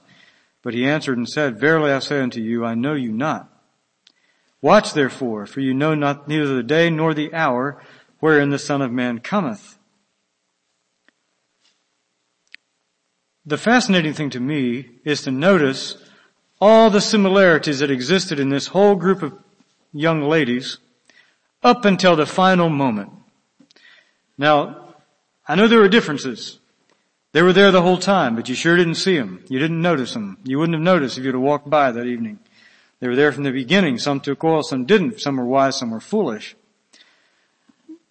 But 0.62 0.75
he 0.75 0.87
answered 0.87 1.18
and 1.18 1.28
said, 1.28 1.58
Verily 1.58 1.90
I 1.90 1.99
say 1.99 2.20
unto 2.20 2.40
you, 2.40 2.64
I 2.64 2.75
know 2.75 2.94
you 2.94 3.11
not. 3.11 3.49
Watch 4.61 4.92
therefore, 4.92 5.46
for 5.46 5.61
you 5.61 5.75
know 5.75 5.94
not 5.94 6.28
neither 6.28 6.54
the 6.54 6.62
day 6.62 6.88
nor 6.88 7.14
the 7.14 7.34
hour 7.34 7.82
wherein 8.20 8.50
the 8.50 8.58
Son 8.61 8.80
of 8.80 8.92
Man 8.92 9.18
cometh. 9.18 9.71
The 13.44 13.58
fascinating 13.58 14.14
thing 14.14 14.30
to 14.30 14.40
me 14.40 14.88
is 15.04 15.22
to 15.22 15.32
notice 15.32 15.96
all 16.61 16.90
the 16.90 17.00
similarities 17.00 17.80
that 17.80 17.90
existed 17.90 18.38
in 18.38 18.50
this 18.50 18.68
whole 18.68 18.94
group 18.94 19.22
of 19.22 19.37
young 19.92 20.22
ladies 20.22 20.78
up 21.62 21.84
until 21.84 22.14
the 22.14 22.26
final 22.26 22.68
moment. 22.68 23.11
Now, 24.38 24.94
I 25.46 25.56
know 25.56 25.66
there 25.66 25.80
were 25.80 25.88
differences. 25.88 26.61
They 27.32 27.42
were 27.42 27.52
there 27.52 27.72
the 27.72 27.82
whole 27.82 27.99
time, 27.99 28.37
but 28.37 28.49
you 28.49 28.54
sure 28.54 28.76
didn't 28.76 28.94
see 28.94 29.16
them. 29.16 29.44
You 29.49 29.58
didn't 29.58 29.82
notice 29.82 30.12
them. 30.12 30.38
You 30.44 30.58
wouldn't 30.58 30.75
have 30.75 30.82
noticed 30.82 31.18
if 31.18 31.25
you'd 31.25 31.34
have 31.34 31.42
walked 31.42 31.68
by 31.68 31.90
that 31.90 32.06
evening. 32.06 32.38
They 33.00 33.08
were 33.08 33.16
there 33.16 33.32
from 33.32 33.42
the 33.42 33.50
beginning. 33.50 33.99
Some 33.99 34.20
took 34.20 34.44
oil, 34.44 34.62
some 34.62 34.84
didn't. 34.84 35.20
Some 35.20 35.37
were 35.37 35.44
wise, 35.44 35.76
some 35.76 35.90
were 35.90 36.00
foolish. 36.00 36.54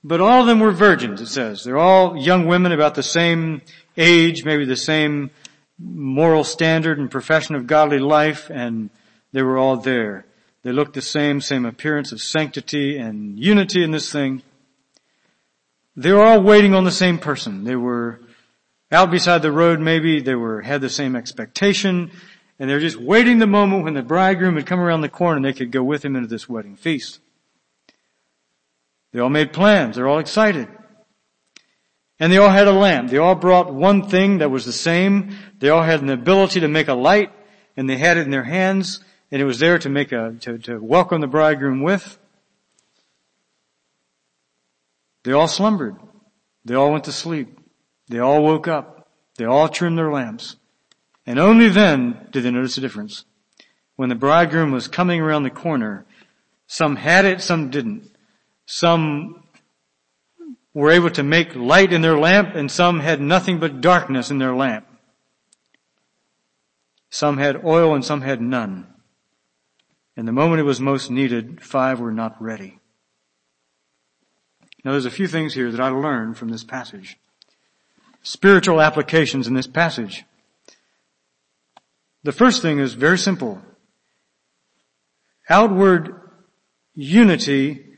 But 0.03 0.21
all 0.21 0.41
of 0.41 0.47
them 0.47 0.59
were 0.59 0.71
virgins, 0.71 1.21
it 1.21 1.27
says. 1.27 1.63
They're 1.63 1.77
all 1.77 2.17
young 2.17 2.47
women 2.47 2.71
about 2.71 2.95
the 2.95 3.03
same 3.03 3.61
age, 3.97 4.43
maybe 4.43 4.65
the 4.65 4.75
same 4.75 5.29
moral 5.77 6.43
standard 6.43 6.97
and 6.97 7.09
profession 7.09 7.55
of 7.55 7.67
godly 7.67 7.99
life, 7.99 8.49
and 8.49 8.89
they 9.31 9.41
were 9.41 9.57
all 9.57 9.77
there. 9.77 10.25
They 10.63 10.71
looked 10.71 10.93
the 10.93 11.01
same, 11.01 11.41
same 11.41 11.65
appearance 11.65 12.11
of 12.11 12.21
sanctity 12.21 12.97
and 12.97 13.37
unity 13.39 13.83
in 13.83 13.91
this 13.91 14.11
thing. 14.11 14.43
They 15.95 16.11
were 16.11 16.23
all 16.23 16.41
waiting 16.41 16.73
on 16.73 16.83
the 16.83 16.91
same 16.91 17.17
person. 17.17 17.63
They 17.63 17.75
were 17.75 18.19
out 18.91 19.11
beside 19.11 19.41
the 19.41 19.51
road 19.51 19.79
maybe, 19.79 20.19
they 20.19 20.35
were, 20.35 20.61
had 20.61 20.81
the 20.81 20.89
same 20.89 21.15
expectation, 21.15 22.11
and 22.59 22.69
they 22.69 22.73
were 22.73 22.79
just 22.79 22.97
waiting 22.97 23.39
the 23.39 23.47
moment 23.47 23.83
when 23.83 23.93
the 23.93 24.01
bridegroom 24.01 24.55
would 24.55 24.65
come 24.65 24.79
around 24.79 25.01
the 25.01 25.09
corner 25.09 25.37
and 25.37 25.45
they 25.45 25.53
could 25.53 25.71
go 25.71 25.83
with 25.83 26.03
him 26.03 26.15
into 26.15 26.27
this 26.27 26.49
wedding 26.49 26.75
feast. 26.75 27.19
They 29.11 29.19
all 29.19 29.29
made 29.29 29.53
plans. 29.53 29.95
They're 29.95 30.07
all 30.07 30.19
excited. 30.19 30.67
And 32.19 32.31
they 32.31 32.37
all 32.37 32.49
had 32.49 32.67
a 32.67 32.71
lamp. 32.71 33.09
They 33.09 33.17
all 33.17 33.35
brought 33.35 33.73
one 33.73 34.07
thing 34.07 34.37
that 34.37 34.51
was 34.51 34.65
the 34.65 34.71
same. 34.71 35.35
They 35.59 35.69
all 35.69 35.81
had 35.81 36.01
an 36.01 36.09
ability 36.09 36.59
to 36.59 36.67
make 36.67 36.87
a 36.87 36.93
light 36.93 37.31
and 37.75 37.89
they 37.89 37.97
had 37.97 38.17
it 38.17 38.25
in 38.25 38.31
their 38.31 38.43
hands 38.43 39.03
and 39.31 39.41
it 39.41 39.45
was 39.45 39.59
there 39.59 39.79
to 39.79 39.89
make 39.89 40.11
a, 40.11 40.35
to, 40.41 40.57
to 40.59 40.77
welcome 40.79 41.21
the 41.21 41.27
bridegroom 41.27 41.81
with. 41.81 42.19
They 45.23 45.31
all 45.31 45.47
slumbered. 45.47 45.95
They 46.65 46.75
all 46.75 46.91
went 46.91 47.05
to 47.05 47.11
sleep. 47.11 47.57
They 48.07 48.19
all 48.19 48.43
woke 48.43 48.67
up. 48.67 49.09
They 49.37 49.45
all 49.45 49.69
trimmed 49.69 49.97
their 49.97 50.11
lamps. 50.11 50.57
And 51.25 51.39
only 51.39 51.69
then 51.69 52.27
did 52.31 52.43
they 52.43 52.51
notice 52.51 52.77
a 52.77 52.81
difference. 52.81 53.25
When 53.95 54.09
the 54.09 54.15
bridegroom 54.15 54.71
was 54.71 54.87
coming 54.87 55.21
around 55.21 55.43
the 55.43 55.49
corner, 55.49 56.05
some 56.67 56.97
had 56.97 57.25
it, 57.25 57.41
some 57.41 57.69
didn't. 57.69 58.10
Some 58.65 59.43
were 60.73 60.91
able 60.91 61.09
to 61.11 61.23
make 61.23 61.55
light 61.55 61.91
in 61.91 62.01
their 62.01 62.17
lamp 62.17 62.55
and 62.55 62.71
some 62.71 62.99
had 62.99 63.19
nothing 63.19 63.59
but 63.59 63.81
darkness 63.81 64.31
in 64.31 64.37
their 64.37 64.55
lamp. 64.55 64.87
Some 67.09 67.37
had 67.37 67.65
oil 67.65 67.93
and 67.93 68.05
some 68.05 68.21
had 68.21 68.41
none. 68.41 68.87
And 70.15 70.27
the 70.27 70.31
moment 70.31 70.61
it 70.61 70.63
was 70.63 70.79
most 70.79 71.11
needed, 71.11 71.61
five 71.61 71.99
were 71.99 72.11
not 72.11 72.41
ready. 72.41 72.79
Now 74.83 74.91
there's 74.91 75.05
a 75.05 75.11
few 75.11 75.27
things 75.27 75.53
here 75.53 75.71
that 75.71 75.81
I 75.81 75.89
learned 75.89 76.37
from 76.37 76.49
this 76.49 76.63
passage. 76.63 77.17
Spiritual 78.23 78.81
applications 78.81 79.47
in 79.47 79.53
this 79.53 79.67
passage. 79.67 80.23
The 82.23 82.31
first 82.31 82.61
thing 82.61 82.79
is 82.79 82.93
very 82.93 83.17
simple. 83.17 83.61
Outward 85.49 86.13
unity 86.93 87.90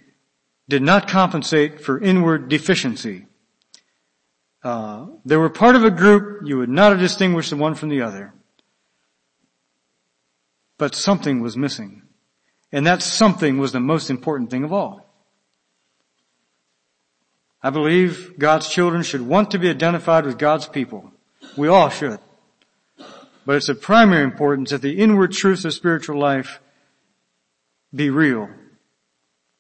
did 0.67 0.82
not 0.82 1.08
compensate 1.08 1.82
for 1.82 1.99
inward 1.99 2.49
deficiency. 2.49 3.28
Uh, 4.63 5.08
they 5.26 5.36
were 5.36 5.49
part 5.49 5.76
of 5.76 5.84
a 5.84 5.91
group, 5.91 6.41
you 6.45 6.58
would 6.58 6.69
not 6.69 6.91
have 6.91 6.99
distinguished 6.99 7.49
the 7.49 7.58
one 7.58 7.76
from 7.76 7.89
the 7.89 8.02
other. 8.02 8.34
But 10.78 10.95
something 10.95 11.41
was 11.41 11.58
missing. 11.58 12.04
And 12.71 12.88
that 12.88 13.02
something 13.02 13.58
was 13.58 13.71
the 13.71 13.80
most 13.80 14.10
important 14.10 14.49
thing 14.49 14.63
of 14.63 14.71
all. 14.71 15.06
I 17.62 17.69
believe 17.69 18.38
God's 18.39 18.67
children 18.67 19.04
should 19.04 19.21
want 19.21 19.52
to 19.52 19.60
be 19.60 19.69
identified 19.69 20.26
with 20.26 20.38
God's 20.38 20.67
people. 20.67 21.12
We 21.58 21.67
all 21.67 21.89
should. 21.89 22.19
But 23.45 23.58
it's 23.58 23.69
of 23.69 23.82
primary 23.82 24.23
importance 24.23 24.71
that 24.71 24.82
the 24.82 24.99
inward 24.99 25.34
truth 25.34 25.65
of 25.65 25.73
spiritual 25.73 26.17
life 26.17 26.60
be 27.93 28.10
real 28.10 28.49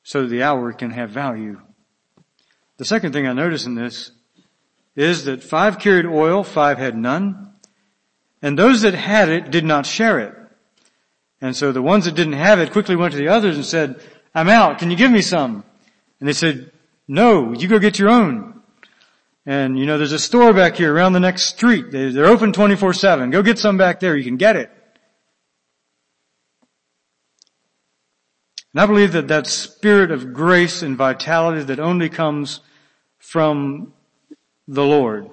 so 0.03 0.27
the 0.27 0.43
hour 0.43 0.71
can 0.73 0.91
have 0.91 1.09
value. 1.09 1.59
The 2.77 2.85
second 2.85 3.13
thing 3.13 3.25
I 3.27 3.33
notice 3.33 3.65
in 3.65 3.75
this 3.75 4.11
is 4.95 5.25
that 5.25 5.43
five 5.43 5.79
carried 5.79 6.05
oil, 6.05 6.43
five 6.43 6.77
had 6.77 6.95
none, 6.95 7.53
and 8.41 8.59
those 8.59 8.81
that 8.81 8.93
had 8.93 9.29
it 9.29 9.49
did 9.49 9.63
not 9.63 9.85
share 9.85 10.19
it. 10.19 10.35
And 11.41 11.55
so 11.55 11.71
the 11.71 11.81
ones 11.81 12.05
that 12.05 12.15
didn't 12.15 12.33
have 12.33 12.59
it 12.59 12.71
quickly 12.71 12.95
went 12.95 13.13
to 13.13 13.17
the 13.17 13.29
others 13.29 13.55
and 13.55 13.65
said, 13.65 14.01
I'm 14.35 14.49
out, 14.49 14.79
can 14.79 14.91
you 14.91 14.97
give 14.97 15.11
me 15.11 15.21
some? 15.21 15.63
And 16.19 16.27
they 16.27 16.33
said, 16.33 16.71
no, 17.07 17.53
you 17.53 17.67
go 17.67 17.79
get 17.79 17.99
your 17.99 18.09
own. 18.09 18.61
And 19.45 19.77
you 19.77 19.85
know, 19.85 19.97
there's 19.97 20.13
a 20.13 20.19
store 20.19 20.53
back 20.53 20.75
here 20.75 20.93
around 20.93 21.13
the 21.13 21.19
next 21.19 21.43
street. 21.43 21.91
They're 21.91 22.25
open 22.25 22.53
24-7. 22.53 23.31
Go 23.31 23.41
get 23.41 23.59
some 23.59 23.77
back 23.77 23.99
there. 23.99 24.15
You 24.15 24.23
can 24.23 24.37
get 24.37 24.55
it. 24.55 24.71
And 28.73 28.81
I 28.81 28.85
believe 28.85 29.11
that 29.11 29.27
that 29.27 29.47
spirit 29.47 30.11
of 30.11 30.33
grace 30.33 30.81
and 30.81 30.97
vitality 30.97 31.63
that 31.63 31.79
only 31.79 32.09
comes 32.09 32.59
from 33.19 33.93
the 34.67 34.83
Lord. 34.83 35.29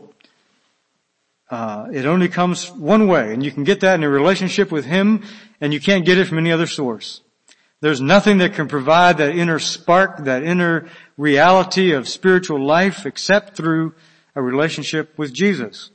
Uh, 1.50 1.88
it 1.92 2.06
only 2.06 2.28
comes 2.28 2.70
one 2.70 3.08
way, 3.08 3.32
and 3.32 3.44
you 3.44 3.50
can 3.50 3.64
get 3.64 3.80
that 3.80 3.94
in 3.94 4.04
a 4.04 4.08
relationship 4.08 4.70
with 4.70 4.84
Him, 4.84 5.24
and 5.60 5.72
you 5.72 5.80
can't 5.80 6.04
get 6.04 6.18
it 6.18 6.26
from 6.26 6.38
any 6.38 6.52
other 6.52 6.66
source. 6.66 7.22
There's 7.80 8.00
nothing 8.00 8.38
that 8.38 8.54
can 8.54 8.68
provide 8.68 9.18
that 9.18 9.34
inner 9.34 9.58
spark, 9.58 10.24
that 10.24 10.44
inner 10.44 10.86
reality 11.16 11.92
of 11.92 12.08
spiritual 12.08 12.64
life 12.64 13.06
except 13.06 13.56
through 13.56 13.94
a 14.36 14.42
relationship 14.42 15.16
with 15.18 15.32
Jesus. 15.32 15.90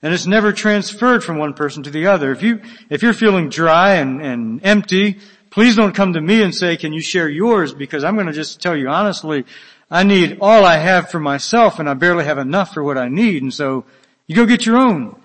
And 0.00 0.14
it's 0.14 0.26
never 0.26 0.52
transferred 0.52 1.24
from 1.24 1.38
one 1.38 1.54
person 1.54 1.82
to 1.82 1.90
the 1.90 2.06
other. 2.06 2.30
If 2.30 2.42
you, 2.42 2.62
if 2.88 3.02
you're 3.02 3.14
feeling 3.14 3.48
dry 3.48 3.94
and, 3.94 4.22
and 4.22 4.64
empty, 4.64 5.18
please 5.54 5.76
don't 5.76 5.94
come 5.94 6.12
to 6.14 6.20
me 6.20 6.42
and 6.42 6.52
say, 6.52 6.76
can 6.76 6.92
you 6.92 7.00
share 7.00 7.28
yours? 7.28 7.72
Because 7.72 8.02
I'm 8.02 8.16
going 8.16 8.26
to 8.26 8.32
just 8.32 8.60
tell 8.60 8.76
you 8.76 8.88
honestly, 8.88 9.44
I 9.88 10.02
need 10.02 10.38
all 10.40 10.64
I 10.64 10.78
have 10.78 11.10
for 11.10 11.20
myself 11.20 11.78
and 11.78 11.88
I 11.88 11.94
barely 11.94 12.24
have 12.24 12.38
enough 12.38 12.74
for 12.74 12.82
what 12.82 12.98
I 12.98 13.08
need. 13.08 13.40
And 13.42 13.54
so 13.54 13.84
you 14.26 14.34
go 14.34 14.46
get 14.46 14.66
your 14.66 14.76
own. 14.76 15.16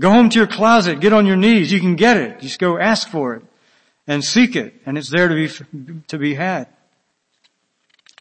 Go 0.00 0.10
home 0.10 0.28
to 0.28 0.38
your 0.38 0.48
closet, 0.48 0.98
get 0.98 1.12
on 1.12 1.24
your 1.24 1.36
knees. 1.36 1.70
You 1.70 1.78
can 1.78 1.94
get 1.94 2.16
it. 2.16 2.40
Just 2.40 2.58
go 2.58 2.78
ask 2.78 3.08
for 3.08 3.36
it 3.36 3.44
and 4.08 4.24
seek 4.24 4.56
it 4.56 4.74
and 4.86 4.98
it's 4.98 5.08
there 5.08 5.28
to 5.28 5.34
be, 5.34 6.02
to 6.08 6.18
be 6.18 6.34
had. 6.34 6.66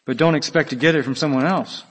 But 0.05 0.17
don't 0.17 0.35
expect 0.35 0.69
to 0.69 0.75
get 0.75 0.93
it 0.93 1.03
from 1.03 1.15
someone 1.15 1.47
else. 1.47 1.83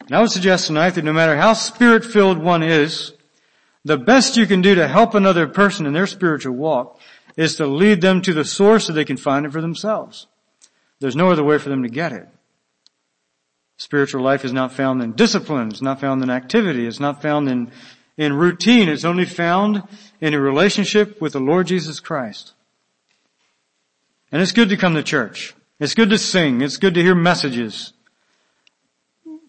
And 0.00 0.14
I 0.14 0.20
would 0.20 0.30
suggest 0.30 0.66
tonight 0.66 0.90
that 0.90 1.04
no 1.04 1.14
matter 1.14 1.36
how 1.36 1.54
spirit 1.54 2.04
filled 2.04 2.36
one 2.36 2.62
is, 2.62 3.14
the 3.82 3.96
best 3.96 4.36
you 4.36 4.46
can 4.46 4.60
do 4.60 4.74
to 4.74 4.86
help 4.86 5.14
another 5.14 5.46
person 5.46 5.86
in 5.86 5.94
their 5.94 6.06
spiritual 6.06 6.54
walk 6.54 6.99
is 7.40 7.56
to 7.56 7.66
lead 7.66 8.02
them 8.02 8.20
to 8.20 8.34
the 8.34 8.44
source 8.44 8.84
so 8.84 8.92
they 8.92 9.04
can 9.04 9.16
find 9.16 9.46
it 9.46 9.52
for 9.52 9.62
themselves. 9.62 10.26
There's 10.98 11.16
no 11.16 11.30
other 11.30 11.42
way 11.42 11.56
for 11.56 11.70
them 11.70 11.84
to 11.84 11.88
get 11.88 12.12
it. 12.12 12.28
Spiritual 13.78 14.22
life 14.22 14.44
is 14.44 14.52
not 14.52 14.72
found 14.72 15.02
in 15.02 15.12
discipline. 15.12 15.68
It's 15.68 15.80
not 15.80 16.02
found 16.02 16.22
in 16.22 16.28
activity. 16.28 16.86
It's 16.86 17.00
not 17.00 17.22
found 17.22 17.48
in, 17.48 17.72
in 18.18 18.34
routine. 18.34 18.90
It's 18.90 19.06
only 19.06 19.24
found 19.24 19.82
in 20.20 20.34
a 20.34 20.38
relationship 20.40 21.18
with 21.18 21.32
the 21.32 21.40
Lord 21.40 21.66
Jesus 21.66 21.98
Christ. 21.98 22.52
And 24.30 24.42
it's 24.42 24.52
good 24.52 24.68
to 24.68 24.76
come 24.76 24.94
to 24.94 25.02
church. 25.02 25.54
It's 25.78 25.94
good 25.94 26.10
to 26.10 26.18
sing. 26.18 26.60
It's 26.60 26.76
good 26.76 26.92
to 26.92 27.02
hear 27.02 27.14
messages. 27.14 27.94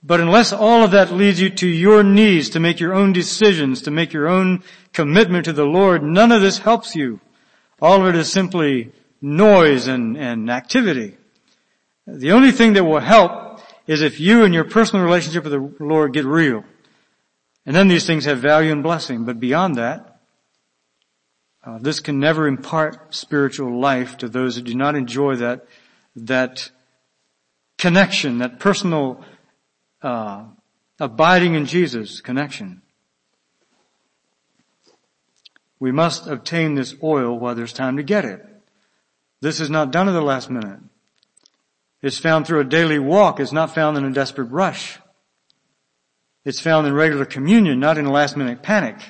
But 0.02 0.22
unless 0.22 0.54
all 0.54 0.86
of 0.86 0.92
that 0.92 1.12
leads 1.12 1.42
you 1.42 1.50
to 1.50 1.68
your 1.68 2.04
knees 2.04 2.52
to 2.52 2.62
make 2.62 2.80
your 2.80 2.94
own 2.94 3.12
decisions, 3.12 3.82
to 3.82 3.92
make 3.92 4.14
your 4.14 4.30
own 4.30 4.64
commitment 4.94 5.44
to 5.44 5.54
the 5.54 5.66
Lord, 5.66 6.04
none 6.04 6.32
of 6.32 6.42
this 6.42 6.60
helps 6.60 6.96
you. 6.96 7.20
All 7.82 8.02
of 8.02 8.14
it 8.14 8.18
is 8.18 8.32
simply 8.32 8.92
noise 9.22 9.88
and, 9.88 10.18
and 10.18 10.50
activity. 10.50 11.18
The 12.06 12.32
only 12.32 12.52
thing 12.52 12.74
that 12.74 12.84
will 12.84 13.00
help 13.00 13.62
is 13.88 14.02
if 14.02 14.20
you 14.20 14.44
and 14.44 14.54
your 14.54 14.64
personal 14.64 15.04
relationship 15.04 15.44
with 15.44 15.54
the 15.54 15.84
Lord 15.84 16.14
get 16.14 16.26
real. 16.26 16.64
And 17.66 17.76
then 17.76 17.88
these 17.88 18.06
things 18.06 18.26
have 18.26 18.40
value 18.40 18.72
and 18.72 18.84
blessing. 18.84 19.26
But 19.26 19.40
beyond 19.40 19.76
that, 19.76 20.20
uh, 21.64 21.78
this 21.80 22.00
can 22.00 22.20
never 22.20 22.48
impart 22.48 23.14
spiritual 23.14 23.80
life 23.80 24.18
to 24.18 24.28
those 24.28 24.56
who 24.56 24.62
do 24.64 24.74
not 24.74 24.96
enjoy 24.96 25.36
that, 25.36 25.66
that 26.16 26.72
connection, 27.78 28.40
that 28.40 28.60
personal 28.60 29.24
uh, 30.02 30.46
abiding 31.00 31.54
in 31.54 31.66
Jesus 31.66 32.22
connection. 32.22 32.82
We 35.82 35.92
must 35.92 36.28
obtain 36.28 36.76
this 36.76 36.94
oil 37.02 37.40
while 37.40 37.56
there's 37.56 37.74
time 37.74 37.98
to 37.98 38.04
get 38.04 38.24
it. 38.24 38.46
This 39.42 39.60
is 39.60 39.72
not 39.72 39.90
done 39.90 40.08
at 40.08 40.12
the 40.12 40.22
last 40.22 40.48
minute. 40.48 40.78
It's 42.04 42.20
found 42.20 42.46
through 42.46 42.60
a 42.60 42.66
daily 42.66 43.00
walk. 43.00 43.40
It's 43.40 43.52
not 43.52 43.74
found 43.74 43.98
in 43.98 44.06
a 44.06 44.14
desperate 44.14 44.52
rush. 44.52 45.00
It's 46.46 46.60
found 46.60 46.86
in 46.86 46.94
regular 46.94 47.26
communion, 47.26 47.80
not 47.80 47.98
in 47.98 48.06
a 48.06 48.12
last 48.12 48.38
minute 48.38 48.62
panic. 48.62 49.02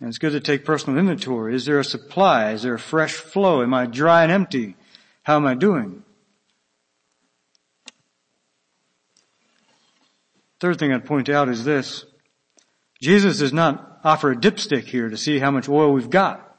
And 0.00 0.08
it's 0.08 0.18
good 0.18 0.32
to 0.32 0.40
take 0.40 0.64
personal 0.64 0.98
inventory. 0.98 1.54
Is 1.54 1.64
there 1.64 1.78
a 1.78 1.84
supply? 1.84 2.50
Is 2.50 2.64
there 2.64 2.74
a 2.74 2.80
fresh 2.80 3.14
flow? 3.14 3.62
Am 3.62 3.72
I 3.72 3.86
dry 3.86 4.24
and 4.24 4.32
empty? 4.32 4.74
How 5.22 5.36
am 5.36 5.46
I 5.46 5.54
doing? 5.54 6.02
Third 10.58 10.80
thing 10.80 10.92
I'd 10.92 11.04
point 11.04 11.28
out 11.28 11.48
is 11.48 11.64
this. 11.64 12.04
Jesus 13.00 13.38
does 13.38 13.52
not 13.52 13.91
offer 14.04 14.32
a 14.32 14.36
dipstick 14.36 14.84
here 14.84 15.08
to 15.08 15.16
see 15.16 15.38
how 15.38 15.50
much 15.50 15.68
oil 15.68 15.92
we've 15.92 16.10
got. 16.10 16.56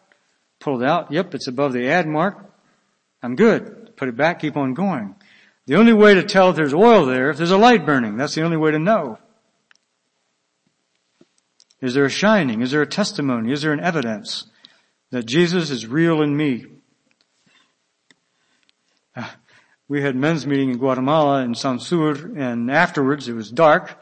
Pull 0.60 0.82
it 0.82 0.88
out. 0.88 1.12
Yep, 1.12 1.36
it's 1.36 1.47
above 1.47 1.73
the 1.73 1.89
add 1.89 2.08
mark. 2.08 2.38
I'm 3.21 3.36
good. 3.36 3.95
Put 3.95 4.10
it 4.10 4.17
back, 4.17 4.39
keep 4.39 4.58
on 4.58 4.73
going. 4.73 5.15
The 5.65 5.75
only 5.75 5.93
way 5.93 6.13
to 6.15 6.23
tell 6.23 6.49
if 6.49 6.56
there's 6.56 6.73
oil 6.73 7.06
there, 7.06 7.29
if 7.29 7.38
there's 7.38 7.51
a 7.51 7.58
light 7.58 7.86
burning, 7.86 8.17
that's 8.17 8.36
the 8.36 8.43
only 8.43 8.58
way 8.58 8.71
to 8.71 8.79
know. 8.79 9.17
Is 11.82 11.93
there 11.93 12.06
a 12.06 12.10
shining? 12.10 12.62
Is 12.62 12.71
there 12.71 12.82
a 12.82 12.88
testimony? 12.88 13.51
Is 13.51 13.62
there 13.62 13.73
an 13.73 13.79
evidence 13.79 14.45
that 15.12 15.25
Jesus 15.25 15.69
is 15.69 15.86
real 15.86 16.21
in 16.21 16.36
me? 16.36 16.65
Uh, 19.15 19.29
we 19.88 20.01
had 20.01 20.15
men's 20.15 20.47
meeting 20.47 20.69
in 20.69 20.77
Guatemala 20.77 21.43
in 21.43 21.56
Sansur 21.56 22.38
and 22.38 22.71
afterwards 22.71 23.27
it 23.27 23.34
was 23.34 23.51
dark 23.51 24.01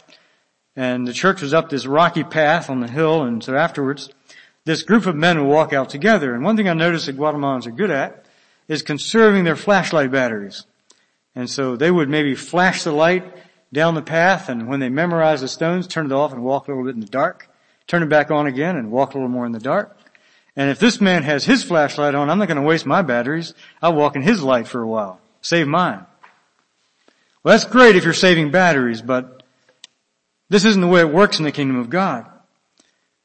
and 0.75 1.07
the 1.07 1.13
church 1.13 1.41
was 1.41 1.53
up 1.53 1.69
this 1.69 1.86
rocky 1.86 2.23
path 2.23 2.69
on 2.69 2.79
the 2.79 2.88
hill 2.88 3.23
and 3.23 3.43
so 3.43 3.55
afterwards 3.55 4.10
this 4.65 4.84
group 4.84 5.05
of 5.05 5.15
men 5.15 5.39
would 5.39 5.51
walk 5.51 5.73
out 5.73 5.89
together 5.89 6.34
and 6.34 6.43
one 6.43 6.55
thing 6.55 6.69
I 6.69 6.73
noticed 6.73 7.07
that 7.07 7.17
Guatemalans 7.17 7.65
are 7.65 7.71
good 7.71 7.91
at 7.91 8.25
is 8.67 8.84
conserving 8.84 9.43
their 9.43 9.55
flashlight 9.55 10.12
batteries. 10.12 10.65
And 11.36 11.49
so 11.49 11.75
they 11.75 11.91
would 11.91 12.10
maybe 12.10 12.36
flash 12.36 12.84
the 12.84 12.91
light 12.91 13.25
down 13.73 13.95
the 13.95 14.01
path 14.01 14.49
and 14.49 14.67
when 14.67 14.79
they 14.79 14.89
memorized 14.89 15.43
the 15.43 15.47
stones, 15.47 15.88
turn 15.88 16.05
it 16.05 16.12
off 16.12 16.31
and 16.31 16.43
walk 16.43 16.67
a 16.67 16.71
little 16.71 16.86
bit 16.86 16.95
in 16.95 17.01
the 17.01 17.07
dark, 17.07 17.49
turn 17.88 18.03
it 18.03 18.10
back 18.10 18.31
on 18.31 18.47
again 18.47 18.75
and 18.77 18.91
walk 18.91 19.13
a 19.13 19.17
little 19.17 19.29
more 19.29 19.45
in 19.45 19.51
the 19.51 19.60
dark. 19.60 19.97
And 20.55 20.69
if 20.69 20.79
this 20.79 21.01
man 21.01 21.23
has 21.23 21.45
his 21.45 21.63
flashlight 21.63 22.15
on, 22.15 22.29
I'm 22.29 22.38
not 22.38 22.47
going 22.47 22.62
to 22.62 22.63
waste 22.63 22.86
my 22.86 23.01
batteries. 23.01 23.53
I'll 23.81 23.93
walk 23.93 24.15
in 24.15 24.21
his 24.21 24.43
light 24.43 24.67
for 24.67 24.81
a 24.81 24.88
while. 24.88 25.19
Save 25.41 25.67
mine. 25.67 26.05
Well, 27.43 27.53
that's 27.53 27.65
great 27.65 27.95
if 27.95 28.03
you're 28.03 28.13
saving 28.13 28.51
batteries, 28.51 29.01
but 29.01 29.40
this 30.52 30.66
isn't 30.66 30.82
the 30.82 30.88
way 30.88 31.00
it 31.00 31.10
works 31.10 31.40
in 31.40 31.46
the 31.46 31.52
kingdom 31.54 31.80
of 31.80 31.90
God. 31.90 32.30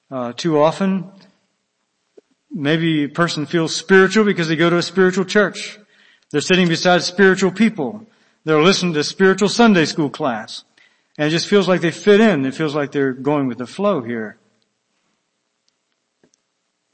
Uh, 0.08 0.32
too 0.32 0.62
often, 0.62 1.10
maybe 2.52 3.02
a 3.02 3.08
person 3.08 3.46
feels 3.46 3.74
spiritual 3.74 4.24
because 4.24 4.46
they 4.46 4.54
go 4.54 4.70
to 4.70 4.78
a 4.78 4.82
spiritual 4.82 5.24
church. 5.24 5.76
They're 6.30 6.40
sitting 6.40 6.68
beside 6.68 7.02
spiritual 7.02 7.50
people. 7.50 8.06
They're 8.44 8.62
listening 8.62 8.94
to 8.94 9.02
spiritual 9.02 9.48
Sunday 9.48 9.86
school 9.86 10.08
class. 10.08 10.62
And 11.18 11.26
it 11.26 11.30
just 11.30 11.48
feels 11.48 11.66
like 11.66 11.80
they 11.80 11.90
fit 11.90 12.20
in. 12.20 12.46
It 12.46 12.54
feels 12.54 12.76
like 12.76 12.92
they're 12.92 13.12
going 13.12 13.48
with 13.48 13.58
the 13.58 13.66
flow 13.66 14.02
here. 14.02 14.38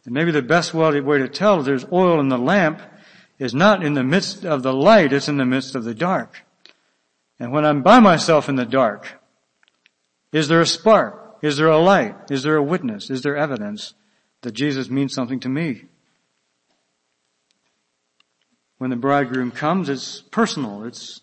And 0.07 0.15
maybe 0.15 0.31
the 0.31 0.41
best 0.41 0.73
way 0.73 0.93
to 0.93 1.29
tell 1.29 1.61
if 1.61 1.67
there's 1.67 1.85
oil 1.93 2.19
in 2.21 2.31
the 2.31 2.39
lamp 2.39 2.81
is 3.39 3.53
not 3.53 3.85
in 3.85 3.93
the 3.93 4.03
midst 4.03 4.47
of 4.47 4.63
the 4.63 4.73
light, 4.73 5.13
it's 5.13 5.29
in 5.29 5.37
the 5.37 5.45
midst 5.45 5.75
of 5.75 5.85
the 5.85 5.95
dark. 5.95 6.43
And 7.39 7.53
when 7.53 7.67
I'm 7.67 7.83
by 7.83 8.01
myself 8.01 8.49
in 8.49 8.57
the 8.57 8.65
dark, 8.65 9.22
is 10.33 10.49
there 10.49 10.61
a 10.61 10.67
spark? 10.67 11.39
Is 11.43 11.57
there 11.57 11.69
a 11.69 11.79
light? 11.79 12.17
Is 12.31 12.43
there 12.43 12.57
a 12.57 12.63
witness? 12.63 13.11
Is 13.11 13.23
there 13.23 13.37
evidence 13.37 13.95
that 14.43 14.53
Jesus 14.53 14.89
means 14.89 15.13
something 15.13 15.41
to 15.41 15.49
me? 15.49 15.85
When 18.79 18.91
the 18.91 18.97
bridegroom 18.97 19.51
comes, 19.51 19.89
it's 19.89 20.23
personal. 20.23 20.85
It's 20.85 21.21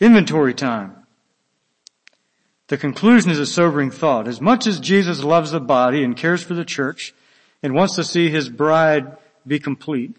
inventory 0.00 0.54
time. 0.54 0.96
The 2.68 2.78
conclusion 2.78 3.30
is 3.30 3.38
a 3.38 3.44
sobering 3.44 3.90
thought. 3.90 4.26
As 4.26 4.40
much 4.40 4.66
as 4.66 4.80
Jesus 4.80 5.22
loves 5.22 5.50
the 5.50 5.60
body 5.60 6.02
and 6.02 6.16
cares 6.16 6.42
for 6.42 6.54
the 6.54 6.64
church 6.64 7.12
and 7.62 7.74
wants 7.74 7.96
to 7.96 8.04
see 8.04 8.30
his 8.30 8.48
bride 8.48 9.18
be 9.46 9.58
complete, 9.58 10.16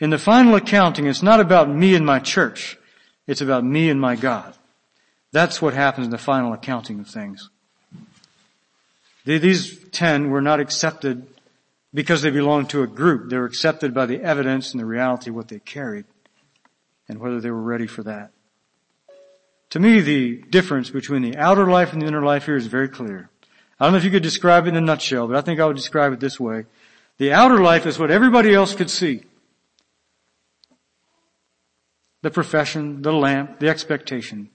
in 0.00 0.10
the 0.10 0.18
final 0.18 0.54
accounting, 0.54 1.06
it's 1.06 1.22
not 1.22 1.40
about 1.40 1.68
me 1.68 1.94
and 1.94 2.06
my 2.06 2.18
church. 2.18 2.78
It's 3.26 3.40
about 3.40 3.64
me 3.64 3.90
and 3.90 4.00
my 4.00 4.16
God. 4.16 4.55
That's 5.32 5.60
what 5.60 5.74
happens 5.74 6.06
in 6.06 6.10
the 6.10 6.18
final 6.18 6.52
accounting 6.52 7.00
of 7.00 7.08
things. 7.08 7.50
These 9.24 9.88
ten 9.90 10.30
were 10.30 10.40
not 10.40 10.60
accepted 10.60 11.26
because 11.92 12.22
they 12.22 12.30
belonged 12.30 12.70
to 12.70 12.82
a 12.82 12.86
group. 12.86 13.28
They 13.28 13.38
were 13.38 13.46
accepted 13.46 13.92
by 13.92 14.06
the 14.06 14.22
evidence 14.22 14.72
and 14.72 14.80
the 14.80 14.86
reality 14.86 15.30
of 15.30 15.36
what 15.36 15.48
they 15.48 15.58
carried 15.58 16.04
and 17.08 17.18
whether 17.18 17.40
they 17.40 17.50
were 17.50 17.62
ready 17.62 17.86
for 17.86 18.02
that. 18.04 18.30
To 19.70 19.80
me, 19.80 20.00
the 20.00 20.36
difference 20.50 20.90
between 20.90 21.22
the 21.22 21.36
outer 21.36 21.66
life 21.66 21.92
and 21.92 22.00
the 22.00 22.06
inner 22.06 22.22
life 22.22 22.46
here 22.46 22.56
is 22.56 22.66
very 22.66 22.88
clear. 22.88 23.30
I 23.78 23.84
don't 23.84 23.92
know 23.92 23.98
if 23.98 24.04
you 24.04 24.10
could 24.10 24.22
describe 24.22 24.66
it 24.66 24.70
in 24.70 24.76
a 24.76 24.80
nutshell, 24.80 25.26
but 25.26 25.36
I 25.36 25.40
think 25.40 25.60
I 25.60 25.66
would 25.66 25.76
describe 25.76 26.12
it 26.12 26.20
this 26.20 26.38
way. 26.38 26.66
The 27.18 27.32
outer 27.32 27.58
life 27.58 27.84
is 27.84 27.98
what 27.98 28.10
everybody 28.10 28.54
else 28.54 28.74
could 28.74 28.90
see 28.90 29.22
the 32.22 32.30
profession, 32.30 33.02
the 33.02 33.12
lamp, 33.12 33.60
the 33.60 33.68
expectation. 33.68 34.50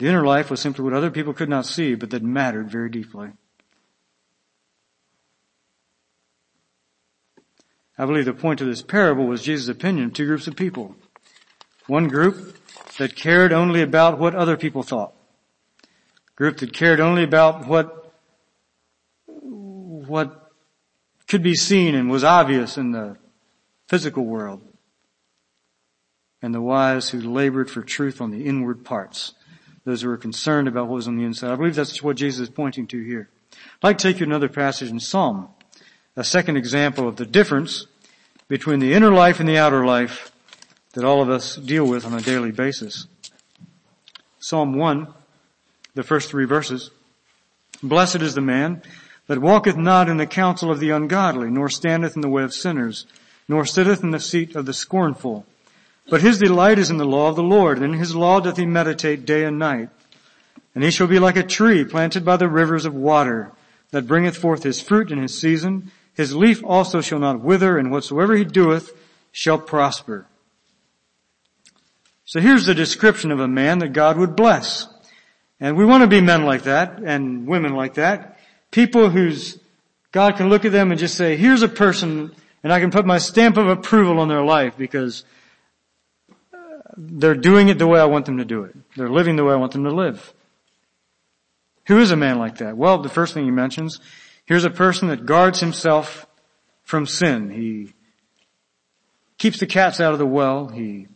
The 0.00 0.06
inner 0.06 0.24
life 0.24 0.50
was 0.50 0.60
simply 0.60 0.82
what 0.82 0.94
other 0.94 1.10
people 1.10 1.34
could 1.34 1.50
not 1.50 1.66
see, 1.66 1.94
but 1.94 2.08
that 2.08 2.22
mattered 2.22 2.70
very 2.70 2.88
deeply. 2.88 3.32
I 7.98 8.06
believe 8.06 8.24
the 8.24 8.32
point 8.32 8.62
of 8.62 8.66
this 8.66 8.80
parable 8.80 9.26
was 9.26 9.42
Jesus' 9.42 9.68
opinion 9.68 10.06
of 10.06 10.14
two 10.14 10.24
groups 10.24 10.46
of 10.46 10.56
people. 10.56 10.96
One 11.86 12.08
group 12.08 12.56
that 12.96 13.14
cared 13.14 13.52
only 13.52 13.82
about 13.82 14.18
what 14.18 14.34
other 14.34 14.56
people 14.56 14.82
thought. 14.82 15.12
Group 16.34 16.56
that 16.58 16.72
cared 16.72 16.98
only 16.98 17.22
about 17.22 17.68
what, 17.68 18.14
what 19.26 20.50
could 21.28 21.42
be 21.42 21.54
seen 21.54 21.94
and 21.94 22.08
was 22.08 22.24
obvious 22.24 22.78
in 22.78 22.92
the 22.92 23.18
physical 23.86 24.24
world 24.24 24.62
and 26.40 26.54
the 26.54 26.62
wise 26.62 27.10
who 27.10 27.20
labored 27.20 27.70
for 27.70 27.82
truth 27.82 28.18
on 28.22 28.30
the 28.30 28.46
inward 28.46 28.82
parts, 28.82 29.34
those 29.84 30.02
who 30.02 30.10
are 30.10 30.16
concerned 30.16 30.68
about 30.68 30.88
what 30.88 30.96
was 30.96 31.08
on 31.08 31.16
the 31.16 31.24
inside. 31.24 31.52
I 31.52 31.56
believe 31.56 31.74
that's 31.74 32.02
what 32.02 32.16
Jesus 32.16 32.48
is 32.48 32.50
pointing 32.50 32.86
to 32.88 33.02
here. 33.02 33.28
I'd 33.52 33.86
like 33.86 33.98
to 33.98 34.12
take 34.12 34.20
you 34.20 34.26
another 34.26 34.48
passage 34.48 34.90
in 34.90 35.00
Psalm, 35.00 35.48
a 36.16 36.24
second 36.24 36.56
example 36.56 37.08
of 37.08 37.16
the 37.16 37.26
difference 37.26 37.86
between 38.48 38.80
the 38.80 38.92
inner 38.92 39.12
life 39.12 39.40
and 39.40 39.48
the 39.48 39.58
outer 39.58 39.86
life 39.86 40.32
that 40.92 41.04
all 41.04 41.22
of 41.22 41.30
us 41.30 41.56
deal 41.56 41.86
with 41.86 42.04
on 42.04 42.14
a 42.14 42.20
daily 42.20 42.50
basis. 42.50 43.06
Psalm 44.38 44.74
1, 44.74 45.06
the 45.94 46.02
first 46.02 46.30
three 46.30 46.46
verses. 46.46 46.90
Blessed 47.82 48.22
is 48.22 48.34
the 48.34 48.40
man 48.40 48.82
that 49.26 49.38
walketh 49.38 49.76
not 49.76 50.08
in 50.08 50.16
the 50.16 50.26
counsel 50.26 50.70
of 50.70 50.80
the 50.80 50.90
ungodly, 50.90 51.48
nor 51.50 51.68
standeth 51.68 52.16
in 52.16 52.22
the 52.22 52.28
way 52.28 52.42
of 52.42 52.52
sinners, 52.52 53.06
nor 53.48 53.64
sitteth 53.64 54.02
in 54.02 54.10
the 54.10 54.20
seat 54.20 54.56
of 54.56 54.66
the 54.66 54.74
scornful. 54.74 55.46
But 56.10 56.22
his 56.22 56.38
delight 56.38 56.80
is 56.80 56.90
in 56.90 56.96
the 56.96 57.04
law 57.04 57.28
of 57.28 57.36
the 57.36 57.42
Lord, 57.42 57.78
and 57.78 57.94
in 57.94 57.98
his 58.00 58.16
law 58.16 58.40
doth 58.40 58.56
he 58.56 58.66
meditate 58.66 59.24
day 59.24 59.44
and 59.44 59.58
night. 59.58 59.88
And 60.74 60.82
he 60.82 60.90
shall 60.90 61.06
be 61.06 61.20
like 61.20 61.36
a 61.36 61.42
tree 61.44 61.84
planted 61.84 62.24
by 62.24 62.36
the 62.36 62.48
rivers 62.48 62.84
of 62.84 62.94
water, 62.94 63.52
that 63.92 64.08
bringeth 64.08 64.36
forth 64.36 64.64
his 64.64 64.80
fruit 64.80 65.10
in 65.12 65.22
his 65.22 65.38
season. 65.38 65.92
His 66.14 66.34
leaf 66.34 66.62
also 66.64 67.00
shall 67.00 67.20
not 67.20 67.40
wither, 67.40 67.78
and 67.78 67.90
whatsoever 67.90 68.34
he 68.34 68.44
doeth 68.44 68.92
shall 69.32 69.58
prosper. 69.58 70.26
So 72.24 72.40
here's 72.40 72.66
the 72.66 72.74
description 72.74 73.30
of 73.30 73.40
a 73.40 73.48
man 73.48 73.78
that 73.78 73.92
God 73.92 74.16
would 74.16 74.36
bless. 74.36 74.88
And 75.60 75.76
we 75.76 75.84
want 75.84 76.02
to 76.02 76.08
be 76.08 76.20
men 76.20 76.44
like 76.44 76.64
that, 76.64 76.98
and 76.98 77.46
women 77.46 77.74
like 77.74 77.94
that. 77.94 78.38
People 78.72 79.10
whose 79.10 79.58
God 80.10 80.36
can 80.36 80.48
look 80.48 80.64
at 80.64 80.72
them 80.72 80.90
and 80.90 80.98
just 80.98 81.16
say, 81.16 81.36
here's 81.36 81.62
a 81.62 81.68
person, 81.68 82.34
and 82.64 82.72
I 82.72 82.80
can 82.80 82.90
put 82.90 83.06
my 83.06 83.18
stamp 83.18 83.56
of 83.56 83.68
approval 83.68 84.18
on 84.18 84.28
their 84.28 84.42
life 84.42 84.76
because 84.76 85.24
they're 86.96 87.34
doing 87.34 87.68
it 87.68 87.78
the 87.78 87.86
way 87.86 88.00
I 88.00 88.06
want 88.06 88.26
them 88.26 88.38
to 88.38 88.44
do 88.44 88.64
it. 88.64 88.76
They're 88.96 89.10
living 89.10 89.36
the 89.36 89.44
way 89.44 89.52
I 89.52 89.58
want 89.58 89.72
them 89.72 89.84
to 89.84 89.90
live. 89.90 90.32
Who 91.86 91.98
is 91.98 92.10
a 92.10 92.16
man 92.16 92.38
like 92.38 92.58
that? 92.58 92.76
Well, 92.76 92.98
the 92.98 93.08
first 93.08 93.34
thing 93.34 93.44
he 93.44 93.50
mentions, 93.50 94.00
here's 94.44 94.64
a 94.64 94.70
person 94.70 95.08
that 95.08 95.26
guards 95.26 95.60
himself 95.60 96.26
from 96.82 97.06
sin. 97.06 97.50
He 97.50 97.92
keeps 99.38 99.58
the 99.58 99.66
cats 99.66 100.00
out 100.00 100.12
of 100.12 100.18
the 100.18 100.26
well. 100.26 100.68
He, 100.68 101.08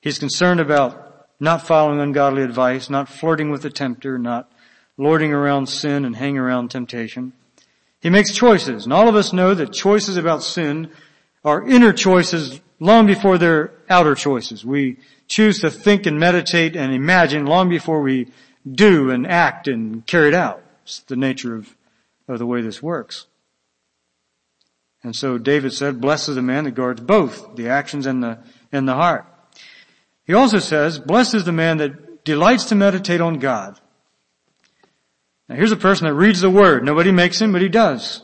he's 0.00 0.18
concerned 0.18 0.60
about 0.60 1.26
not 1.38 1.66
following 1.66 2.00
ungodly 2.00 2.42
advice, 2.42 2.88
not 2.88 3.08
flirting 3.08 3.50
with 3.50 3.62
the 3.62 3.70
tempter, 3.70 4.18
not 4.18 4.50
lording 4.96 5.32
around 5.32 5.68
sin 5.68 6.04
and 6.04 6.16
hanging 6.16 6.38
around 6.38 6.70
temptation. 6.70 7.32
He 8.00 8.10
makes 8.10 8.34
choices, 8.34 8.84
and 8.84 8.92
all 8.92 9.08
of 9.08 9.16
us 9.16 9.32
know 9.32 9.54
that 9.54 9.72
choices 9.72 10.16
about 10.16 10.42
sin 10.42 10.90
are 11.44 11.66
inner 11.66 11.92
choices 11.92 12.60
long 12.84 13.06
before 13.06 13.38
they're 13.38 13.72
outer 13.88 14.14
choices. 14.14 14.62
We 14.64 14.98
choose 15.26 15.60
to 15.60 15.70
think 15.70 16.04
and 16.04 16.20
meditate 16.20 16.76
and 16.76 16.92
imagine 16.92 17.46
long 17.46 17.70
before 17.70 18.02
we 18.02 18.28
do 18.70 19.10
and 19.10 19.26
act 19.26 19.68
and 19.68 20.06
carry 20.06 20.28
it 20.28 20.34
out. 20.34 20.62
It's 20.82 21.00
the 21.00 21.16
nature 21.16 21.56
of, 21.56 21.74
of 22.28 22.38
the 22.38 22.46
way 22.46 22.60
this 22.60 22.82
works. 22.82 23.26
And 25.02 25.16
so 25.16 25.38
David 25.38 25.72
said, 25.72 26.00
blessed 26.00 26.30
is 26.30 26.34
the 26.34 26.42
man 26.42 26.64
that 26.64 26.72
guards 26.72 27.00
both 27.00 27.56
the 27.56 27.70
actions 27.70 28.04
and 28.04 28.22
the, 28.22 28.38
and 28.70 28.86
the 28.86 28.94
heart. 28.94 29.24
He 30.26 30.34
also 30.34 30.58
says, 30.58 30.98
blessed 30.98 31.34
is 31.34 31.44
the 31.44 31.52
man 31.52 31.78
that 31.78 32.24
delights 32.24 32.66
to 32.66 32.74
meditate 32.74 33.22
on 33.22 33.38
God. 33.38 33.80
Now 35.48 35.56
here's 35.56 35.72
a 35.72 35.76
person 35.76 36.06
that 36.06 36.14
reads 36.14 36.42
the 36.42 36.50
word. 36.50 36.84
Nobody 36.84 37.12
makes 37.12 37.40
him, 37.40 37.52
but 37.52 37.62
he 37.62 37.68
does. 37.70 38.22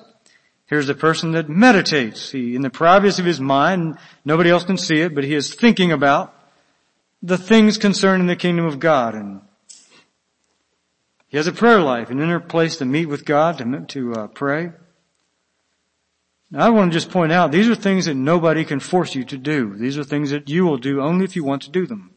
Here's 0.71 0.89
a 0.89 0.95
person 0.95 1.33
that 1.33 1.49
meditates. 1.49 2.31
He, 2.31 2.55
in 2.55 2.63
the 2.63 2.71
privacy 2.71 3.21
of 3.21 3.27
his 3.27 3.41
mind, 3.41 3.99
nobody 4.25 4.51
else 4.51 4.63
can 4.63 4.79
see 4.79 5.01
it, 5.01 5.17
but 5.17 5.25
he 5.25 5.35
is 5.35 5.53
thinking 5.53 5.91
about 5.91 6.33
the 7.21 7.37
things 7.37 7.77
concerning 7.77 8.29
the 8.29 8.37
kingdom 8.37 8.67
of 8.67 8.79
God. 8.79 9.17
And 9.17 9.41
he 11.27 11.39
has 11.39 11.49
a 11.49 11.53
prayer 11.53 11.81
life, 11.81 12.11
an 12.11 12.21
inner 12.21 12.39
place 12.39 12.77
to 12.77 12.85
meet 12.85 13.07
with 13.07 13.25
God, 13.25 13.59
to, 13.59 13.85
to 13.89 14.15
uh, 14.15 14.27
pray. 14.29 14.71
Now 16.53 16.67
I 16.67 16.71
want 16.71 16.93
to 16.93 16.97
just 16.97 17.11
point 17.11 17.33
out, 17.33 17.51
these 17.51 17.69
are 17.69 17.75
things 17.75 18.05
that 18.05 18.15
nobody 18.15 18.65
can 18.65 18.79
force 18.79 19.17
you 19.17 19.25
to 19.25 19.39
do. 19.39 19.77
These 19.77 19.99
are 19.99 20.05
things 20.05 20.31
that 20.31 20.49
you 20.49 20.65
will 20.65 20.79
do 20.79 21.01
only 21.01 21.25
if 21.25 21.35
you 21.35 21.43
want 21.43 21.63
to 21.63 21.71
do 21.71 21.85
them. 21.85 22.13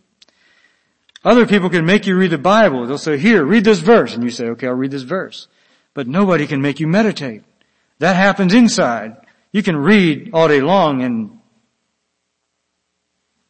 Other 1.24 1.48
people 1.48 1.72
can 1.72 1.88
make 1.88 2.06
you 2.06 2.16
read 2.16 2.30
the 2.30 2.38
Bible. 2.38 2.86
They'll 2.86 3.00
say, 3.00 3.18
here, 3.18 3.44
read 3.44 3.64
this 3.64 3.80
verse. 3.80 4.14
And 4.14 4.24
you 4.24 4.30
say, 4.30 4.46
okay, 4.50 4.68
I'll 4.68 4.74
read 4.76 4.92
this 4.92 5.02
verse. 5.02 5.48
But 5.96 6.08
nobody 6.08 6.46
can 6.46 6.62
make 6.62 6.80
you 6.80 6.88
meditate. 6.88 7.44
That 8.00 8.16
happens 8.16 8.54
inside. 8.54 9.18
You 9.52 9.64
can 9.64 9.78
read 9.78 10.32
all 10.34 10.48
day 10.48 10.62
long 10.62 11.04
and, 11.04 11.40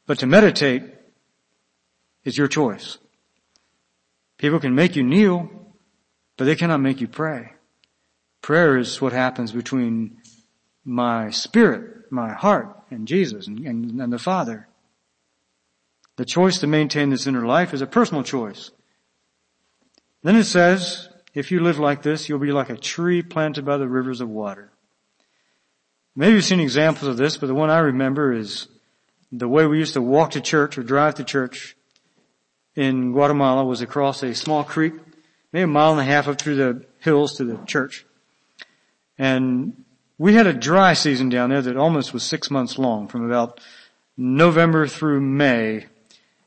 but 0.05 0.19
to 0.19 0.27
meditate 0.27 0.83
is 2.23 2.37
your 2.37 2.47
choice. 2.47 2.97
People 4.37 4.59
can 4.59 4.75
make 4.75 4.95
you 4.95 5.03
kneel, 5.03 5.49
but 6.37 6.45
they 6.45 6.55
cannot 6.55 6.81
make 6.81 6.99
you 6.99 7.07
pray. 7.07 7.53
Prayer 8.41 8.77
is 8.77 9.01
what 9.01 9.13
happens 9.13 9.53
between 9.53 10.17
my 10.83 11.29
spirit, 11.29 12.11
my 12.11 12.33
heart, 12.33 12.77
and 12.91 13.07
Jesus 13.07 13.47
and, 13.47 13.65
and, 13.65 14.01
and 14.01 14.11
the 14.11 14.19
Father. 14.19 14.67
The 16.17 16.25
choice 16.25 16.59
to 16.59 16.67
maintain 16.67 17.09
this 17.09 17.25
inner 17.25 17.45
life 17.45 17.73
is 17.73 17.81
a 17.81 17.87
personal 17.87 18.23
choice. 18.23 18.71
Then 20.21 20.35
it 20.35 20.43
says, 20.43 21.09
if 21.33 21.51
you 21.51 21.59
live 21.59 21.79
like 21.79 22.01
this, 22.01 22.29
you'll 22.29 22.39
be 22.39 22.51
like 22.51 22.69
a 22.69 22.77
tree 22.77 23.21
planted 23.21 23.65
by 23.65 23.77
the 23.77 23.87
rivers 23.87 24.21
of 24.21 24.29
water. 24.29 24.71
Maybe 26.15 26.33
you've 26.33 26.43
seen 26.43 26.59
examples 26.59 27.07
of 27.07 27.17
this, 27.17 27.37
but 27.37 27.47
the 27.47 27.55
one 27.55 27.71
I 27.71 27.79
remember 27.79 28.31
is 28.33 28.67
the 29.31 29.47
way 29.47 29.65
we 29.65 29.79
used 29.79 29.93
to 29.93 30.01
walk 30.01 30.31
to 30.31 30.41
church 30.41 30.77
or 30.77 30.83
drive 30.83 31.15
to 31.15 31.23
church 31.23 31.75
in 32.75 33.13
Guatemala 33.13 33.65
was 33.65 33.81
across 33.81 34.21
a 34.21 34.35
small 34.35 34.63
creek, 34.63 34.93
maybe 35.51 35.63
a 35.63 35.67
mile 35.67 35.91
and 35.91 36.01
a 36.01 36.03
half 36.03 36.27
up 36.27 36.39
through 36.39 36.55
the 36.55 36.85
hills 36.99 37.37
to 37.37 37.43
the 37.43 37.57
church. 37.65 38.05
And 39.17 39.83
we 40.19 40.35
had 40.35 40.47
a 40.47 40.53
dry 40.53 40.93
season 40.93 41.29
down 41.29 41.49
there 41.49 41.61
that 41.61 41.77
almost 41.77 42.13
was 42.13 42.23
six 42.23 42.51
months 42.51 42.77
long 42.77 43.07
from 43.07 43.25
about 43.25 43.59
November 44.15 44.87
through 44.87 45.21
May 45.21 45.87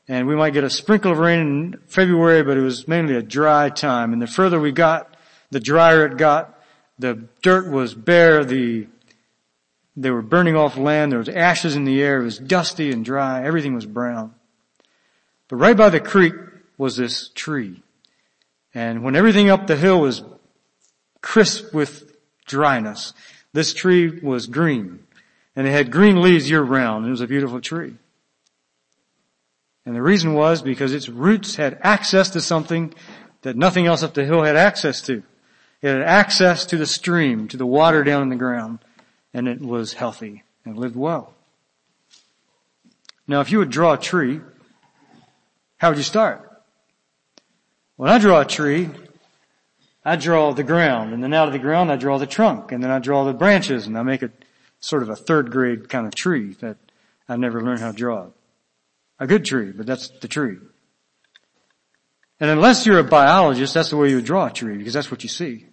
and 0.07 0.27
we 0.27 0.35
might 0.35 0.53
get 0.53 0.63
a 0.63 0.69
sprinkle 0.69 1.11
of 1.11 1.17
rain 1.17 1.39
in 1.39 1.79
February, 1.87 2.43
but 2.43 2.57
it 2.57 2.61
was 2.61 2.87
mainly 2.87 3.15
a 3.15 3.21
dry 3.21 3.69
time. 3.69 4.13
And 4.13 4.21
the 4.21 4.27
further 4.27 4.59
we 4.59 4.71
got, 4.71 5.15
the 5.51 5.59
drier 5.59 6.05
it 6.05 6.17
got. 6.17 6.53
The 6.99 7.27
dirt 7.41 7.69
was 7.69 7.93
bare. 7.93 8.45
The 8.45 8.87
they 9.99 10.11
were 10.11 10.21
burning 10.21 10.55
off 10.55 10.77
land. 10.77 11.11
There 11.11 11.19
was 11.19 11.27
ashes 11.27 11.75
in 11.75 11.83
the 11.83 12.01
air. 12.03 12.21
It 12.21 12.25
was 12.25 12.37
dusty 12.37 12.91
and 12.91 13.03
dry. 13.03 13.43
Everything 13.43 13.73
was 13.73 13.87
brown. 13.87 14.35
But 15.47 15.55
right 15.55 15.75
by 15.75 15.89
the 15.89 15.99
creek 15.99 16.35
was 16.77 16.95
this 16.95 17.29
tree. 17.29 17.81
And 18.75 19.03
when 19.03 19.15
everything 19.15 19.49
up 19.49 19.65
the 19.65 19.75
hill 19.75 19.99
was 19.99 20.21
crisp 21.21 21.73
with 21.73 22.15
dryness, 22.45 23.13
this 23.53 23.73
tree 23.73 24.19
was 24.19 24.45
green. 24.45 24.99
And 25.55 25.65
it 25.65 25.71
had 25.71 25.91
green 25.91 26.21
leaves 26.21 26.47
year 26.47 26.61
round. 26.61 27.07
It 27.07 27.09
was 27.09 27.21
a 27.21 27.27
beautiful 27.27 27.59
tree. 27.59 27.95
And 29.87 29.95
the 29.95 30.01
reason 30.01 30.33
was 30.33 30.61
because 30.61 30.91
its 30.91 31.07
roots 31.07 31.55
had 31.55 31.79
access 31.81 32.31
to 32.31 32.41
something 32.41 32.93
that 33.43 33.55
nothing 33.55 33.85
else 33.85 34.03
up 34.03 34.13
the 34.13 34.25
hill 34.25 34.43
had 34.43 34.57
access 34.57 35.01
to. 35.03 35.23
It 35.81 35.87
had 35.87 36.01
access 36.01 36.65
to 36.65 36.77
the 36.77 36.85
stream, 36.85 37.47
to 37.47 37.55
the 37.55 37.65
water 37.65 38.03
down 38.03 38.21
in 38.21 38.27
the 38.27 38.35
ground, 38.35 38.79
and 39.33 39.47
it 39.47 39.61
was 39.61 39.93
healthy 39.93 40.43
and 40.65 40.77
lived 40.77 40.97
well. 40.97 41.33
Now 43.29 43.39
if 43.39 43.49
you 43.49 43.59
would 43.59 43.69
draw 43.69 43.93
a 43.93 43.97
tree, 43.97 44.41
how 45.77 45.87
would 45.87 45.97
you 45.97 46.03
start? 46.03 46.43
When 47.95 48.09
I 48.09 48.17
draw 48.17 48.41
a 48.41 48.45
tree, 48.45 48.89
I 50.03 50.17
draw 50.17 50.51
the 50.51 50.63
ground, 50.63 51.13
and 51.13 51.23
then 51.23 51.33
out 51.33 51.47
of 51.47 51.53
the 51.53 51.59
ground 51.59 51.93
I 51.93 51.95
draw 51.95 52.17
the 52.17 52.27
trunk, 52.27 52.73
and 52.73 52.83
then 52.83 52.91
I 52.91 52.99
draw 52.99 53.23
the 53.23 53.31
branches, 53.31 53.87
and 53.87 53.97
I 53.97 54.03
make 54.03 54.21
it 54.21 54.33
sort 54.81 55.01
of 55.01 55.07
a 55.07 55.15
third 55.15 55.49
grade 55.49 55.87
kind 55.87 56.05
of 56.05 56.13
tree 56.13 56.57
that 56.59 56.75
I 57.29 57.37
never 57.37 57.63
learned 57.63 57.79
how 57.79 57.91
to 57.91 57.97
draw. 57.97 58.27
A 59.19 59.27
good 59.27 59.45
tree, 59.45 59.71
but 59.71 59.85
that's 59.85 60.09
the 60.09 60.27
tree. 60.27 60.57
And 62.39 62.49
unless 62.51 62.85
you're 62.85 62.99
a 62.99 63.03
biologist, 63.03 63.73
that's 63.73 63.89
the 63.89 63.97
way 63.97 64.09
you 64.09 64.17
would 64.17 64.25
draw 64.25 64.47
a 64.47 64.51
tree, 64.51 64.77
because 64.77 64.93
that's 64.93 65.09
what 65.09 65.23
you 65.23 65.29
see. 65.29 65.65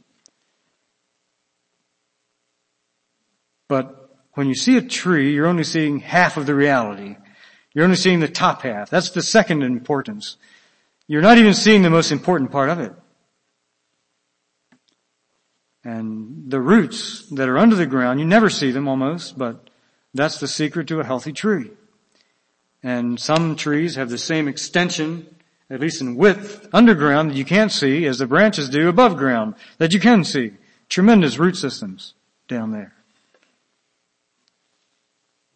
But 3.69 4.11
when 4.33 4.49
you 4.49 4.55
see 4.55 4.77
a 4.77 4.83
tree, 4.83 5.35
you're 5.35 5.47
only 5.47 5.65
seeing 5.65 6.01
half 6.01 6.37
of 6.37 6.47
the 6.47 6.55
reality. 6.55 7.17
You're 7.73 7.85
only 7.85 7.97
seeing 7.97 8.21
the 8.21 8.29
top 8.29 8.63
half. 8.63 8.89
That's 8.89 9.11
the 9.11 9.23
second 9.23 9.63
importance. 9.63 10.37
You're 11.07 11.23
not 11.23 11.39
even 11.39 11.55
seeing 11.55 11.83
the 11.83 11.91
most 11.91 12.13
important 12.13 12.51
part 12.51 12.71
of 12.71 12.81
it. 12.81 12.93
And 15.85 16.51
the 16.51 16.61
roots 16.61 17.27
that 17.33 17.49
are 17.49 17.59
under 17.59 17.77
the 17.77 17.85
ground, 17.85 18.21
you 18.21 18.27
never 18.27 18.49
see 18.49 18.71
them 18.71 18.89
almost, 18.89 19.37
but 19.37 19.69
that's 20.15 20.41
the 20.41 20.49
secret 20.49 20.89
to 20.89 21.01
a 21.01 21.05
healthy 21.05 21.33
tree. 21.33 21.73
And 22.85 23.19
some 23.19 23.57
trees 23.57 23.97
have 23.97 24.11
the 24.11 24.19
same 24.19 24.47
extension, 24.47 25.35
at 25.71 25.81
least 25.81 26.03
in 26.03 26.17
width, 26.17 26.69
underground 26.73 27.31
that 27.31 27.37
you 27.37 27.45
can't 27.45 27.73
see 27.73 28.05
as 28.05 28.19
the 28.19 28.27
branches 28.27 28.69
do 28.69 28.89
above 28.89 29.17
ground 29.17 29.55
that 29.79 29.95
you 29.95 29.99
can 29.99 30.23
see. 30.23 30.53
Tremendous 30.91 31.39
root 31.39 31.57
systems 31.57 32.13
down 32.47 32.73
there. 32.73 32.93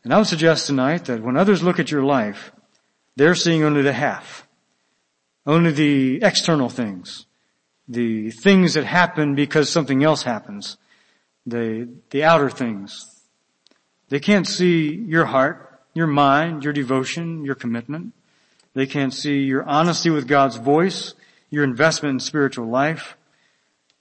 And 0.02 0.14
I 0.14 0.16
would 0.16 0.26
suggest 0.26 0.66
tonight 0.66 1.04
that 1.04 1.22
when 1.22 1.36
others 1.36 1.62
look 1.62 1.78
at 1.78 1.90
your 1.90 2.02
life, 2.02 2.50
they're 3.14 3.34
seeing 3.34 3.62
only 3.62 3.82
the 3.82 3.92
half 3.92 4.46
Only 5.44 5.72
the 5.72 6.22
external 6.22 6.70
things. 6.70 7.26
The 7.88 8.30
things 8.30 8.74
that 8.74 8.84
happen 8.84 9.34
because 9.34 9.68
something 9.68 10.02
else 10.02 10.22
happens. 10.22 10.78
The, 11.46 11.88
the 12.10 12.24
outer 12.24 12.48
things. 12.48 13.06
They 14.08 14.20
can't 14.20 14.46
see 14.46 14.94
your 14.94 15.26
heart, 15.26 15.67
your 15.98 16.06
mind, 16.06 16.64
your 16.64 16.72
devotion, 16.72 17.44
your 17.44 17.54
commitment. 17.54 18.14
They 18.74 18.86
can't 18.86 19.12
see 19.12 19.40
your 19.40 19.64
honesty 19.64 20.10
with 20.10 20.26
God's 20.26 20.56
voice, 20.56 21.14
your 21.50 21.64
investment 21.64 22.14
in 22.14 22.20
spiritual 22.20 22.68
life. 22.68 23.16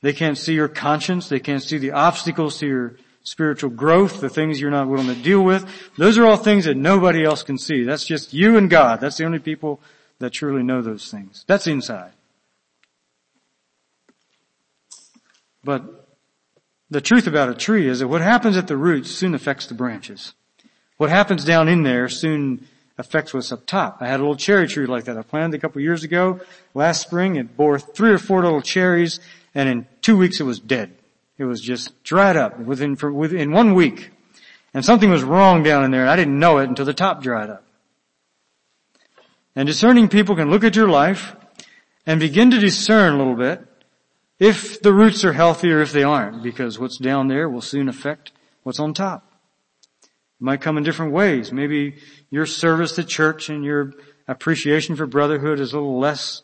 They 0.02 0.14
can't 0.14 0.38
see 0.38 0.54
your 0.54 0.68
conscience. 0.68 1.28
They 1.28 1.40
can't 1.40 1.64
see 1.64 1.78
the 1.78 1.92
obstacles 1.92 2.60
to 2.60 2.68
your 2.68 2.96
spiritual 3.24 3.72
growth, 3.72 4.22
the 4.22 4.30
things 4.30 4.62
you're 4.62 4.72
not 4.72 4.88
willing 4.88 5.08
to 5.08 5.22
deal 5.22 5.42
with. 5.42 5.66
Those 5.98 6.18
are 6.18 6.26
all 6.26 6.38
things 6.38 6.66
that 6.66 6.78
nobody 6.78 7.26
else 7.26 7.44
can 7.44 7.58
see. 7.58 7.84
That's 7.84 8.06
just 8.06 8.34
you 8.34 8.58
and 8.58 8.70
God. 8.70 9.02
That's 9.02 9.18
the 9.18 9.26
only 9.26 9.40
people 9.40 9.82
that 10.20 10.32
truly 10.32 10.64
know 10.64 10.82
those 10.82 11.12
things. 11.12 11.44
That's 11.48 11.68
inside. 11.68 12.12
But 15.64 16.08
the 16.90 17.02
truth 17.02 17.28
about 17.28 17.50
a 17.50 17.54
tree 17.56 17.88
is 17.88 18.00
that 18.00 18.08
what 18.08 18.22
happens 18.22 18.56
at 18.56 18.68
the 18.68 18.78
roots 18.78 19.12
soon 19.12 19.36
affects 19.36 19.68
the 19.68 19.74
branches. 19.74 20.34
What 20.98 21.10
happens 21.10 21.46
down 21.46 21.68
in 21.68 21.84
there 21.84 22.10
soon 22.10 22.68
affects 22.98 23.34
what's 23.34 23.52
up 23.52 23.66
top. 23.66 23.98
I 24.02 24.08
had 24.08 24.20
a 24.20 24.24
little 24.24 24.36
cherry 24.36 24.68
tree 24.68 24.88
like 24.88 25.06
that. 25.06 25.18
I 25.18 25.22
planted 25.22 25.56
a 25.56 25.62
couple 25.62 25.82
years 25.82 26.04
ago. 26.04 26.40
Last 26.74 27.02
spring 27.02 27.36
it 27.36 27.56
bore 27.56 27.80
three 27.80 28.12
or 28.12 28.18
four 28.18 28.44
little 28.44 28.62
cherries 28.62 29.20
and 29.54 29.70
in 29.70 29.88
two 30.02 30.18
weeks 30.18 30.40
it 30.40 30.44
was 30.44 30.60
dead. 30.60 30.96
It 31.38 31.46
was 31.46 31.62
just 31.62 32.04
dried 32.04 32.36
up 32.36 32.60
within, 32.60 32.96
for, 32.96 33.12
within 33.12 33.52
one 33.52 33.76
week. 33.76 34.10
And 34.74 34.84
something 34.84 35.10
was 35.10 35.24
wrong 35.24 35.62
down 35.62 35.84
in 35.84 35.92
there 35.92 36.02
and 36.02 36.10
I 36.10 36.16
didn't 36.16 36.40
know 36.40 36.58
it 36.58 36.70
until 36.70 36.86
the 36.86 36.94
top 36.94 37.22
dried 37.22 37.50
up. 37.50 37.64
And 39.56 39.68
discerning 39.68 40.10
people 40.10 40.36
can 40.36 40.50
look 40.50 40.64
at 40.64 40.76
your 40.76 40.90
life 40.90 41.36
and 42.06 42.20
begin 42.20 42.52
to 42.52 42.60
discern 42.60 43.14
a 43.14 43.18
little 43.18 43.36
bit 43.36 43.64
if 44.40 44.82
the 44.82 44.94
roots 44.94 45.24
are 45.24 45.34
healthy 45.34 45.72
or 45.72 45.82
if 45.82 45.92
they 45.92 46.04
aren't 46.04 46.42
because 46.42 46.80
what's 46.80 46.98
down 46.98 47.28
there 47.28 47.50
will 47.50 47.62
soon 47.62 47.90
affect 47.90 48.32
what's 48.64 48.80
on 48.80 48.94
top. 48.94 49.27
Might 50.40 50.62
come 50.62 50.78
in 50.78 50.84
different 50.84 51.14
ways. 51.14 51.52
Maybe 51.52 51.96
your 52.30 52.46
service 52.46 52.94
to 52.94 53.04
church 53.04 53.50
and 53.50 53.64
your 53.64 53.94
appreciation 54.28 54.96
for 54.96 55.08
brotherhood 55.08 55.60
is 55.60 55.74
a 55.74 55.78
little 55.78 56.00
less 56.00 56.44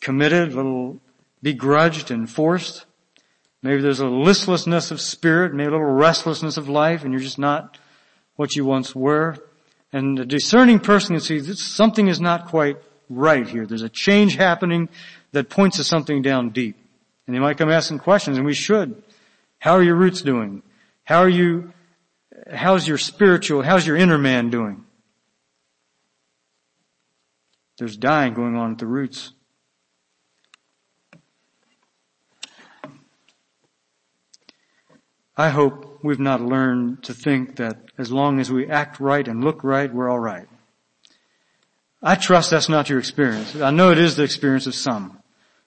committed, 0.00 0.52
a 0.52 0.56
little 0.56 1.00
begrudged 1.42 2.10
and 2.10 2.28
forced. 2.28 2.86
Maybe 3.62 3.82
there's 3.82 4.00
a 4.00 4.06
listlessness 4.06 4.90
of 4.90 5.00
spirit, 5.00 5.54
maybe 5.54 5.68
a 5.68 5.72
little 5.72 5.86
restlessness 5.86 6.56
of 6.56 6.68
life, 6.68 7.02
and 7.02 7.12
you're 7.12 7.20
just 7.20 7.38
not 7.38 7.78
what 8.36 8.54
you 8.56 8.64
once 8.64 8.94
were. 8.94 9.36
And 9.92 10.18
a 10.18 10.24
discerning 10.24 10.80
person 10.80 11.14
can 11.14 11.20
see 11.20 11.40
that 11.40 11.56
something 11.56 12.08
is 12.08 12.20
not 12.20 12.48
quite 12.48 12.76
right 13.08 13.48
here. 13.48 13.66
There's 13.66 13.82
a 13.82 13.88
change 13.88 14.36
happening 14.36 14.88
that 15.32 15.50
points 15.50 15.76
to 15.76 15.84
something 15.84 16.22
down 16.22 16.50
deep. 16.50 16.76
And 17.26 17.34
they 17.34 17.40
might 17.40 17.58
come 17.58 17.70
asking 17.70 18.00
questions, 18.00 18.36
and 18.36 18.46
we 18.46 18.54
should. 18.54 19.02
How 19.58 19.72
are 19.72 19.82
your 19.82 19.96
roots 19.96 20.20
doing? 20.20 20.62
How 21.04 21.20
are 21.20 21.28
you, 21.28 21.72
how's 22.52 22.86
your 22.86 22.98
spiritual, 22.98 23.62
how's 23.62 23.86
your 23.86 23.96
inner 23.96 24.18
man 24.18 24.50
doing? 24.50 24.84
There's 27.78 27.96
dying 27.96 28.34
going 28.34 28.56
on 28.56 28.72
at 28.72 28.78
the 28.78 28.86
roots. 28.86 29.32
I 35.36 35.48
hope 35.48 35.98
we've 36.04 36.20
not 36.20 36.40
learned 36.40 37.02
to 37.04 37.14
think 37.14 37.56
that 37.56 37.78
as 37.98 38.12
long 38.12 38.38
as 38.38 38.52
we 38.52 38.68
act 38.68 39.00
right 39.00 39.26
and 39.26 39.42
look 39.42 39.64
right, 39.64 39.92
we're 39.92 40.10
alright. 40.10 40.46
I 42.00 42.14
trust 42.14 42.50
that's 42.50 42.68
not 42.68 42.88
your 42.88 43.00
experience. 43.00 43.56
I 43.56 43.70
know 43.70 43.90
it 43.90 43.98
is 43.98 44.14
the 44.14 44.22
experience 44.22 44.66
of 44.66 44.74
some. 44.74 45.18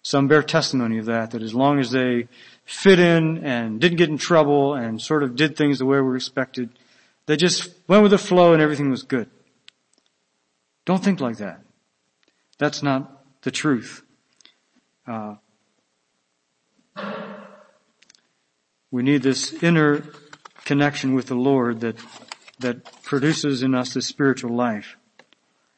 Some 0.03 0.29
bear 0.29 0.43
testimony 0.43 0.99
of 0.99 1.07
that, 1.07 1.31
that 1.31 1.41
as 1.41 1.53
long 1.53 1.79
as 1.79 1.91
they 1.91 2.29
fit 2.67 2.99
in 2.99 3.43
and 3.43 3.82
didn't 3.82 3.97
get 3.97 4.10
in 4.10 4.19
trouble 4.19 4.75
and 4.75 5.01
sort 5.01 5.23
of 5.23 5.36
did 5.36 5.58
things 5.58 5.80
the 5.80 5.86
way 5.86 5.97
we 5.97 6.03
were 6.03 6.15
expected, 6.15 6.69
they 7.25 7.36
just 7.36 7.69
went 7.88 8.03
with 8.03 8.12
the 8.12 8.17
flow 8.19 8.53
and 8.53 8.62
everything 8.62 8.91
was 8.91 9.01
good. 9.01 9.30
Don't 10.86 11.03
think 11.03 11.19
like 11.19 11.38
that. 11.38 11.62
That's 12.60 12.84
not 12.84 13.23
the 13.41 13.51
truth. 13.51 14.03
Uh, 15.08 15.36
We 18.91 19.03
need 19.03 19.21
this 19.21 19.51
inner 19.62 20.03
connection 20.63 21.13
with 21.13 21.27
the 21.27 21.36
Lord 21.36 21.82
that, 21.82 21.97
that 22.60 23.01
produces 23.03 23.62
in 23.62 23.75
us 23.75 23.93
this 23.93 24.06
spiritual 24.06 24.56
life. 24.56 24.95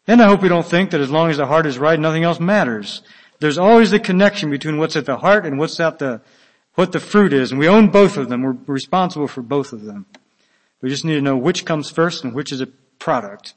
And 0.07 0.21
I 0.21 0.27
hope 0.27 0.41
we 0.41 0.49
don't 0.49 0.65
think 0.65 0.91
that 0.91 1.01
as 1.01 1.09
long 1.09 1.29
as 1.29 1.37
the 1.37 1.47
heart 1.47 1.65
is 1.65 1.77
right, 1.77 1.99
nothing 1.99 2.23
else 2.23 2.39
matters. 2.39 3.01
There's 3.39 3.57
always 3.57 3.91
the 3.91 3.99
connection 3.99 4.49
between 4.49 4.77
what's 4.77 4.95
at 4.95 5.05
the 5.05 5.17
heart 5.17 5.45
and 5.45 5.57
what's 5.57 5.79
at 5.79 5.99
the, 5.99 6.21
what 6.79 6.93
the 6.93 6.99
fruit 7.01 7.33
is. 7.33 7.51
And 7.51 7.59
we 7.59 7.67
own 7.67 7.89
both 7.89 8.15
of 8.15 8.29
them. 8.29 8.41
We're 8.41 8.55
responsible 8.65 9.27
for 9.27 9.41
both 9.41 9.73
of 9.73 9.83
them. 9.83 10.05
We 10.81 10.87
just 10.87 11.03
need 11.03 11.15
to 11.15 11.21
know 11.21 11.35
which 11.35 11.65
comes 11.65 11.89
first 11.89 12.23
and 12.23 12.33
which 12.33 12.53
is 12.53 12.61
a 12.61 12.67
product 12.99 13.53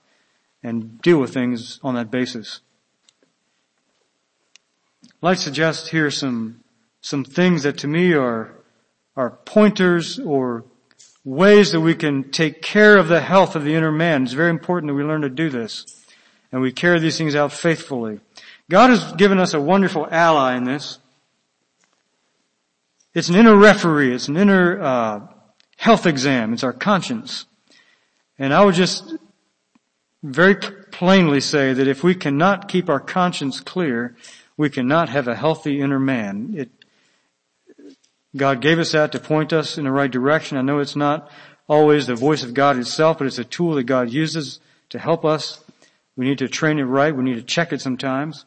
and 0.60 1.00
deal 1.00 1.18
with 1.18 1.32
things 1.32 1.78
on 1.84 1.94
that 1.94 2.10
basis. 2.10 2.62
I'd 5.04 5.10
like 5.22 5.38
to 5.38 5.44
suggest 5.44 5.90
here 5.90 6.10
some, 6.10 6.64
some 7.00 7.22
things 7.24 7.62
that 7.62 7.78
to 7.78 7.86
me 7.86 8.12
are 8.12 8.56
are 9.16 9.30
pointers 9.30 10.18
or 10.18 10.64
ways 11.24 11.70
that 11.72 11.80
we 11.80 11.94
can 11.94 12.30
take 12.30 12.60
care 12.60 12.96
of 12.96 13.06
the 13.06 13.20
health 13.20 13.54
of 13.54 13.62
the 13.62 13.74
inner 13.74 13.92
man. 13.92 14.24
It's 14.24 14.32
very 14.32 14.50
important 14.50 14.90
that 14.90 14.94
we 14.94 15.04
learn 15.04 15.20
to 15.20 15.28
do 15.28 15.48
this. 15.48 16.02
And 16.50 16.60
we 16.60 16.72
carry 16.72 16.98
these 16.98 17.18
things 17.18 17.36
out 17.36 17.52
faithfully. 17.52 18.18
God 18.68 18.90
has 18.90 19.12
given 19.12 19.38
us 19.38 19.54
a 19.54 19.60
wonderful 19.60 20.08
ally 20.10 20.56
in 20.56 20.64
this. 20.64 20.98
It's 23.14 23.28
an 23.28 23.34
inner 23.34 23.56
referee. 23.56 24.14
It's 24.14 24.28
an 24.28 24.36
inner 24.36 24.80
uh, 24.80 25.20
health 25.76 26.06
exam. 26.06 26.52
It's 26.52 26.64
our 26.64 26.72
conscience. 26.72 27.46
And 28.38 28.54
I 28.54 28.64
would 28.64 28.74
just 28.74 29.14
very 30.22 30.54
plainly 30.54 31.40
say 31.40 31.72
that 31.72 31.88
if 31.88 32.02
we 32.02 32.14
cannot 32.14 32.68
keep 32.68 32.88
our 32.88 33.00
conscience 33.00 33.60
clear, 33.60 34.16
we 34.56 34.70
cannot 34.70 35.08
have 35.08 35.28
a 35.28 35.34
healthy 35.34 35.80
inner 35.80 35.98
man. 35.98 36.54
It 36.56 36.70
God 38.34 38.62
gave 38.62 38.78
us 38.78 38.92
that 38.92 39.12
to 39.12 39.18
point 39.18 39.52
us 39.52 39.76
in 39.76 39.84
the 39.84 39.90
right 39.90 40.10
direction. 40.10 40.56
I 40.56 40.62
know 40.62 40.78
it's 40.78 40.96
not 40.96 41.30
always 41.68 42.06
the 42.06 42.14
voice 42.14 42.42
of 42.42 42.54
God 42.54 42.78
itself, 42.78 43.18
but 43.18 43.26
it's 43.26 43.38
a 43.38 43.44
tool 43.44 43.74
that 43.74 43.84
God 43.84 44.08
uses 44.08 44.58
to 44.88 44.98
help 44.98 45.24
us. 45.24 45.62
We 46.16 46.24
need 46.26 46.38
to 46.38 46.48
train 46.48 46.78
it 46.78 46.84
right. 46.84 47.14
We 47.14 47.24
need 47.24 47.34
to 47.34 47.42
check 47.42 47.72
it 47.72 47.82
sometimes. 47.82 48.46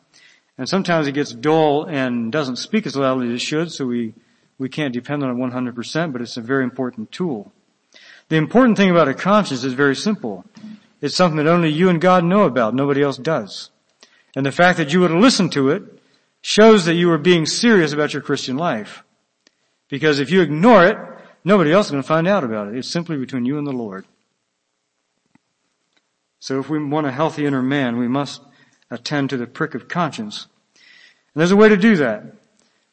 And 0.58 0.68
sometimes 0.68 1.06
it 1.06 1.12
gets 1.12 1.34
dull 1.34 1.86
and 1.86 2.32
doesn't 2.32 2.56
speak 2.56 2.88
as 2.88 2.96
loudly 2.96 3.28
as 3.28 3.34
it 3.34 3.42
should, 3.42 3.72
so 3.72 3.86
we, 3.86 4.14
we 4.58 4.70
can't 4.70 4.94
depend 4.94 5.24
on 5.24 5.30
it 5.30 5.34
100%, 5.34 6.12
but 6.12 6.22
it's 6.22 6.38
a 6.38 6.42
very 6.42 6.64
important 6.64 7.12
tool. 7.12 7.52
The 8.30 8.38
important 8.38 8.78
thing 8.78 8.90
about 8.90 9.08
a 9.08 9.14
conscience 9.14 9.64
is 9.64 9.74
very 9.74 9.96
simple. 9.96 10.46
It's 11.02 11.16
something 11.16 11.38
that 11.38 11.48
only 11.48 11.70
you 11.70 11.90
and 11.90 12.02
God 12.02 12.24
know 12.24 12.44
about. 12.44 12.74
Nobody 12.74 13.02
else 13.02 13.18
does. 13.18 13.70
And 14.36 14.46
the 14.46 14.52
fact 14.52 14.78
that 14.78 14.92
you 14.92 15.02
would 15.02 15.12
listen 15.12 15.50
to 15.52 15.70
it 15.70 15.84
shows 16.42 16.86
that 16.86 16.96
you 16.96 17.12
are 17.12 17.18
being 17.18 17.46
serious 17.46 17.94
about 17.94 18.14
your 18.14 18.22
Christian 18.22 18.58
life. 18.58 19.04
Because 19.90 20.20
if 20.20 20.32
you 20.32 20.42
ignore 20.42 20.86
it, 20.86 20.98
nobody 21.44 21.72
else 21.72 21.88
is 21.88 21.92
going 21.92 22.04
to 22.04 22.08
find 22.08 22.28
out 22.28 22.44
about 22.44 22.68
it. 22.68 22.76
It's 22.76 22.90
simply 22.90 23.18
between 23.18 23.46
you 23.46 23.58
and 23.58 23.68
the 23.68 23.72
Lord. 23.72 24.06
So 26.40 26.60
if 26.60 26.70
we 26.70 26.84
want 26.84 27.08
a 27.08 27.12
healthy 27.12 27.46
inner 27.46 27.62
man, 27.62 27.98
we 27.98 28.08
must 28.08 28.42
attend 28.92 29.30
to 29.32 29.38
the 29.38 29.48
prick 29.48 29.74
of 29.74 29.88
conscience. 29.88 30.48
And 31.34 31.42
there's 31.42 31.52
a 31.52 31.56
way 31.56 31.70
to 31.70 31.78
do 31.78 31.96
that. 31.98 32.24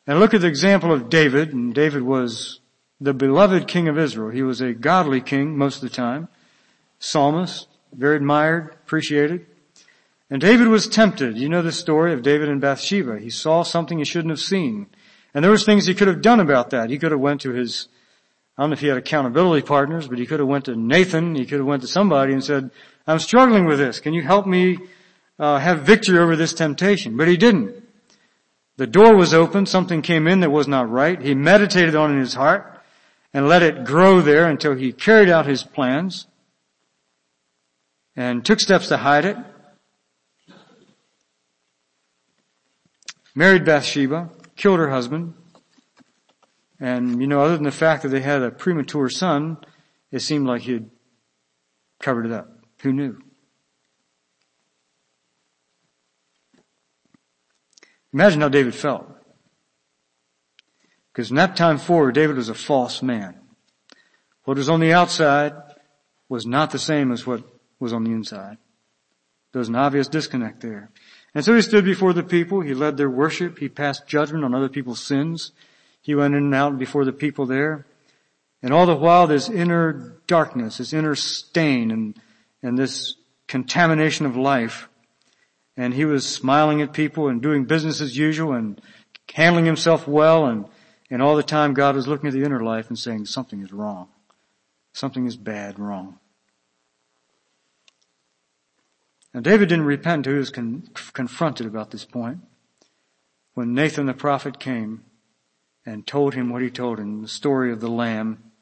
And 0.07 0.19
look 0.19 0.35
at 0.35 0.41
the 0.41 0.49
example 0.49 0.93
of 0.93 1.09
David, 1.09 1.53
and 1.53 1.75
David 1.75 2.03
was 2.03 2.61
the 3.01 3.15
beloved 3.15 3.69
king 3.69 3.89
of 3.89 3.99
Israel. 3.99 4.31
He 4.31 4.43
was 4.43 4.61
a 4.61 4.73
godly 4.73 5.21
king 5.21 5.57
most 5.57 5.77
of 5.77 5.83
the 5.83 5.95
time. 5.95 6.29
Psalmist, 6.99 7.69
very 7.93 8.17
admired, 8.17 8.77
appreciated. 8.85 9.47
And 10.31 10.41
David 10.41 10.69
was 10.69 10.89
tempted. 10.89 11.37
You 11.37 11.49
know 11.49 11.63
the 11.63 11.73
story 11.73 12.13
of 12.13 12.23
David 12.23 12.49
and 12.49 12.61
Bathsheba. 12.61 13.19
He 13.19 13.31
saw 13.31 13.63
something 13.63 13.99
he 13.99 14.05
shouldn't 14.05 14.31
have 14.31 14.41
seen. 14.41 14.87
And 15.35 15.45
there 15.45 15.51
was 15.51 15.65
things 15.65 15.87
he 15.87 15.95
could 15.95 16.09
have 16.09 16.23
done 16.23 16.41
about 16.41 16.71
that. 16.71 16.91
He 16.91 16.99
could 16.99 17.11
have 17.13 17.21
went 17.21 17.43
to 17.43 17.53
his, 17.53 17.89
I 18.57 18.63
don't 18.63 18.71
know 18.71 18.75
if 18.75 18.81
he 18.81 18.87
had 18.89 18.99
accountability 18.99 19.67
partners, 19.67 20.09
but 20.09 20.19
he 20.19 20.27
could 20.27 20.41
have 20.41 20.49
went 20.49 20.67
to 20.67 20.77
Nathan, 20.77 21.35
he 21.35 21.47
could 21.47 21.59
have 21.59 21.67
went 21.67 21.83
to 21.83 21.89
somebody 21.89 22.33
and 22.33 22.43
said, 22.43 22.71
I'm 23.07 23.19
struggling 23.19 23.67
with 23.67 23.79
this. 23.79 24.01
Can 24.01 24.15
you 24.15 24.23
help 24.23 24.47
me 24.47 24.79
uh, 25.39 25.59
have 25.59 25.81
victory 25.81 26.19
over 26.19 26.37
this 26.37 26.53
temptation? 26.53 27.17
But 27.17 27.29
he 27.29 27.37
didn't. 27.37 27.82
The 28.77 28.87
door 28.87 29.15
was 29.15 29.35
open, 29.35 29.67
something 29.67 30.03
came 30.03 30.27
in 30.27 30.41
that 30.41 30.51
was 30.51 30.67
not 30.67 30.91
right. 30.91 31.21
He 31.21 31.35
meditated 31.35 31.95
on 31.95 32.11
it 32.11 32.15
in 32.15 32.21
his 32.21 32.35
heart 32.35 32.81
and 33.33 33.49
let 33.49 33.63
it 33.63 33.85
grow 33.85 34.21
there 34.21 34.49
until 34.49 34.75
he 34.75 34.93
carried 34.93 35.29
out 35.29 35.47
his 35.47 35.63
plans 35.63 36.27
and 38.17 38.45
took 38.45 38.61
steps 38.61 38.89
to 38.89 38.99
hide 38.99 39.25
it. 39.25 39.37
Married 43.35 43.65
Bathsheba, 43.65 44.31
killed 44.57 44.79
her 44.79 44.91
husband. 44.91 45.35
And, 46.79 47.21
you 47.21 47.27
know, 47.27 47.41
other 47.41 47.55
than 47.55 47.65
the 47.65 47.71
fact 47.71 48.03
that 48.03 48.09
they 48.09 48.21
had 48.21 48.43
a 48.43 48.51
premature 48.51 49.09
son, 49.09 49.59
it 50.11 50.21
seemed 50.21 50.47
like 50.47 50.63
he 50.63 50.73
had 50.73 50.91
covered 52.01 52.27
it 52.27 52.33
up. 52.33 52.49
Who 52.83 52.93
knew? 52.93 53.19
Imagine 58.13 58.41
how 58.41 58.49
David 58.49 58.75
felt. 58.75 59.07
Because 61.13 61.29
from 61.29 61.37
that 61.37 61.57
time 61.57 61.79
forward, 61.79 62.15
David 62.15 62.37
was 62.37 62.49
a 62.49 62.55
false 62.55 63.03
man. 63.03 63.39
What 64.45 64.57
was 64.57 64.69
on 64.69 64.81
the 64.81 64.93
outside 64.93 65.53
was 66.29 66.47
not 66.47 66.71
the 66.71 66.79
same 66.79 67.13
as 67.13 67.27
what 67.27 67.43
was 67.79 67.93
on 67.93 68.05
the 68.05 68.11
inside. 68.11 68.59
There 69.53 69.61
was 69.61 69.69
an 69.69 69.77
obvious 69.77 70.09
disconnect 70.09 70.61
there. 70.61 70.91
And 71.35 71.45
so 71.45 71.55
he 71.55 71.63
stood 71.63 71.85
before 71.85 72.13
the 72.13 72.23
people, 72.23 72.61
he 72.61 72.75
led 72.75 72.97
their 72.97 73.11
worship, 73.11 73.59
he 73.59 73.69
passed 73.69 74.07
judgment 74.07 74.45
on 74.45 74.55
other 74.55 74.69
people's 74.69 75.01
sins, 75.01 75.53
he 76.01 76.15
went 76.15 76.35
in 76.35 76.45
and 76.45 76.55
out 76.55 76.79
before 76.79 77.05
the 77.05 77.13
people 77.13 77.47
there. 77.47 77.87
And 78.63 78.73
all 78.73 78.87
the 78.87 78.95
while 78.95 79.27
this 79.27 79.49
inner 79.49 80.17
darkness, 80.27 80.79
this 80.79 80.93
inner 80.93 81.15
stain 81.15 81.91
and, 81.91 82.17
and 82.63 82.79
this 82.79 83.17
contamination 83.47 84.25
of 84.25 84.37
life. 84.37 84.89
And 85.77 85.95
he 85.95 86.05
was 86.05 86.29
smiling 86.29 86.83
at 86.83 86.93
people 86.93 87.29
and 87.29 87.41
doing 87.41 87.65
business 87.65 88.01
as 88.01 88.17
usual 88.17 88.53
and 88.53 88.81
handling 89.33 89.65
himself 89.65 90.07
well 90.07 90.47
and, 90.47 90.67
and 91.11 91.23
all 91.23 91.37
the 91.37 91.43
time 91.43 91.75
God 91.75 91.95
was 91.95 92.07
looking 92.07 92.29
at 92.29 92.35
the 92.35 92.45
inner 92.45 92.63
life 92.63 92.89
and 92.89 92.99
saying 92.99 93.27
something 93.27 93.63
is 93.63 93.73
wrong. 93.73 94.09
Something 94.93 95.27
is 95.27 95.37
bad 95.37 95.79
wrong. 95.79 96.19
Now 99.33 99.41
David 99.41 99.71
didn't 99.71 99.87
repent 99.87 100.21
until 100.21 100.35
he 100.35 100.39
was 100.39 100.51
con- 100.51 100.89
confronted 101.15 101.67
about 101.67 101.91
this 101.91 102.05
point. 102.05 102.41
When 103.55 103.75
Nathan 103.75 104.07
the 104.07 104.15
prophet 104.15 104.59
came 104.59 105.05
and 105.85 106.07
told 106.07 106.35
him 106.35 106.51
what 106.51 106.63
he 106.63 106.71
told 106.71 106.99
him, 106.99 107.23
the 107.23 107.29
story 107.29 107.73
of 107.73 107.81
the 107.81 107.91
lamb, 107.91 108.53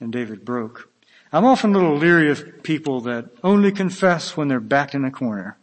and 0.00 0.12
David 0.12 0.44
broke. 0.44 0.90
I'm 1.32 1.44
often 1.44 1.74
a 1.74 1.78
little 1.78 1.96
leery 1.96 2.30
of 2.30 2.62
people 2.62 3.00
that 3.02 3.26
only 3.42 3.72
confess 3.72 4.36
when 4.36 4.48
they're 4.48 4.60
backed 4.60 4.94
in 4.94 5.04
a 5.04 5.10
corner. 5.10 5.58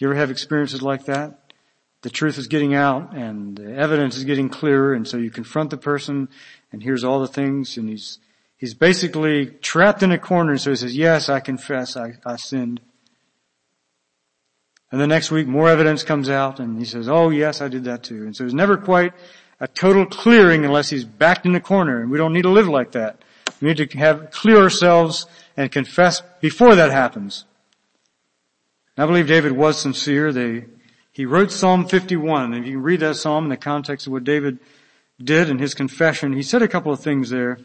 You 0.00 0.08
ever 0.08 0.16
have 0.16 0.30
experiences 0.30 0.80
like 0.80 1.04
that? 1.04 1.52
The 2.00 2.08
truth 2.08 2.38
is 2.38 2.46
getting 2.46 2.74
out 2.74 3.14
and 3.14 3.58
the 3.58 3.74
evidence 3.76 4.16
is 4.16 4.24
getting 4.24 4.48
clearer 4.48 4.94
and 4.94 5.06
so 5.06 5.18
you 5.18 5.30
confront 5.30 5.68
the 5.68 5.76
person 5.76 6.30
and 6.72 6.82
here's 6.82 7.04
all 7.04 7.20
the 7.20 7.28
things 7.28 7.76
and 7.76 7.86
he's, 7.86 8.18
he's 8.56 8.72
basically 8.72 9.46
trapped 9.46 10.02
in 10.02 10.10
a 10.10 10.18
corner 10.18 10.52
and 10.52 10.60
so 10.60 10.70
he 10.70 10.76
says, 10.76 10.96
yes, 10.96 11.28
I 11.28 11.40
confess, 11.40 11.98
I, 11.98 12.14
I 12.24 12.36
sinned. 12.36 12.80
And 14.90 14.98
the 14.98 15.06
next 15.06 15.30
week 15.30 15.46
more 15.46 15.68
evidence 15.68 16.02
comes 16.02 16.30
out 16.30 16.60
and 16.60 16.78
he 16.78 16.86
says, 16.86 17.06
oh 17.06 17.28
yes, 17.28 17.60
I 17.60 17.68
did 17.68 17.84
that 17.84 18.02
too. 18.02 18.22
And 18.22 18.34
so 18.34 18.46
it's 18.46 18.54
never 18.54 18.78
quite 18.78 19.12
a 19.60 19.68
total 19.68 20.06
clearing 20.06 20.64
unless 20.64 20.88
he's 20.88 21.04
backed 21.04 21.44
in 21.44 21.52
the 21.52 21.60
corner 21.60 22.00
and 22.00 22.10
we 22.10 22.16
don't 22.16 22.32
need 22.32 22.42
to 22.42 22.48
live 22.48 22.68
like 22.68 22.92
that. 22.92 23.20
We 23.60 23.68
need 23.68 23.90
to 23.90 23.98
have, 23.98 24.30
clear 24.30 24.56
ourselves 24.56 25.26
and 25.58 25.70
confess 25.70 26.22
before 26.40 26.74
that 26.76 26.90
happens. 26.90 27.44
I 28.96 29.06
believe 29.06 29.26
David 29.26 29.52
was 29.52 29.80
sincere. 29.80 30.32
They, 30.32 30.66
he 31.12 31.24
wrote 31.26 31.52
Psalm 31.52 31.86
51 31.86 32.52
and 32.52 32.64
if 32.64 32.66
you 32.66 32.72
can 32.76 32.82
read 32.82 33.00
that 33.00 33.16
Psalm 33.16 33.44
in 33.44 33.50
the 33.50 33.56
context 33.56 34.06
of 34.06 34.12
what 34.12 34.24
David 34.24 34.58
did 35.22 35.48
in 35.48 35.58
his 35.58 35.74
confession, 35.74 36.32
he 36.32 36.42
said 36.42 36.62
a 36.62 36.68
couple 36.68 36.92
of 36.92 37.00
things 37.00 37.30
there. 37.30 37.58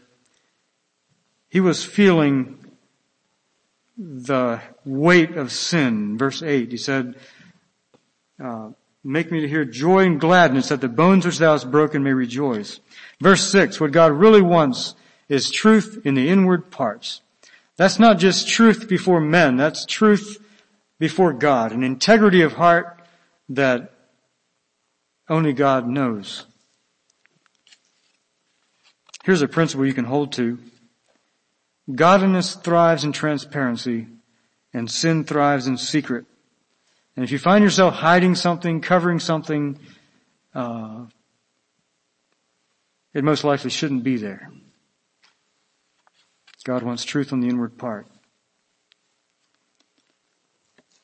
He 1.48 1.60
was 1.60 1.84
feeling 1.84 2.58
the 3.96 4.60
weight 4.84 5.36
of 5.36 5.52
sin. 5.52 6.18
Verse 6.18 6.42
8, 6.42 6.70
he 6.70 6.76
said, 6.76 7.14
uh, 8.42 8.70
make 9.02 9.30
me 9.30 9.40
to 9.40 9.48
hear 9.48 9.64
joy 9.64 10.04
and 10.04 10.20
gladness 10.20 10.68
that 10.68 10.80
the 10.80 10.88
bones 10.88 11.24
which 11.24 11.38
thou 11.38 11.52
hast 11.52 11.70
broken 11.70 12.02
may 12.02 12.12
rejoice. 12.12 12.80
Verse 13.20 13.48
6, 13.50 13.80
what 13.80 13.92
God 13.92 14.12
really 14.12 14.42
wants 14.42 14.94
is 15.28 15.50
truth 15.50 16.00
in 16.04 16.14
the 16.14 16.28
inward 16.28 16.70
parts. 16.70 17.22
That's 17.76 17.98
not 17.98 18.18
just 18.18 18.48
truth 18.48 18.88
before 18.88 19.20
men, 19.20 19.56
that's 19.56 19.86
truth 19.86 20.42
before 20.98 21.32
God, 21.32 21.72
an 21.72 21.82
integrity 21.82 22.42
of 22.42 22.54
heart 22.54 23.00
that 23.48 23.92
only 25.28 25.52
God 25.52 25.88
knows. 25.88 26.46
Here's 29.24 29.42
a 29.42 29.48
principle 29.48 29.86
you 29.86 29.92
can 29.92 30.04
hold 30.04 30.32
to. 30.34 30.58
Godliness 31.92 32.54
thrives 32.54 33.04
in 33.04 33.12
transparency 33.12 34.06
and 34.72 34.90
sin 34.90 35.24
thrives 35.24 35.66
in 35.66 35.78
secret. 35.78 36.26
And 37.16 37.24
if 37.24 37.30
you 37.30 37.38
find 37.38 37.64
yourself 37.64 37.94
hiding 37.94 38.34
something, 38.34 38.80
covering 38.80 39.20
something, 39.20 39.78
uh, 40.54 41.06
it 43.14 43.24
most 43.24 43.44
likely 43.44 43.70
shouldn't 43.70 44.04
be 44.04 44.16
there. 44.16 44.50
God 46.64 46.82
wants 46.82 47.04
truth 47.04 47.32
on 47.32 47.40
the 47.40 47.48
inward 47.48 47.78
part. 47.78 48.06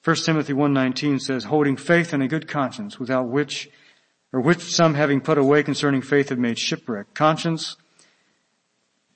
1 0.04 0.16
Timothy 0.16 0.52
1.19 0.52 1.20
says, 1.20 1.44
holding 1.44 1.76
faith 1.76 2.12
and 2.12 2.22
a 2.22 2.28
good 2.28 2.48
conscience, 2.48 2.98
without 2.98 3.28
which, 3.28 3.70
or 4.32 4.40
which 4.40 4.60
some 4.60 4.94
having 4.94 5.20
put 5.20 5.38
away 5.38 5.62
concerning 5.62 6.02
faith 6.02 6.30
have 6.30 6.38
made 6.38 6.58
shipwreck. 6.58 7.14
Conscience 7.14 7.76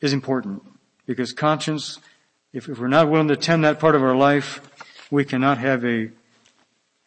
is 0.00 0.12
important. 0.12 0.62
Because 1.04 1.32
conscience, 1.32 1.98
if, 2.52 2.68
if 2.68 2.78
we're 2.78 2.86
not 2.86 3.10
willing 3.10 3.28
to 3.28 3.36
tend 3.36 3.64
that 3.64 3.80
part 3.80 3.96
of 3.96 4.02
our 4.02 4.14
life, 4.14 4.60
we 5.10 5.24
cannot 5.24 5.58
have 5.58 5.84
a, 5.84 6.10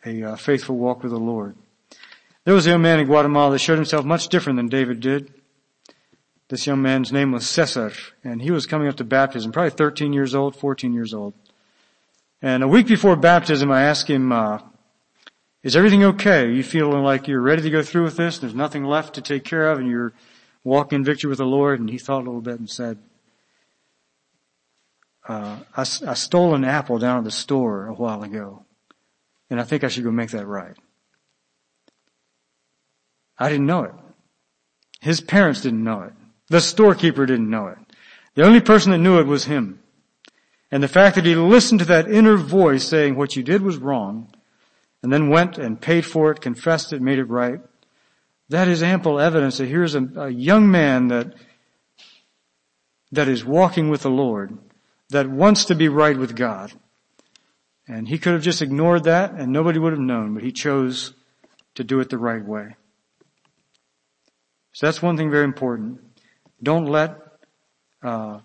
a 0.05 0.23
uh, 0.23 0.35
faithful 0.35 0.77
walk 0.77 1.03
with 1.03 1.11
the 1.11 1.19
Lord. 1.19 1.55
There 2.43 2.53
was 2.53 2.67
a 2.67 2.71
young 2.71 2.81
man 2.81 2.99
in 2.99 3.05
Guatemala 3.05 3.51
that 3.51 3.59
showed 3.59 3.75
himself 3.75 4.05
much 4.05 4.27
different 4.27 4.57
than 4.57 4.67
David 4.67 4.99
did. 4.99 5.33
This 6.49 6.65
young 6.65 6.81
man's 6.81 7.11
name 7.11 7.31
was 7.31 7.47
Cesar, 7.47 7.91
and 8.23 8.41
he 8.41 8.51
was 8.51 8.65
coming 8.65 8.87
up 8.87 8.97
to 8.97 9.03
baptism, 9.03 9.51
probably 9.51 9.69
13 9.69 10.13
years 10.13 10.33
old, 10.33 10.55
14 10.55 10.93
years 10.93 11.13
old. 11.13 11.33
And 12.41 12.63
a 12.63 12.67
week 12.67 12.87
before 12.87 13.15
baptism, 13.15 13.71
I 13.71 13.83
asked 13.83 14.09
him, 14.09 14.31
uh, 14.31 14.59
is 15.61 15.75
everything 15.75 16.03
okay? 16.05 16.43
Are 16.43 16.49
you 16.49 16.63
feeling 16.63 17.03
like 17.03 17.27
you're 17.27 17.41
ready 17.41 17.61
to 17.63 17.69
go 17.69 17.83
through 17.83 18.03
with 18.03 18.15
this? 18.15 18.39
There's 18.39 18.55
nothing 18.55 18.85
left 18.85 19.15
to 19.15 19.21
take 19.21 19.43
care 19.43 19.69
of 19.69 19.79
and 19.79 19.89
you're 19.89 20.13
walking 20.63 20.97
in 20.97 21.03
victory 21.03 21.29
with 21.29 21.39
the 21.39 21.45
Lord? 21.45 21.79
And 21.79 21.89
he 21.89 21.97
thought 21.97 22.21
a 22.21 22.29
little 22.29 22.41
bit 22.41 22.59
and 22.59 22.69
said, 22.69 22.97
uh, 25.27 25.57
I, 25.75 25.81
I 25.81 26.13
stole 26.13 26.55
an 26.55 26.63
apple 26.63 26.97
down 26.97 27.19
at 27.19 27.23
the 27.23 27.31
store 27.31 27.85
a 27.85 27.93
while 27.93 28.23
ago, 28.23 28.65
and 29.49 29.59
I 29.59 29.63
think 29.63 29.83
I 29.83 29.87
should 29.87 30.03
go 30.03 30.11
make 30.11 30.31
that 30.31 30.47
right. 30.47 30.75
I 33.37 33.49
didn't 33.49 33.67
know 33.67 33.83
it. 33.83 33.93
His 35.01 35.21
parents 35.21 35.61
didn't 35.61 35.83
know 35.83 36.01
it. 36.01 36.13
The 36.47 36.59
storekeeper 36.59 37.27
didn't 37.27 37.49
know 37.49 37.67
it. 37.67 37.77
The 38.33 38.43
only 38.43 38.59
person 38.59 38.91
that 38.91 38.97
knew 38.97 39.19
it 39.19 39.27
was 39.27 39.45
him. 39.45 39.79
And 40.71 40.83
the 40.83 40.87
fact 40.87 41.15
that 41.15 41.25
he 41.25 41.35
listened 41.35 41.79
to 41.79 41.85
that 41.85 42.09
inner 42.09 42.37
voice 42.37 42.87
saying 42.87 43.15
what 43.15 43.35
you 43.35 43.43
did 43.43 43.61
was 43.61 43.77
wrong, 43.77 44.31
and 45.01 45.11
then 45.11 45.29
went 45.29 45.57
and 45.57 45.79
paid 45.81 46.05
for 46.05 46.31
it, 46.31 46.41
confessed 46.41 46.93
it, 46.93 47.01
made 47.01 47.19
it 47.19 47.29
right, 47.29 47.61
that 48.49 48.67
is 48.67 48.83
ample 48.83 49.19
evidence 49.19 49.57
that 49.57 49.67
here's 49.67 49.95
a, 49.95 50.03
a 50.15 50.29
young 50.29 50.69
man 50.69 51.07
that, 51.07 51.33
that 53.11 53.27
is 53.27 53.45
walking 53.45 53.89
with 53.89 54.01
the 54.01 54.09
Lord 54.09 54.57
that 55.09 55.29
wants 55.29 55.65
to 55.65 55.75
be 55.75 55.87
right 55.87 56.17
with 56.17 56.35
God. 56.35 56.71
And 57.87 58.07
he 58.07 58.19
could 58.19 58.33
have 58.33 58.43
just 58.43 58.61
ignored 58.61 59.05
that 59.05 59.33
and 59.33 59.51
nobody 59.51 59.79
would 59.79 59.93
have 59.93 60.01
known, 60.01 60.33
but 60.33 60.43
he 60.43 60.51
chose 60.51 61.13
to 61.75 61.83
do 61.83 61.99
it 61.99 62.09
the 62.09 62.17
right 62.17 62.43
way. 62.43 62.75
So 64.73 64.85
that's 64.85 65.01
one 65.01 65.17
thing 65.17 65.31
very 65.31 65.45
important. 65.45 65.99
Don't 66.61 66.85
let 66.85 67.17
uh, 68.03 68.39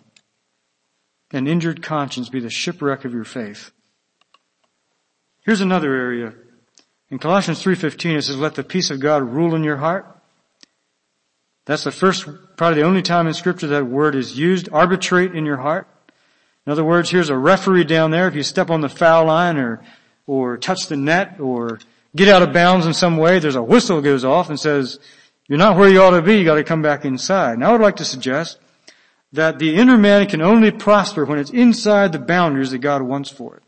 an 1.34 1.46
injured 1.46 1.82
conscience 1.82 2.28
be 2.28 2.40
the 2.40 2.50
shipwreck 2.50 3.04
of 3.04 3.12
your 3.12 3.24
faith. 3.24 3.72
Here's 5.44 5.60
another 5.60 5.94
area. 5.94 6.34
In 7.10 7.18
Colossians 7.18 7.62
3.15 7.62 8.16
it 8.16 8.22
says, 8.22 8.38
let 8.38 8.54
the 8.54 8.64
peace 8.64 8.90
of 8.90 9.00
God 9.00 9.22
rule 9.22 9.54
in 9.54 9.62
your 9.62 9.76
heart. 9.76 10.06
That's 11.66 11.84
the 11.84 11.92
first, 11.92 12.26
probably 12.56 12.80
the 12.80 12.86
only 12.86 13.02
time 13.02 13.26
in 13.26 13.34
scripture 13.34 13.66
that 13.68 13.86
word 13.86 14.14
is 14.14 14.38
used. 14.38 14.68
Arbitrate 14.72 15.34
in 15.34 15.44
your 15.44 15.56
heart. 15.58 15.88
In 16.66 16.72
other 16.72 16.84
words, 16.84 17.10
here's 17.10 17.30
a 17.30 17.36
referee 17.36 17.84
down 17.84 18.10
there. 18.10 18.26
If 18.26 18.34
you 18.34 18.42
step 18.42 18.70
on 18.70 18.80
the 18.80 18.88
foul 18.88 19.26
line 19.26 19.58
or, 19.58 19.82
or 20.26 20.56
touch 20.56 20.88
the 20.88 20.96
net 20.96 21.38
or 21.40 21.78
get 22.16 22.28
out 22.28 22.42
of 22.42 22.52
bounds 22.52 22.86
in 22.86 22.94
some 22.94 23.16
way, 23.16 23.38
there's 23.38 23.56
a 23.56 23.62
whistle 23.62 24.00
goes 24.00 24.24
off 24.24 24.48
and 24.48 24.58
says, 24.58 24.98
you're 25.46 25.58
not 25.58 25.76
where 25.76 25.90
you 25.90 26.00
ought 26.00 26.10
to 26.10 26.22
be, 26.22 26.38
you 26.38 26.44
gotta 26.44 26.64
come 26.64 26.80
back 26.80 27.04
inside. 27.04 27.58
Now 27.58 27.70
I 27.70 27.72
would 27.72 27.82
like 27.82 27.96
to 27.96 28.04
suggest 28.04 28.58
that 29.34 29.58
the 29.58 29.74
inner 29.74 29.98
man 29.98 30.28
can 30.28 30.40
only 30.40 30.70
prosper 30.70 31.24
when 31.24 31.40
it's 31.40 31.50
inside 31.50 32.12
the 32.12 32.20
boundaries 32.20 32.70
that 32.70 32.78
God 32.78 33.02
wants 33.02 33.30
for 33.30 33.56
it. 33.56 33.62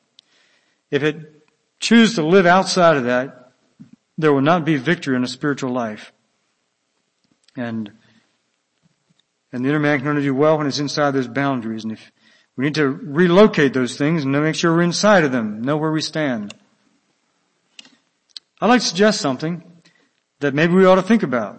If 0.92 1.02
it 1.02 1.44
chooses 1.80 2.14
to 2.14 2.24
live 2.24 2.46
outside 2.46 2.96
of 2.96 3.04
that, 3.04 3.50
there 4.16 4.32
will 4.32 4.42
not 4.42 4.64
be 4.64 4.76
victory 4.76 5.16
in 5.16 5.24
a 5.24 5.28
spiritual 5.28 5.72
life. 5.72 6.12
And, 7.56 7.90
and 9.52 9.64
the 9.64 9.70
inner 9.70 9.80
man 9.80 9.98
can 9.98 10.08
only 10.08 10.22
do 10.22 10.36
well 10.36 10.56
when 10.56 10.68
it's 10.68 10.78
inside 10.78 11.10
those 11.10 11.26
boundaries. 11.26 11.82
And 11.82 11.94
if, 11.94 12.12
we 12.56 12.66
need 12.66 12.76
to 12.76 12.88
relocate 12.88 13.74
those 13.74 13.96
things 13.96 14.22
and 14.22 14.30
make 14.30 14.54
sure 14.54 14.72
we're 14.72 14.82
inside 14.82 15.24
of 15.24 15.32
them, 15.32 15.62
know 15.62 15.76
where 15.76 15.90
we 15.90 16.00
stand. 16.00 16.54
I'd 18.60 18.68
like 18.68 18.82
to 18.82 18.86
suggest 18.86 19.20
something 19.20 19.64
that 20.38 20.54
maybe 20.54 20.74
we 20.74 20.86
ought 20.86 20.94
to 20.94 21.02
think 21.02 21.24
about. 21.24 21.58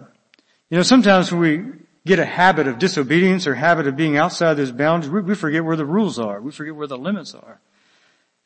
You 0.70 0.78
know, 0.78 0.82
sometimes 0.82 1.30
when 1.30 1.40
we 1.40 1.64
get 2.08 2.18
a 2.18 2.24
habit 2.24 2.66
of 2.66 2.78
disobedience 2.78 3.46
or 3.46 3.54
habit 3.54 3.86
of 3.86 3.94
being 3.94 4.16
outside 4.16 4.54
those 4.54 4.72
boundaries, 4.72 5.10
we, 5.10 5.20
we 5.20 5.34
forget 5.34 5.64
where 5.64 5.76
the 5.76 5.86
rules 5.86 6.18
are. 6.18 6.40
We 6.40 6.50
forget 6.50 6.74
where 6.74 6.88
the 6.88 6.98
limits 6.98 7.34
are. 7.34 7.60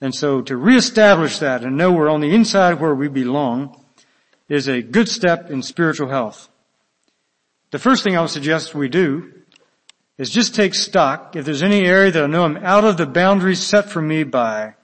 And 0.02 0.14
so 0.14 0.42
to 0.42 0.56
reestablish 0.56 1.38
that 1.38 1.62
and 1.62 1.76
know 1.76 1.92
we're 1.92 2.10
on 2.10 2.20
the 2.20 2.34
inside 2.34 2.80
where 2.80 2.94
we 2.94 3.08
belong 3.08 3.80
is 4.48 4.68
a 4.68 4.82
good 4.82 5.08
step 5.08 5.48
in 5.50 5.62
spiritual 5.62 6.08
health. 6.08 6.50
The 7.70 7.78
first 7.78 8.02
thing 8.02 8.16
I 8.16 8.20
would 8.20 8.30
suggest 8.30 8.74
we 8.74 8.88
do 8.88 9.32
is 10.18 10.28
just 10.28 10.54
take 10.54 10.74
stock. 10.74 11.36
If 11.36 11.44
there's 11.44 11.62
any 11.62 11.86
area 11.86 12.10
that 12.10 12.24
I 12.24 12.26
know 12.26 12.44
I'm 12.44 12.58
out 12.58 12.84
of 12.84 12.96
the 12.96 13.06
boundaries 13.06 13.64
set 13.64 13.88
for 13.88 14.02
me 14.02 14.24
by 14.24 14.74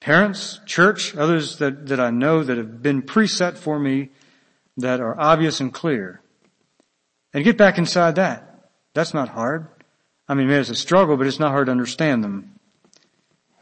parents, 0.00 0.58
church, 0.66 1.14
others 1.14 1.58
that, 1.58 1.86
that 1.86 2.00
I 2.00 2.10
know 2.10 2.42
that 2.42 2.56
have 2.56 2.82
been 2.82 3.02
preset 3.02 3.58
for 3.58 3.78
me 3.78 4.08
that 4.78 5.00
are 5.00 5.20
obvious 5.20 5.60
and 5.60 5.72
clear. 5.72 6.21
And 7.32 7.44
get 7.44 7.56
back 7.56 7.78
inside 7.78 8.16
that. 8.16 8.68
That's 8.94 9.14
not 9.14 9.28
hard. 9.28 9.68
I 10.28 10.34
mean, 10.34 10.50
it's 10.50 10.70
a 10.70 10.74
struggle, 10.74 11.16
but 11.16 11.26
it's 11.26 11.40
not 11.40 11.50
hard 11.50 11.66
to 11.66 11.72
understand 11.72 12.22
them. 12.22 12.58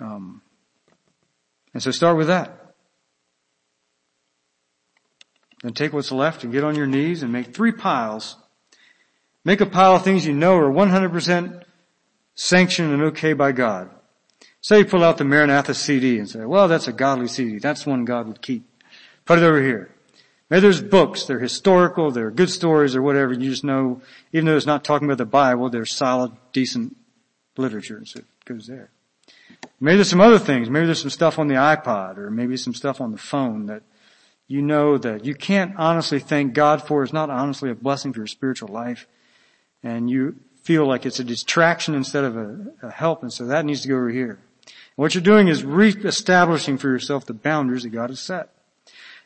Um, 0.01 0.43
and 1.73 1.83
so 1.83 1.91
start 1.91 2.17
with 2.17 2.29
that. 2.29 2.75
Then 5.63 5.75
take 5.75 5.93
what's 5.93 6.11
left 6.11 6.43
and 6.43 6.53
get 6.53 6.65
on 6.65 6.75
your 6.75 6.87
knees 6.87 7.23
and 7.23 7.33
make 7.33 7.55
three 7.55 7.73
piles. 7.73 8.37
Make 9.45 9.61
a 9.61 9.67
pile 9.67 9.97
of 9.97 10.05
things 10.05 10.27
you 10.27 10.33
know 10.33 10.57
are 10.57 10.71
100% 10.71 11.63
sanctioned 12.35 12.93
and 12.93 13.03
okay 13.03 13.35
by 13.35 13.53
God. 13.53 13.91
Say 14.63 14.79
you 14.79 14.85
pull 14.85 15.05
out 15.05 15.19
the 15.19 15.25
Maranatha 15.25 15.75
CD 15.75 16.19
and 16.19 16.29
say, 16.29 16.45
well, 16.45 16.69
that's 16.69 16.89
a 16.89 16.93
godly 16.93 17.29
CD. 17.29 17.59
That's 17.59 17.87
one 17.87 18.05
God 18.05 18.27
would 18.27 18.43
keep. 18.43 18.65
Put 19.25 19.39
it 19.39 19.45
over 19.45 19.63
here. 19.63 19.95
Maybe 20.51 20.61
there's 20.63 20.83
books, 20.83 21.27
they're 21.27 21.39
historical, 21.39 22.11
they're 22.11 22.33
good 22.33 22.51
stories 22.51 22.97
or 22.97 23.03
whatever. 23.03 23.33
You 23.33 23.51
just 23.51 23.63
know, 23.63 24.03
even 24.33 24.47
though 24.47 24.57
it's 24.57 24.67
not 24.67 24.83
talking 24.83 25.07
about 25.07 25.19
the 25.19 25.25
Bible, 25.25 25.71
they're 25.71 25.87
solid, 25.87 26.33
decent 26.53 26.97
literature. 27.57 28.03
So 28.05 28.19
it 28.19 28.27
goes 28.45 28.67
there. 28.67 28.91
Maybe 29.79 29.97
there's 29.97 30.11
some 30.11 30.21
other 30.21 30.41
things. 30.41 30.69
Maybe 30.69 30.87
there's 30.87 31.01
some 31.01 31.11
stuff 31.11 31.39
on 31.39 31.47
the 31.47 31.55
iPod 31.55 32.19
or 32.19 32.31
maybe 32.31 32.57
some 32.57 32.75
stuff 32.75 33.01
on 33.01 33.13
the 33.13 33.19
phone 33.19 33.67
that 33.67 33.83
you 34.49 34.61
know 34.61 34.99
that 34.99 35.25
you 35.25 35.37
can't 35.37 35.75
honestly 35.77 36.19
thank 36.19 36.53
God 36.53 36.83
for. 36.83 37.05
It's 37.05 37.13
not 37.13 37.31
honestly 37.31 37.71
a 37.71 37.75
blessing 37.75 38.13
for 38.13 38.19
your 38.19 38.27
spiritual 38.27 38.69
life. 38.69 39.07
And 39.85 40.11
you 40.11 40.35
feel 40.63 40.85
like 40.85 41.07
it's 41.07 41.21
a 41.21 41.25
distraction 41.25 41.95
instead 41.95 42.25
of 42.25 42.37
a, 42.37 42.67
a 42.83 42.91
help. 42.91 43.23
And 43.23 43.33
so 43.33 43.47
that 43.47 43.65
needs 43.65 43.83
to 43.83 43.89
go 43.89 43.95
over 43.95 44.11
here. 44.11 44.41
And 44.67 44.97
what 44.97 45.15
you're 45.15 45.23
doing 45.23 45.47
is 45.47 45.65
re-establishing 45.65 46.77
for 46.77 46.89
yourself 46.89 47.25
the 47.25 47.35
boundaries 47.35 47.85
that 47.85 47.91
God 47.91 48.11
has 48.11 48.19
set. 48.19 48.51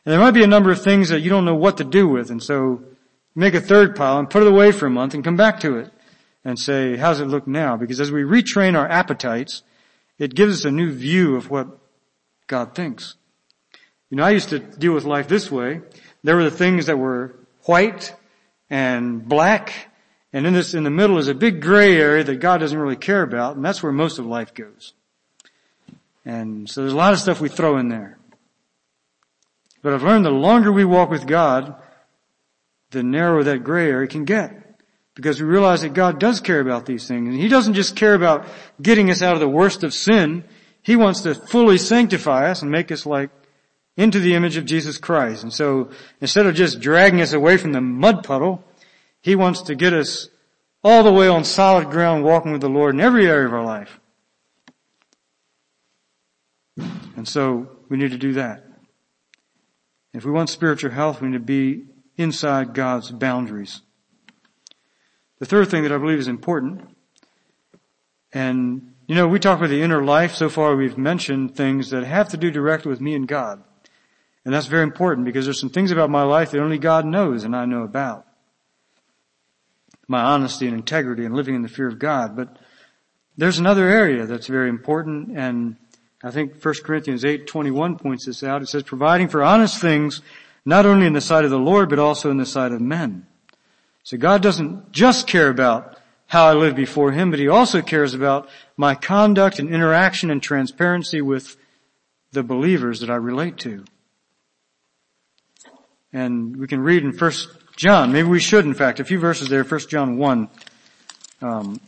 And 0.05 0.13
there 0.13 0.19
might 0.19 0.31
be 0.31 0.43
a 0.43 0.47
number 0.47 0.71
of 0.71 0.81
things 0.81 1.09
that 1.09 1.21
you 1.21 1.29
don't 1.29 1.45
know 1.45 1.55
what 1.55 1.77
to 1.77 1.83
do 1.83 2.07
with. 2.07 2.29
And 2.29 2.41
so 2.41 2.83
make 3.33 3.55
a 3.55 3.61
third 3.61 3.95
pile 3.95 4.19
and 4.19 4.29
put 4.29 4.43
it 4.43 4.47
away 4.47 4.71
for 4.71 4.85
a 4.85 4.91
month 4.91 5.13
and 5.13 5.23
come 5.23 5.35
back 5.35 5.59
to 5.61 5.77
it 5.77 5.91
and 6.43 6.59
say, 6.59 6.95
how's 6.95 7.19
it 7.19 7.25
look 7.25 7.47
now? 7.47 7.75
Because 7.75 7.99
as 7.99 8.11
we 8.11 8.21
retrain 8.21 8.77
our 8.77 8.87
appetites, 8.87 9.63
it 10.19 10.35
gives 10.35 10.59
us 10.59 10.65
a 10.65 10.71
new 10.71 10.91
view 10.91 11.35
of 11.35 11.49
what 11.49 11.67
God 12.47 12.75
thinks. 12.75 13.15
You 14.09 14.17
know, 14.17 14.23
I 14.23 14.29
used 14.29 14.49
to 14.49 14.59
deal 14.59 14.93
with 14.93 15.03
life 15.03 15.27
this 15.27 15.51
way. 15.51 15.81
There 16.23 16.35
were 16.35 16.43
the 16.43 16.51
things 16.51 16.85
that 16.85 16.97
were 16.97 17.35
white 17.63 18.15
and 18.69 19.27
black, 19.27 19.89
and 20.31 20.45
in 20.45 20.53
this, 20.53 20.73
in 20.73 20.83
the 20.83 20.89
middle 20.89 21.17
is 21.17 21.27
a 21.27 21.33
big 21.33 21.61
gray 21.61 21.97
area 21.97 22.23
that 22.23 22.39
God 22.39 22.59
doesn't 22.59 22.77
really 22.77 22.95
care 22.95 23.23
about, 23.23 23.55
and 23.55 23.65
that's 23.65 23.81
where 23.81 23.91
most 23.91 24.19
of 24.19 24.25
life 24.25 24.53
goes. 24.53 24.93
And 26.23 26.69
so 26.69 26.81
there's 26.81 26.93
a 26.93 26.97
lot 26.97 27.13
of 27.13 27.19
stuff 27.19 27.41
we 27.41 27.49
throw 27.49 27.77
in 27.77 27.89
there. 27.89 28.17
But 29.85 29.93
I've 29.93 30.01
learned 30.01 30.25
the 30.25 30.31
longer 30.31 30.71
we 30.71 30.83
walk 30.83 31.11
with 31.11 31.27
God, 31.27 31.75
the 32.89 33.03
narrower 33.03 33.43
that 33.43 33.63
gray 33.63 33.87
area 33.87 34.07
can 34.07 34.25
get. 34.25 34.81
Because 35.13 35.39
we 35.39 35.47
realize 35.47 35.83
that 35.83 35.93
God 35.93 36.19
does 36.19 36.39
care 36.39 36.59
about 36.59 36.87
these 36.87 37.07
things. 37.07 37.29
And 37.29 37.39
He 37.39 37.47
doesn't 37.47 37.75
just 37.75 37.95
care 37.95 38.15
about 38.15 38.47
getting 38.81 39.11
us 39.11 39.21
out 39.21 39.35
of 39.35 39.41
the 39.41 39.47
worst 39.47 39.83
of 39.83 39.93
sin. 39.93 40.43
He 40.81 40.95
wants 40.95 41.21
to 41.21 41.35
fully 41.35 41.77
sanctify 41.77 42.49
us 42.49 42.63
and 42.63 42.71
make 42.71 42.91
us 42.91 43.05
like 43.05 43.29
into 43.95 44.19
the 44.19 44.33
image 44.33 44.57
of 44.57 44.65
Jesus 44.65 44.97
Christ. 44.97 45.43
And 45.43 45.53
so 45.53 45.91
instead 46.19 46.47
of 46.47 46.55
just 46.55 46.79
dragging 46.79 47.21
us 47.21 47.33
away 47.33 47.55
from 47.57 47.71
the 47.71 47.79
mud 47.79 48.23
puddle, 48.23 48.63
He 49.21 49.35
wants 49.35 49.61
to 49.61 49.75
get 49.75 49.93
us 49.93 50.29
all 50.83 51.03
the 51.03 51.13
way 51.13 51.27
on 51.27 51.43
solid 51.43 51.91
ground 51.91 52.23
walking 52.23 52.51
with 52.51 52.61
the 52.61 52.69
Lord 52.69 52.95
in 52.95 53.01
every 53.01 53.27
area 53.27 53.45
of 53.45 53.53
our 53.53 53.63
life. 53.63 53.99
And 56.75 57.27
so 57.27 57.69
we 57.87 57.97
need 57.97 58.09
to 58.09 58.17
do 58.17 58.33
that. 58.33 58.64
If 60.15 60.23
we 60.23 60.31
want 60.31 60.49
spiritual 60.49 60.91
health, 60.91 61.21
we 61.21 61.27
need 61.27 61.33
to 61.33 61.39
be 61.39 61.87
inside 62.15 62.73
God's 62.73 63.11
boundaries. 63.11 63.81
The 65.39 65.45
third 65.45 65.69
thing 65.69 65.83
that 65.83 65.91
I 65.91 65.97
believe 65.97 66.19
is 66.19 66.29
important, 66.29 66.95
and 68.31 68.93
you 69.07 69.15
know, 69.15 69.27
we 69.27 69.39
talk 69.39 69.57
about 69.57 69.69
the 69.69 69.81
inner 69.81 70.03
life. 70.03 70.33
So 70.33 70.49
far 70.49 70.75
we've 70.75 70.97
mentioned 70.97 71.55
things 71.55 71.89
that 71.89 72.05
have 72.05 72.29
to 72.29 72.37
do 72.37 72.49
directly 72.49 72.89
with 72.89 73.01
me 73.01 73.13
and 73.13 73.27
God. 73.27 73.61
And 74.45 74.53
that's 74.53 74.67
very 74.67 74.83
important 74.83 75.25
because 75.25 75.45
there's 75.45 75.59
some 75.59 75.69
things 75.69 75.91
about 75.91 76.09
my 76.09 76.23
life 76.23 76.51
that 76.51 76.61
only 76.61 76.77
God 76.77 77.05
knows 77.05 77.43
and 77.43 77.55
I 77.55 77.65
know 77.65 77.83
about. 77.83 78.25
My 80.07 80.21
honesty 80.21 80.67
and 80.67 80.75
integrity 80.75 81.25
and 81.25 81.35
living 81.35 81.55
in 81.55 81.61
the 81.61 81.67
fear 81.67 81.87
of 81.87 81.99
God. 81.99 82.35
But 82.35 82.57
there's 83.37 83.59
another 83.59 83.87
area 83.89 84.25
that's 84.25 84.47
very 84.47 84.69
important 84.69 85.37
and 85.37 85.75
I 86.25 86.31
think 86.31 86.59
1 86.59 86.73
Corinthians 86.83 87.23
8:21 87.23 87.99
points 87.99 88.25
this 88.25 88.41
out. 88.41 88.63
It 88.63 88.67
says 88.67 88.81
providing 88.81 89.27
for 89.27 89.43
honest 89.43 89.79
things 89.79 90.23
not 90.65 90.87
only 90.87 91.05
in 91.05 91.13
the 91.13 91.21
sight 91.21 91.45
of 91.45 91.51
the 91.51 91.59
Lord 91.59 91.87
but 91.87 91.99
also 91.99 92.31
in 92.31 92.37
the 92.37 92.47
sight 92.47 92.71
of 92.71 92.81
men. 92.81 93.27
So 94.03 94.17
God 94.17 94.41
doesn't 94.41 94.91
just 94.91 95.27
care 95.27 95.49
about 95.49 95.99
how 96.25 96.47
I 96.47 96.53
live 96.53 96.75
before 96.75 97.11
Him, 97.11 97.29
but 97.29 97.39
He 97.39 97.47
also 97.47 97.83
cares 97.83 98.15
about 98.15 98.49
my 98.75 98.95
conduct 98.95 99.59
and 99.59 99.69
interaction 99.69 100.31
and 100.31 100.41
transparency 100.41 101.21
with 101.21 101.57
the 102.31 102.41
believers 102.41 103.01
that 103.01 103.11
I 103.11 103.15
relate 103.15 103.57
to. 103.59 103.85
And 106.11 106.57
we 106.57 106.65
can 106.65 106.79
read 106.79 107.03
in 107.03 107.13
First 107.13 107.49
John, 107.75 108.11
maybe 108.11 108.27
we 108.27 108.39
should 108.39 108.65
in 108.65 108.73
fact, 108.73 108.99
a 108.99 109.05
few 109.05 109.19
verses 109.19 109.47
there, 109.49 109.63
First 109.63 109.91
John 109.91 110.17
1, 110.17 110.49
um, 111.43 111.79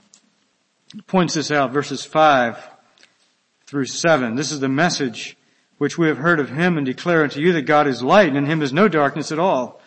points 1.08 1.34
this 1.34 1.50
out, 1.50 1.72
verses 1.72 2.06
5 2.06 2.76
through 3.68 3.86
7. 3.86 4.36
This 4.36 4.53
is 4.53 4.61
the 4.61 4.70
message 4.70 5.38
which 5.78 5.97
we 5.97 6.07
have 6.07 6.18
heard 6.18 6.39
of 6.39 6.49
Him 6.49 6.78
and 6.78 6.86
declare 6.86 7.24
unto 7.24 7.41
you 7.41 7.51
that 7.53 7.63
God 7.63 7.86
is 7.86 8.01
light 8.01 8.30
and 8.30 8.38
in 8.38 8.45
Him 8.45 8.61
is 8.61 8.72
no 8.72 8.88
darkness 8.88 9.32
at 9.32 9.39
all. 9.39 9.82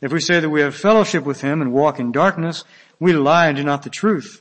If 0.00 0.12
we 0.12 0.20
say 0.20 0.38
that 0.38 0.50
we 0.50 0.60
have 0.60 0.74
fellowship 0.74 1.24
with 1.24 1.40
Him 1.40 1.60
and 1.60 1.72
walk 1.72 1.98
in 1.98 2.12
darkness, 2.12 2.64
we 3.00 3.12
lie 3.12 3.48
and 3.48 3.56
do 3.56 3.64
not 3.64 3.82
the 3.82 3.90
truth. 3.90 4.40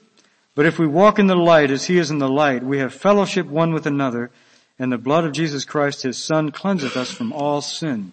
But 0.53 0.67
if 0.67 0.77
we 0.77 0.85
walk 0.85 1.17
in 1.17 1.25
the 1.25 1.35
light 1.35 1.71
as 1.71 1.85
He 1.85 1.97
is 1.97 2.11
in 2.11 2.19
the 2.19 2.29
light, 2.29 2.63
we 2.63 2.77
have 2.77 2.93
fellowship 2.93 3.47
one 3.47 3.73
with 3.73 3.87
another, 3.87 4.29
and 4.77 4.91
the 4.91 4.99
blood 4.99 5.25
of 5.25 5.31
Jesus 5.31 5.65
Christ 5.65 6.03
His 6.03 6.17
Son 6.17 6.51
cleanseth 6.51 6.95
us 6.95 7.09
from 7.09 7.33
all 7.33 7.61
sin. 7.61 8.11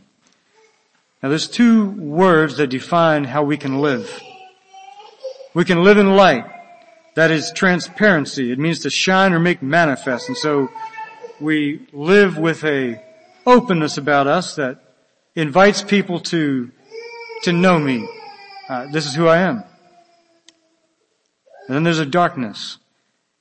Now 1.23 1.29
there's 1.29 1.49
two 1.49 1.91
words 1.91 2.57
that 2.57 2.69
define 2.69 3.25
how 3.25 3.43
we 3.43 3.59
can 3.59 3.81
live. 3.81 4.23
We 5.53 5.67
can 5.67 5.85
live 5.85 5.99
in 5.99 6.17
light. 6.17 6.47
That 7.15 7.31
is 7.31 7.53
transparency. 7.53 8.53
It 8.53 8.59
means 8.59 8.81
to 8.81 8.91
shine 8.91 9.33
or 9.33 9.41
make 9.41 9.63
manifest. 9.63 10.29
And 10.29 10.37
so 10.37 10.71
we 11.41 11.87
live 11.93 12.39
with 12.39 12.65
a 12.65 13.03
openness 13.47 13.99
about 13.99 14.27
us 14.27 14.57
that 14.57 14.79
invites 15.35 15.83
people 15.83 16.21
to, 16.21 16.71
to 17.43 17.53
know 17.53 17.79
me. 17.79 18.09
Uh, 18.69 18.87
this 18.93 19.07
is 19.07 19.15
who 19.15 19.27
I 19.27 19.39
am. 19.39 19.65
And 21.67 21.77
then 21.77 21.83
there's 21.83 21.99
a 21.99 22.07
darkness. 22.07 22.79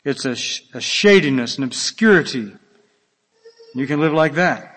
It's 0.04 0.26
a, 0.26 0.36
sh- 0.36 0.62
a 0.74 0.82
shadiness, 0.82 1.58
an 1.58 1.64
obscurity. 1.64 2.54
You 3.76 3.88
can 3.88 4.00
live 4.00 4.14
like 4.14 4.34
that 4.36 4.76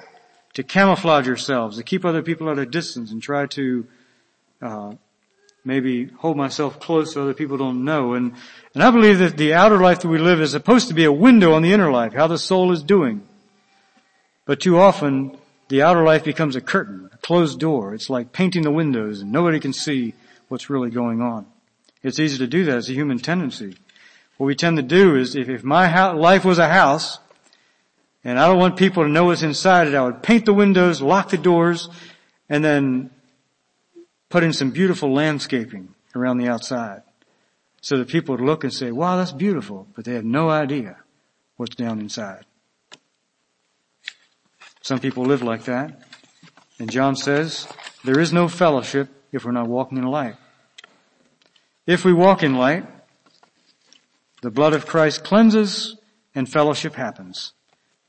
to 0.55 0.62
camouflage 0.62 1.26
yourselves, 1.26 1.78
to 1.78 1.82
keep 1.82 2.05
other 2.05 2.22
people 2.22 2.51
at 2.51 2.59
a 2.59 2.66
distance 2.66 3.11
and 3.11 3.22
try 3.22 3.47
to 3.47 3.86
uh, 4.61 4.95
maybe 5.64 6.06
hold 6.06 6.36
myself 6.36 6.80
close 6.80 7.14
so 7.14 7.22
other 7.22 7.34
people 7.34 7.56
don't 7.56 7.84
know. 7.84 8.14
And, 8.14 8.34
and 8.74 8.82
I 8.82 8.90
believe 8.90 9.18
that 9.18 9.36
the 9.36 9.54
outer 9.54 9.78
life 9.78 10.00
that 10.00 10.08
we 10.08 10.18
live 10.18 10.40
is 10.40 10.50
supposed 10.50 10.88
to 10.88 10.94
be 10.94 11.04
a 11.04 11.12
window 11.12 11.52
on 11.52 11.62
the 11.62 11.72
inner 11.72 11.90
life, 11.90 12.12
how 12.12 12.26
the 12.26 12.38
soul 12.38 12.72
is 12.72 12.82
doing. 12.82 13.26
But 14.44 14.60
too 14.60 14.78
often, 14.78 15.36
the 15.68 15.82
outer 15.82 16.04
life 16.04 16.24
becomes 16.24 16.56
a 16.56 16.60
curtain, 16.60 17.08
a 17.12 17.16
closed 17.18 17.60
door. 17.60 17.94
It's 17.94 18.10
like 18.10 18.32
painting 18.32 18.62
the 18.62 18.70
windows 18.70 19.20
and 19.20 19.30
nobody 19.30 19.60
can 19.60 19.72
see 19.72 20.14
what's 20.48 20.68
really 20.68 20.90
going 20.90 21.22
on. 21.22 21.46
It's 22.02 22.18
easy 22.18 22.38
to 22.38 22.46
do 22.46 22.64
that. 22.64 22.78
It's 22.78 22.88
a 22.88 22.94
human 22.94 23.18
tendency. 23.18 23.76
What 24.36 24.46
we 24.46 24.54
tend 24.56 24.76
to 24.76 24.82
do 24.82 25.16
is 25.16 25.36
if, 25.36 25.48
if 25.48 25.62
my 25.62 26.10
life 26.12 26.44
was 26.44 26.58
a 26.58 26.68
house, 26.68 27.18
and 28.24 28.38
I 28.38 28.46
don't 28.46 28.58
want 28.58 28.76
people 28.76 29.02
to 29.02 29.08
know 29.08 29.24
what's 29.24 29.42
inside 29.42 29.88
it. 29.88 29.94
I 29.94 30.04
would 30.04 30.22
paint 30.22 30.46
the 30.46 30.54
windows, 30.54 31.02
lock 31.02 31.30
the 31.30 31.38
doors, 31.38 31.88
and 32.48 32.64
then 32.64 33.10
put 34.33 34.43
in 34.43 34.53
some 34.55 34.70
beautiful 34.70 35.12
landscaping 35.12 35.95
around 36.16 36.39
the 36.39 36.49
outside. 36.49 37.03
So 37.83 37.99
that 37.99 38.09
people 38.09 38.35
would 38.35 38.45
look 38.45 38.64
and 38.64 38.72
say, 38.72 38.91
wow, 38.91 39.16
that's 39.16 39.33
beautiful, 39.33 39.87
but 39.95 40.07
they 40.07 40.14
have 40.14 40.24
no 40.24 40.49
idea 40.49 40.97
what's 41.57 41.76
down 41.76 42.01
inside. 42.01 42.47
Some 44.80 45.01
people 45.01 45.24
live 45.24 45.43
like 45.43 45.64
that. 45.64 46.01
And 46.78 46.91
John 46.91 47.14
says, 47.14 47.68
there 48.05 48.18
is 48.18 48.33
no 48.33 48.49
fellowship 48.49 49.09
if 49.33 49.45
we're 49.45 49.53
not 49.53 49.68
walking 49.68 49.99
in 49.99 50.05
light. 50.05 50.37
If 51.87 52.05
we 52.05 52.14
walk 52.14 52.43
in 52.43 52.55
light, 52.55 52.87
the 54.41 54.51
blood 54.51 54.72
of 54.72 54.87
Christ 54.87 55.24
cleanses 55.24 55.97
and 56.35 56.51
fellowship 56.51 56.95
happens. 56.95 57.53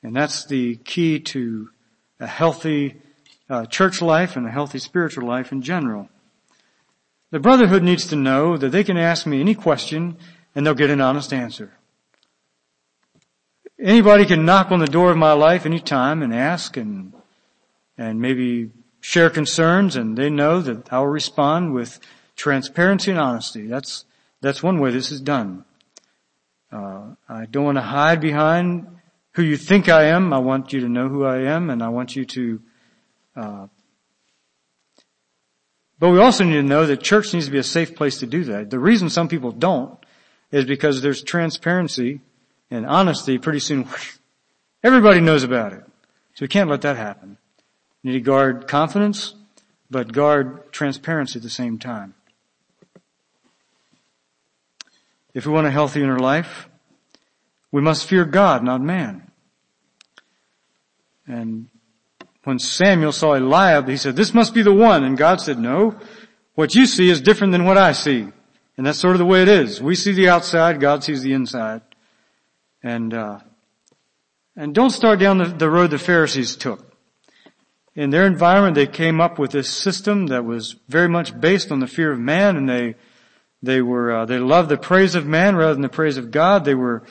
And 0.02 0.16
that's 0.16 0.46
the 0.46 0.78
key 0.78 1.20
to 1.20 1.70
a 2.20 2.28
healthy 2.28 3.02
uh, 3.50 3.66
church 3.66 4.02
life 4.02 4.38
and 4.38 4.48
a 4.48 4.52
healthy 4.52 4.80
spiritual 4.80 5.28
life 5.28 5.52
in 5.52 5.62
general. 5.62 6.10
The 7.34 7.40
brotherhood 7.40 7.82
needs 7.82 8.06
to 8.10 8.16
know 8.16 8.58
that 8.58 8.70
they 8.70 8.84
can 8.84 8.96
ask 8.96 9.26
me 9.26 9.40
any 9.40 9.56
question 9.56 10.18
and 10.54 10.64
they'll 10.64 10.76
get 10.76 10.92
an 10.92 11.02
honest 11.02 11.34
answer. 11.34 11.74
Anybody 13.80 14.28
can 14.28 14.46
knock 14.46 14.72
on 14.72 14.78
the 14.78 14.86
door 14.86 15.10
of 15.10 15.18
my 15.18 15.34
life 15.34 15.66
anytime 15.66 16.22
and 16.22 16.32
ask 16.32 16.78
and, 16.78 17.12
and 17.98 18.22
maybe 18.22 18.70
share 19.02 19.32
concerns 19.32 19.96
and 19.96 20.16
they 20.16 20.30
know 20.30 20.62
that 20.62 20.94
I'll 20.94 21.08
respond 21.08 21.74
with 21.74 22.00
transparency 22.36 23.10
and 23.10 23.20
honesty. 23.20 23.66
That's, 23.66 24.06
that's 24.40 24.62
one 24.62 24.80
way 24.80 24.92
this 24.92 25.12
is 25.12 25.20
done. 25.20 25.66
Uh, 26.72 27.16
I 27.28 27.48
don't 27.48 27.66
want 27.66 27.78
to 27.80 27.82
hide 27.82 28.22
behind 28.22 28.86
who 29.32 29.42
you 29.42 29.58
think 29.58 29.90
I 29.90 30.04
am. 30.04 30.34
I 30.34 30.38
want 30.38 30.72
you 30.72 30.82
to 30.82 30.88
know 30.88 31.10
who 31.10 31.26
I 31.26 31.40
am 31.40 31.72
and 31.72 31.82
I 31.82 31.90
want 31.90 32.16
you 32.16 32.26
to, 32.26 32.62
uh, 33.36 33.68
but 36.04 36.10
we 36.10 36.20
also 36.20 36.44
need 36.44 36.56
to 36.56 36.64
know 36.64 36.86
that 36.86 37.02
church 37.02 37.34
needs 37.34 37.46
to 37.46 37.52
be 37.54 37.60
a 37.60 37.64
safe 37.64 37.96
place 37.96 38.18
to 38.18 38.26
do 38.26 38.44
that. 38.44 38.70
The 38.70 38.78
reason 38.78 39.10
some 39.10 39.30
people 39.30 39.54
don't 39.54 39.98
is 40.52 40.66
because 40.66 41.02
there's 41.02 41.24
transparency 41.24 42.20
and 42.70 42.86
honesty 42.86 43.38
pretty 43.38 43.60
soon. 43.60 43.88
Everybody 44.84 45.22
knows 45.22 45.46
about 45.46 45.72
it. 45.72 45.86
So 46.34 46.42
we 46.42 46.50
can't 46.50 46.70
let 46.70 46.82
that 46.82 46.98
happen. 46.98 47.38
You 48.02 48.12
need 48.12 48.18
to 48.18 48.26
guard 48.26 48.68
confidence, 48.68 49.34
but 49.90 50.12
guard 50.12 50.74
transparency 50.74 51.40
at 51.40 51.44
the 51.44 51.50
same 51.50 51.80
time. 51.80 52.16
If 55.34 55.46
we 55.46 55.54
want 55.54 55.68
a 55.68 55.72
healthy 55.72 56.02
inner 56.04 56.20
life, 56.20 56.68
we 57.72 57.82
must 57.82 58.10
fear 58.10 58.26
God, 58.26 58.62
not 58.62 58.82
man. 58.82 59.32
And 61.26 61.70
when 62.44 62.60
Samuel 62.60 63.12
saw 63.12 63.36
Eliab, 63.36 63.88
he 63.88 63.98
said, 63.98 64.16
this 64.16 64.34
must 64.34 64.54
be 64.54 64.62
the 64.62 64.74
one. 64.74 65.04
And 65.04 65.18
God 65.18 65.40
said, 65.40 65.60
no, 65.60 65.96
what 66.56 66.76
you 66.76 66.86
see 66.86 67.10
is 67.10 67.22
different 67.22 67.52
than 67.52 67.66
what 67.66 67.78
I 67.78 67.94
see. 67.94 68.28
And 68.78 68.86
that's 68.86 69.00
sort 69.00 69.16
of 69.16 69.20
the 69.20 69.26
way 69.26 69.42
it 69.42 69.48
is. 69.48 69.82
We 69.82 69.96
see 69.96 70.12
the 70.12 70.30
outside, 70.30 70.80
God 70.80 71.04
sees 71.04 71.22
the 71.22 71.34
inside. 71.34 71.82
And, 72.82 73.14
uh, 73.14 73.40
and 74.56 74.76
don't 74.76 74.90
start 74.90 75.20
down 75.20 75.38
the, 75.38 75.46
the 75.46 75.70
road 75.70 75.92
the 75.92 75.98
Pharisees 75.98 76.56
took. 76.56 76.94
In 77.96 78.10
their 78.10 78.26
environment, 78.26 78.76
they 78.76 78.88
came 78.88 79.22
up 79.22 79.38
with 79.38 79.52
this 79.52 79.70
system 79.70 80.28
that 80.28 80.44
was 80.44 80.76
very 80.90 81.08
much 81.08 81.40
based 81.40 81.72
on 81.72 81.80
the 81.80 81.88
fear 81.88 82.12
of 82.12 82.20
man, 82.20 82.58
and 82.58 82.68
they 82.68 82.96
they 83.62 83.82
were 83.82 84.12
uh, 84.12 84.26
they 84.26 84.40
loved 84.40 84.70
the 84.70 84.78
praise 84.78 85.14
of 85.14 85.28
man 85.28 85.56
rather 85.56 85.74
than 85.74 85.84
the 85.84 85.90
praise 85.90 86.18
of 86.18 86.32
God. 86.32 86.66
They 86.66 86.74
were 86.74 87.04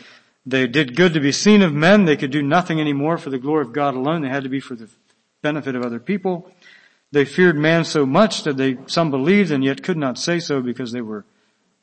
they 0.44 0.66
did 0.66 0.96
good 0.96 1.14
to 1.14 1.20
be 1.20 1.30
seen 1.30 1.62
of 1.62 1.72
men. 1.72 2.04
They 2.04 2.16
could 2.16 2.32
do 2.32 2.42
nothing 2.42 2.80
anymore 2.80 3.16
for 3.16 3.30
the 3.30 3.38
glory 3.38 3.62
of 3.62 3.72
God 3.72 3.94
alone. 3.94 4.22
They 4.22 4.28
had 4.28 4.42
to 4.42 4.48
be 4.48 4.58
for 4.58 4.74
the 4.74 4.88
benefit 5.42 5.74
of 5.74 5.82
other 5.82 6.00
people. 6.00 6.50
They 7.10 7.24
feared 7.24 7.56
man 7.56 7.84
so 7.84 8.06
much 8.06 8.44
that 8.44 8.56
they 8.56 8.78
some 8.86 9.10
believed 9.10 9.50
and 9.50 9.62
yet 9.62 9.82
could 9.82 9.98
not 9.98 10.18
say 10.18 10.38
so 10.38 10.62
because 10.62 10.92
they 10.92 11.02
were 11.02 11.24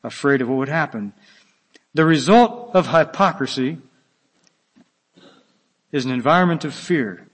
afraid 0.02 0.40
of 0.42 0.48
what 0.48 0.58
would 0.58 0.68
happen. 0.68 1.12
The 1.94 2.04
result 2.04 2.70
of 2.74 2.88
hypocrisy 2.88 3.78
is 5.92 6.04
an 6.04 6.10
environment 6.10 6.64
of 6.64 6.74
fear 6.74 7.26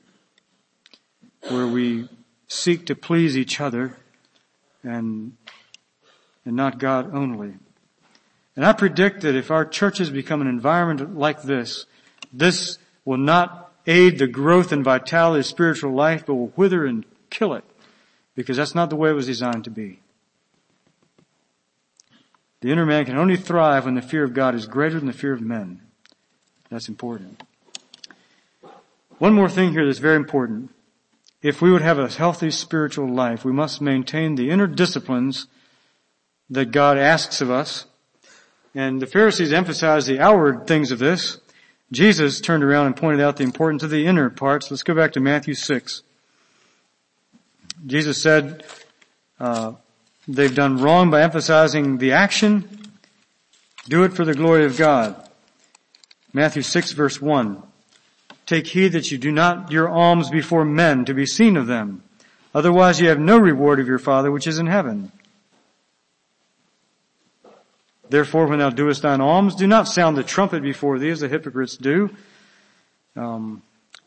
where 1.48 1.66
we 1.66 2.08
seek 2.48 2.86
to 2.86 2.94
please 2.94 3.36
each 3.36 3.60
other 3.60 3.96
and, 4.82 5.32
and 6.44 6.56
not 6.56 6.78
God 6.78 7.14
only. 7.14 7.54
And 8.56 8.64
I 8.64 8.72
predict 8.72 9.20
that 9.22 9.34
if 9.34 9.50
our 9.50 9.64
churches 9.64 10.10
become 10.10 10.40
an 10.40 10.46
environment 10.46 11.16
like 11.16 11.42
this, 11.42 11.84
this 12.32 12.78
will 13.04 13.18
not 13.18 13.65
aid 13.86 14.18
the 14.18 14.26
growth 14.26 14.72
and 14.72 14.84
vitality 14.84 15.40
of 15.40 15.46
spiritual 15.46 15.92
life, 15.92 16.24
but 16.26 16.34
will 16.34 16.52
wither 16.56 16.84
and 16.84 17.04
kill 17.30 17.54
it. 17.54 17.64
Because 18.34 18.56
that's 18.56 18.74
not 18.74 18.90
the 18.90 18.96
way 18.96 19.10
it 19.10 19.14
was 19.14 19.26
designed 19.26 19.64
to 19.64 19.70
be. 19.70 20.00
The 22.60 22.72
inner 22.72 22.86
man 22.86 23.04
can 23.04 23.16
only 23.16 23.36
thrive 23.36 23.84
when 23.84 23.94
the 23.94 24.02
fear 24.02 24.24
of 24.24 24.34
God 24.34 24.54
is 24.54 24.66
greater 24.66 24.98
than 24.98 25.06
the 25.06 25.12
fear 25.12 25.32
of 25.32 25.40
men. 25.40 25.80
That's 26.70 26.88
important. 26.88 27.42
One 29.18 29.34
more 29.34 29.48
thing 29.48 29.72
here 29.72 29.86
that's 29.86 29.98
very 29.98 30.16
important. 30.16 30.70
If 31.42 31.62
we 31.62 31.70
would 31.70 31.82
have 31.82 31.98
a 31.98 32.08
healthy 32.08 32.50
spiritual 32.50 33.08
life, 33.08 33.44
we 33.44 33.52
must 33.52 33.80
maintain 33.80 34.34
the 34.34 34.50
inner 34.50 34.66
disciplines 34.66 35.46
that 36.50 36.70
God 36.72 36.98
asks 36.98 37.40
of 37.40 37.50
us. 37.50 37.86
And 38.74 39.00
the 39.00 39.06
Pharisees 39.06 39.52
emphasized 39.52 40.06
the 40.06 40.20
outward 40.20 40.66
things 40.66 40.90
of 40.90 40.98
this. 40.98 41.38
Jesus 41.92 42.40
turned 42.40 42.64
around 42.64 42.86
and 42.86 42.96
pointed 42.96 43.20
out 43.20 43.36
the 43.36 43.44
importance 43.44 43.82
of 43.82 43.90
the 43.90 44.06
inner 44.06 44.28
parts. 44.28 44.70
Let's 44.70 44.82
go 44.82 44.94
back 44.94 45.12
to 45.12 45.20
Matthew 45.20 45.54
6. 45.54 46.02
Jesus 47.86 48.20
said, 48.20 48.64
uh, 49.38 49.72
they've 50.26 50.54
done 50.54 50.78
wrong 50.78 51.10
by 51.10 51.22
emphasizing 51.22 51.98
the 51.98 52.12
action. 52.12 52.68
Do 53.88 54.02
it 54.02 54.14
for 54.14 54.24
the 54.24 54.34
glory 54.34 54.64
of 54.64 54.76
God. 54.76 55.14
Matthew 56.32 56.62
6 56.62 56.92
verse 56.92 57.20
1. 57.20 57.62
Take 58.46 58.66
heed 58.68 58.88
that 58.88 59.10
you 59.10 59.18
do 59.18 59.30
not 59.30 59.70
your 59.70 59.88
alms 59.88 60.30
before 60.30 60.64
men 60.64 61.04
to 61.04 61.14
be 61.14 61.26
seen 61.26 61.56
of 61.56 61.66
them. 61.66 62.02
Otherwise 62.54 63.00
you 63.00 63.08
have 63.08 63.20
no 63.20 63.38
reward 63.38 63.78
of 63.78 63.86
your 63.86 63.98
Father 63.98 64.30
which 64.30 64.46
is 64.46 64.58
in 64.58 64.66
heaven. 64.66 65.12
Therefore 68.08 68.46
when 68.46 68.58
thou 68.58 68.70
doest 68.70 69.02
thine 69.02 69.20
alms, 69.20 69.54
do 69.54 69.66
not 69.66 69.88
sound 69.88 70.16
the 70.16 70.22
trumpet 70.22 70.62
before 70.62 70.98
thee 70.98 71.10
as 71.10 71.20
the 71.20 71.28
hypocrites 71.28 71.76
do. 71.76 72.10
Um, 73.14 73.62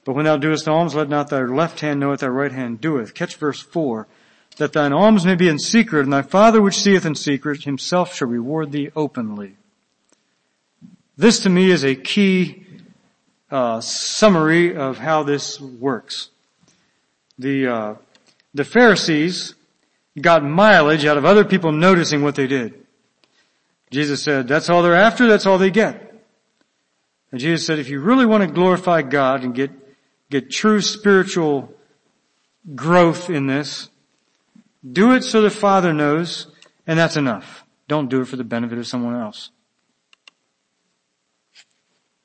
but 0.05 0.13
when 0.13 0.25
thou 0.25 0.37
doest 0.37 0.67
alms, 0.67 0.95
let 0.95 1.09
not 1.09 1.29
thy 1.29 1.41
left 1.41 1.81
hand 1.81 1.99
know 1.99 2.09
what 2.09 2.19
thy 2.19 2.27
right 2.27 2.51
hand 2.51 2.81
doeth. 2.81 3.13
Catch 3.13 3.35
verse 3.35 3.59
4. 3.59 4.07
That 4.57 4.73
thine 4.73 4.93
alms 4.93 5.25
may 5.25 5.35
be 5.35 5.47
in 5.47 5.59
secret, 5.59 6.03
and 6.03 6.13
thy 6.13 6.21
Father 6.21 6.61
which 6.61 6.79
seeth 6.79 7.05
in 7.05 7.15
secret 7.15 7.63
himself 7.63 8.15
shall 8.15 8.27
reward 8.27 8.71
thee 8.71 8.89
openly. 8.95 9.57
This 11.17 11.39
to 11.41 11.49
me 11.49 11.69
is 11.69 11.83
a 11.83 11.95
key 11.95 12.65
uh, 13.51 13.81
summary 13.81 14.75
of 14.75 14.97
how 14.97 15.23
this 15.23 15.59
works. 15.59 16.29
The 17.37 17.67
uh, 17.67 17.95
the 18.53 18.63
Pharisees 18.63 19.55
got 20.19 20.43
mileage 20.43 21.05
out 21.05 21.17
of 21.17 21.25
other 21.25 21.45
people 21.45 21.71
noticing 21.71 22.23
what 22.23 22.35
they 22.35 22.47
did. 22.47 22.78
Jesus 23.91 24.23
said, 24.23 24.47
"That's 24.47 24.69
all 24.69 24.83
they're 24.83 24.95
after. 24.95 25.27
That's 25.27 25.45
all 25.45 25.57
they 25.57 25.71
get." 25.71 26.05
And 27.31 27.39
Jesus 27.39 27.65
said, 27.65 27.79
"If 27.79 27.89
you 27.89 27.99
really 27.99 28.25
want 28.25 28.43
to 28.43 28.53
glorify 28.53 29.01
God 29.01 29.43
and 29.43 29.53
get 29.53 29.71
get 30.29 30.51
true 30.51 30.81
spiritual 30.81 31.73
growth 32.75 33.29
in 33.29 33.47
this, 33.47 33.89
do 34.89 35.13
it 35.13 35.23
so 35.23 35.41
the 35.41 35.49
Father 35.49 35.93
knows, 35.93 36.47
and 36.85 36.99
that's 36.99 37.17
enough. 37.17 37.65
Don't 37.87 38.09
do 38.09 38.21
it 38.21 38.27
for 38.27 38.35
the 38.35 38.43
benefit 38.43 38.77
of 38.77 38.87
someone 38.87 39.15
else." 39.15 39.49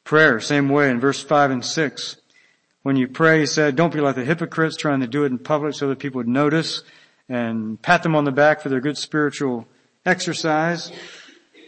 Prayer, 0.05 0.39
same 0.39 0.69
way 0.69 0.91
in 0.91 1.01
verse 1.01 1.23
5 1.23 1.51
and 1.51 1.65
6. 1.65 2.17
When 2.83 2.97
you 2.97 3.09
pray, 3.09 3.41
he 3.41 3.47
said, 3.47 3.75
don't 3.75 3.95
be 3.95 4.01
like 4.01 4.15
the 4.15 4.25
hypocrites 4.27 4.77
trying 4.77 5.01
to 5.01 5.07
do 5.07 5.25
it 5.25 5.33
in 5.33 5.39
public 5.39 5.75
so 5.75 5.89
that 5.89 5.99
people 5.99 6.19
would 6.19 6.29
notice 6.29 6.83
and 7.31 7.81
pat 7.81 8.03
them 8.03 8.15
on 8.15 8.25
the 8.25 8.31
back 8.31 8.61
for 8.61 8.69
their 8.69 8.83
good 8.83 8.99
spiritual 8.99 9.67
exercise. 10.05 10.93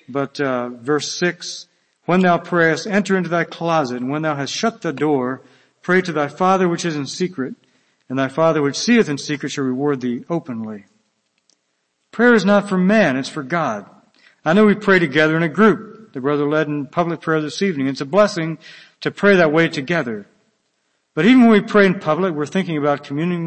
But 0.08 0.40
uh, 0.40 0.68
verse 0.68 1.12
6, 1.14 1.66
when 2.04 2.20
thou 2.20 2.38
prayest, 2.38 2.86
enter 2.86 3.16
into 3.16 3.28
thy 3.28 3.44
closet, 3.44 3.96
and 3.96 4.10
when 4.10 4.22
thou 4.22 4.34
hast 4.36 4.52
shut 4.52 4.82
the 4.82 4.92
door, 4.92 5.42
pray 5.82 6.00
to 6.00 6.12
thy 6.12 6.28
Father 6.28 6.68
which 6.68 6.84
is 6.84 6.96
in 6.96 7.06
secret, 7.06 7.54
and 8.08 8.18
thy 8.18 8.28
Father 8.28 8.62
which 8.62 8.76
seeth 8.76 9.08
in 9.08 9.18
secret 9.18 9.50
shall 9.50 9.64
reward 9.64 10.00
thee 10.00 10.24
openly. 10.30 10.84
Prayer 12.12 12.34
is 12.34 12.44
not 12.44 12.68
for 12.68 12.78
man, 12.78 13.16
it's 13.16 13.28
for 13.28 13.42
God. 13.42 13.90
I 14.44 14.52
know 14.52 14.64
we 14.64 14.74
pray 14.74 14.98
together 14.98 15.36
in 15.36 15.42
a 15.42 15.48
group. 15.48 16.12
The 16.12 16.20
brother 16.20 16.48
led 16.48 16.68
in 16.68 16.86
public 16.86 17.20
prayer 17.20 17.42
this 17.42 17.60
evening. 17.60 17.88
It's 17.88 18.00
a 18.00 18.06
blessing 18.06 18.58
to 19.00 19.10
pray 19.10 19.36
that 19.36 19.52
way 19.52 19.68
together. 19.68 20.26
But 21.14 21.26
even 21.26 21.42
when 21.42 21.50
we 21.50 21.60
pray 21.60 21.84
in 21.84 21.98
public, 21.98 22.32
we're 22.32 22.46
thinking 22.46 22.78
about 22.78 23.02
communing 23.02 23.44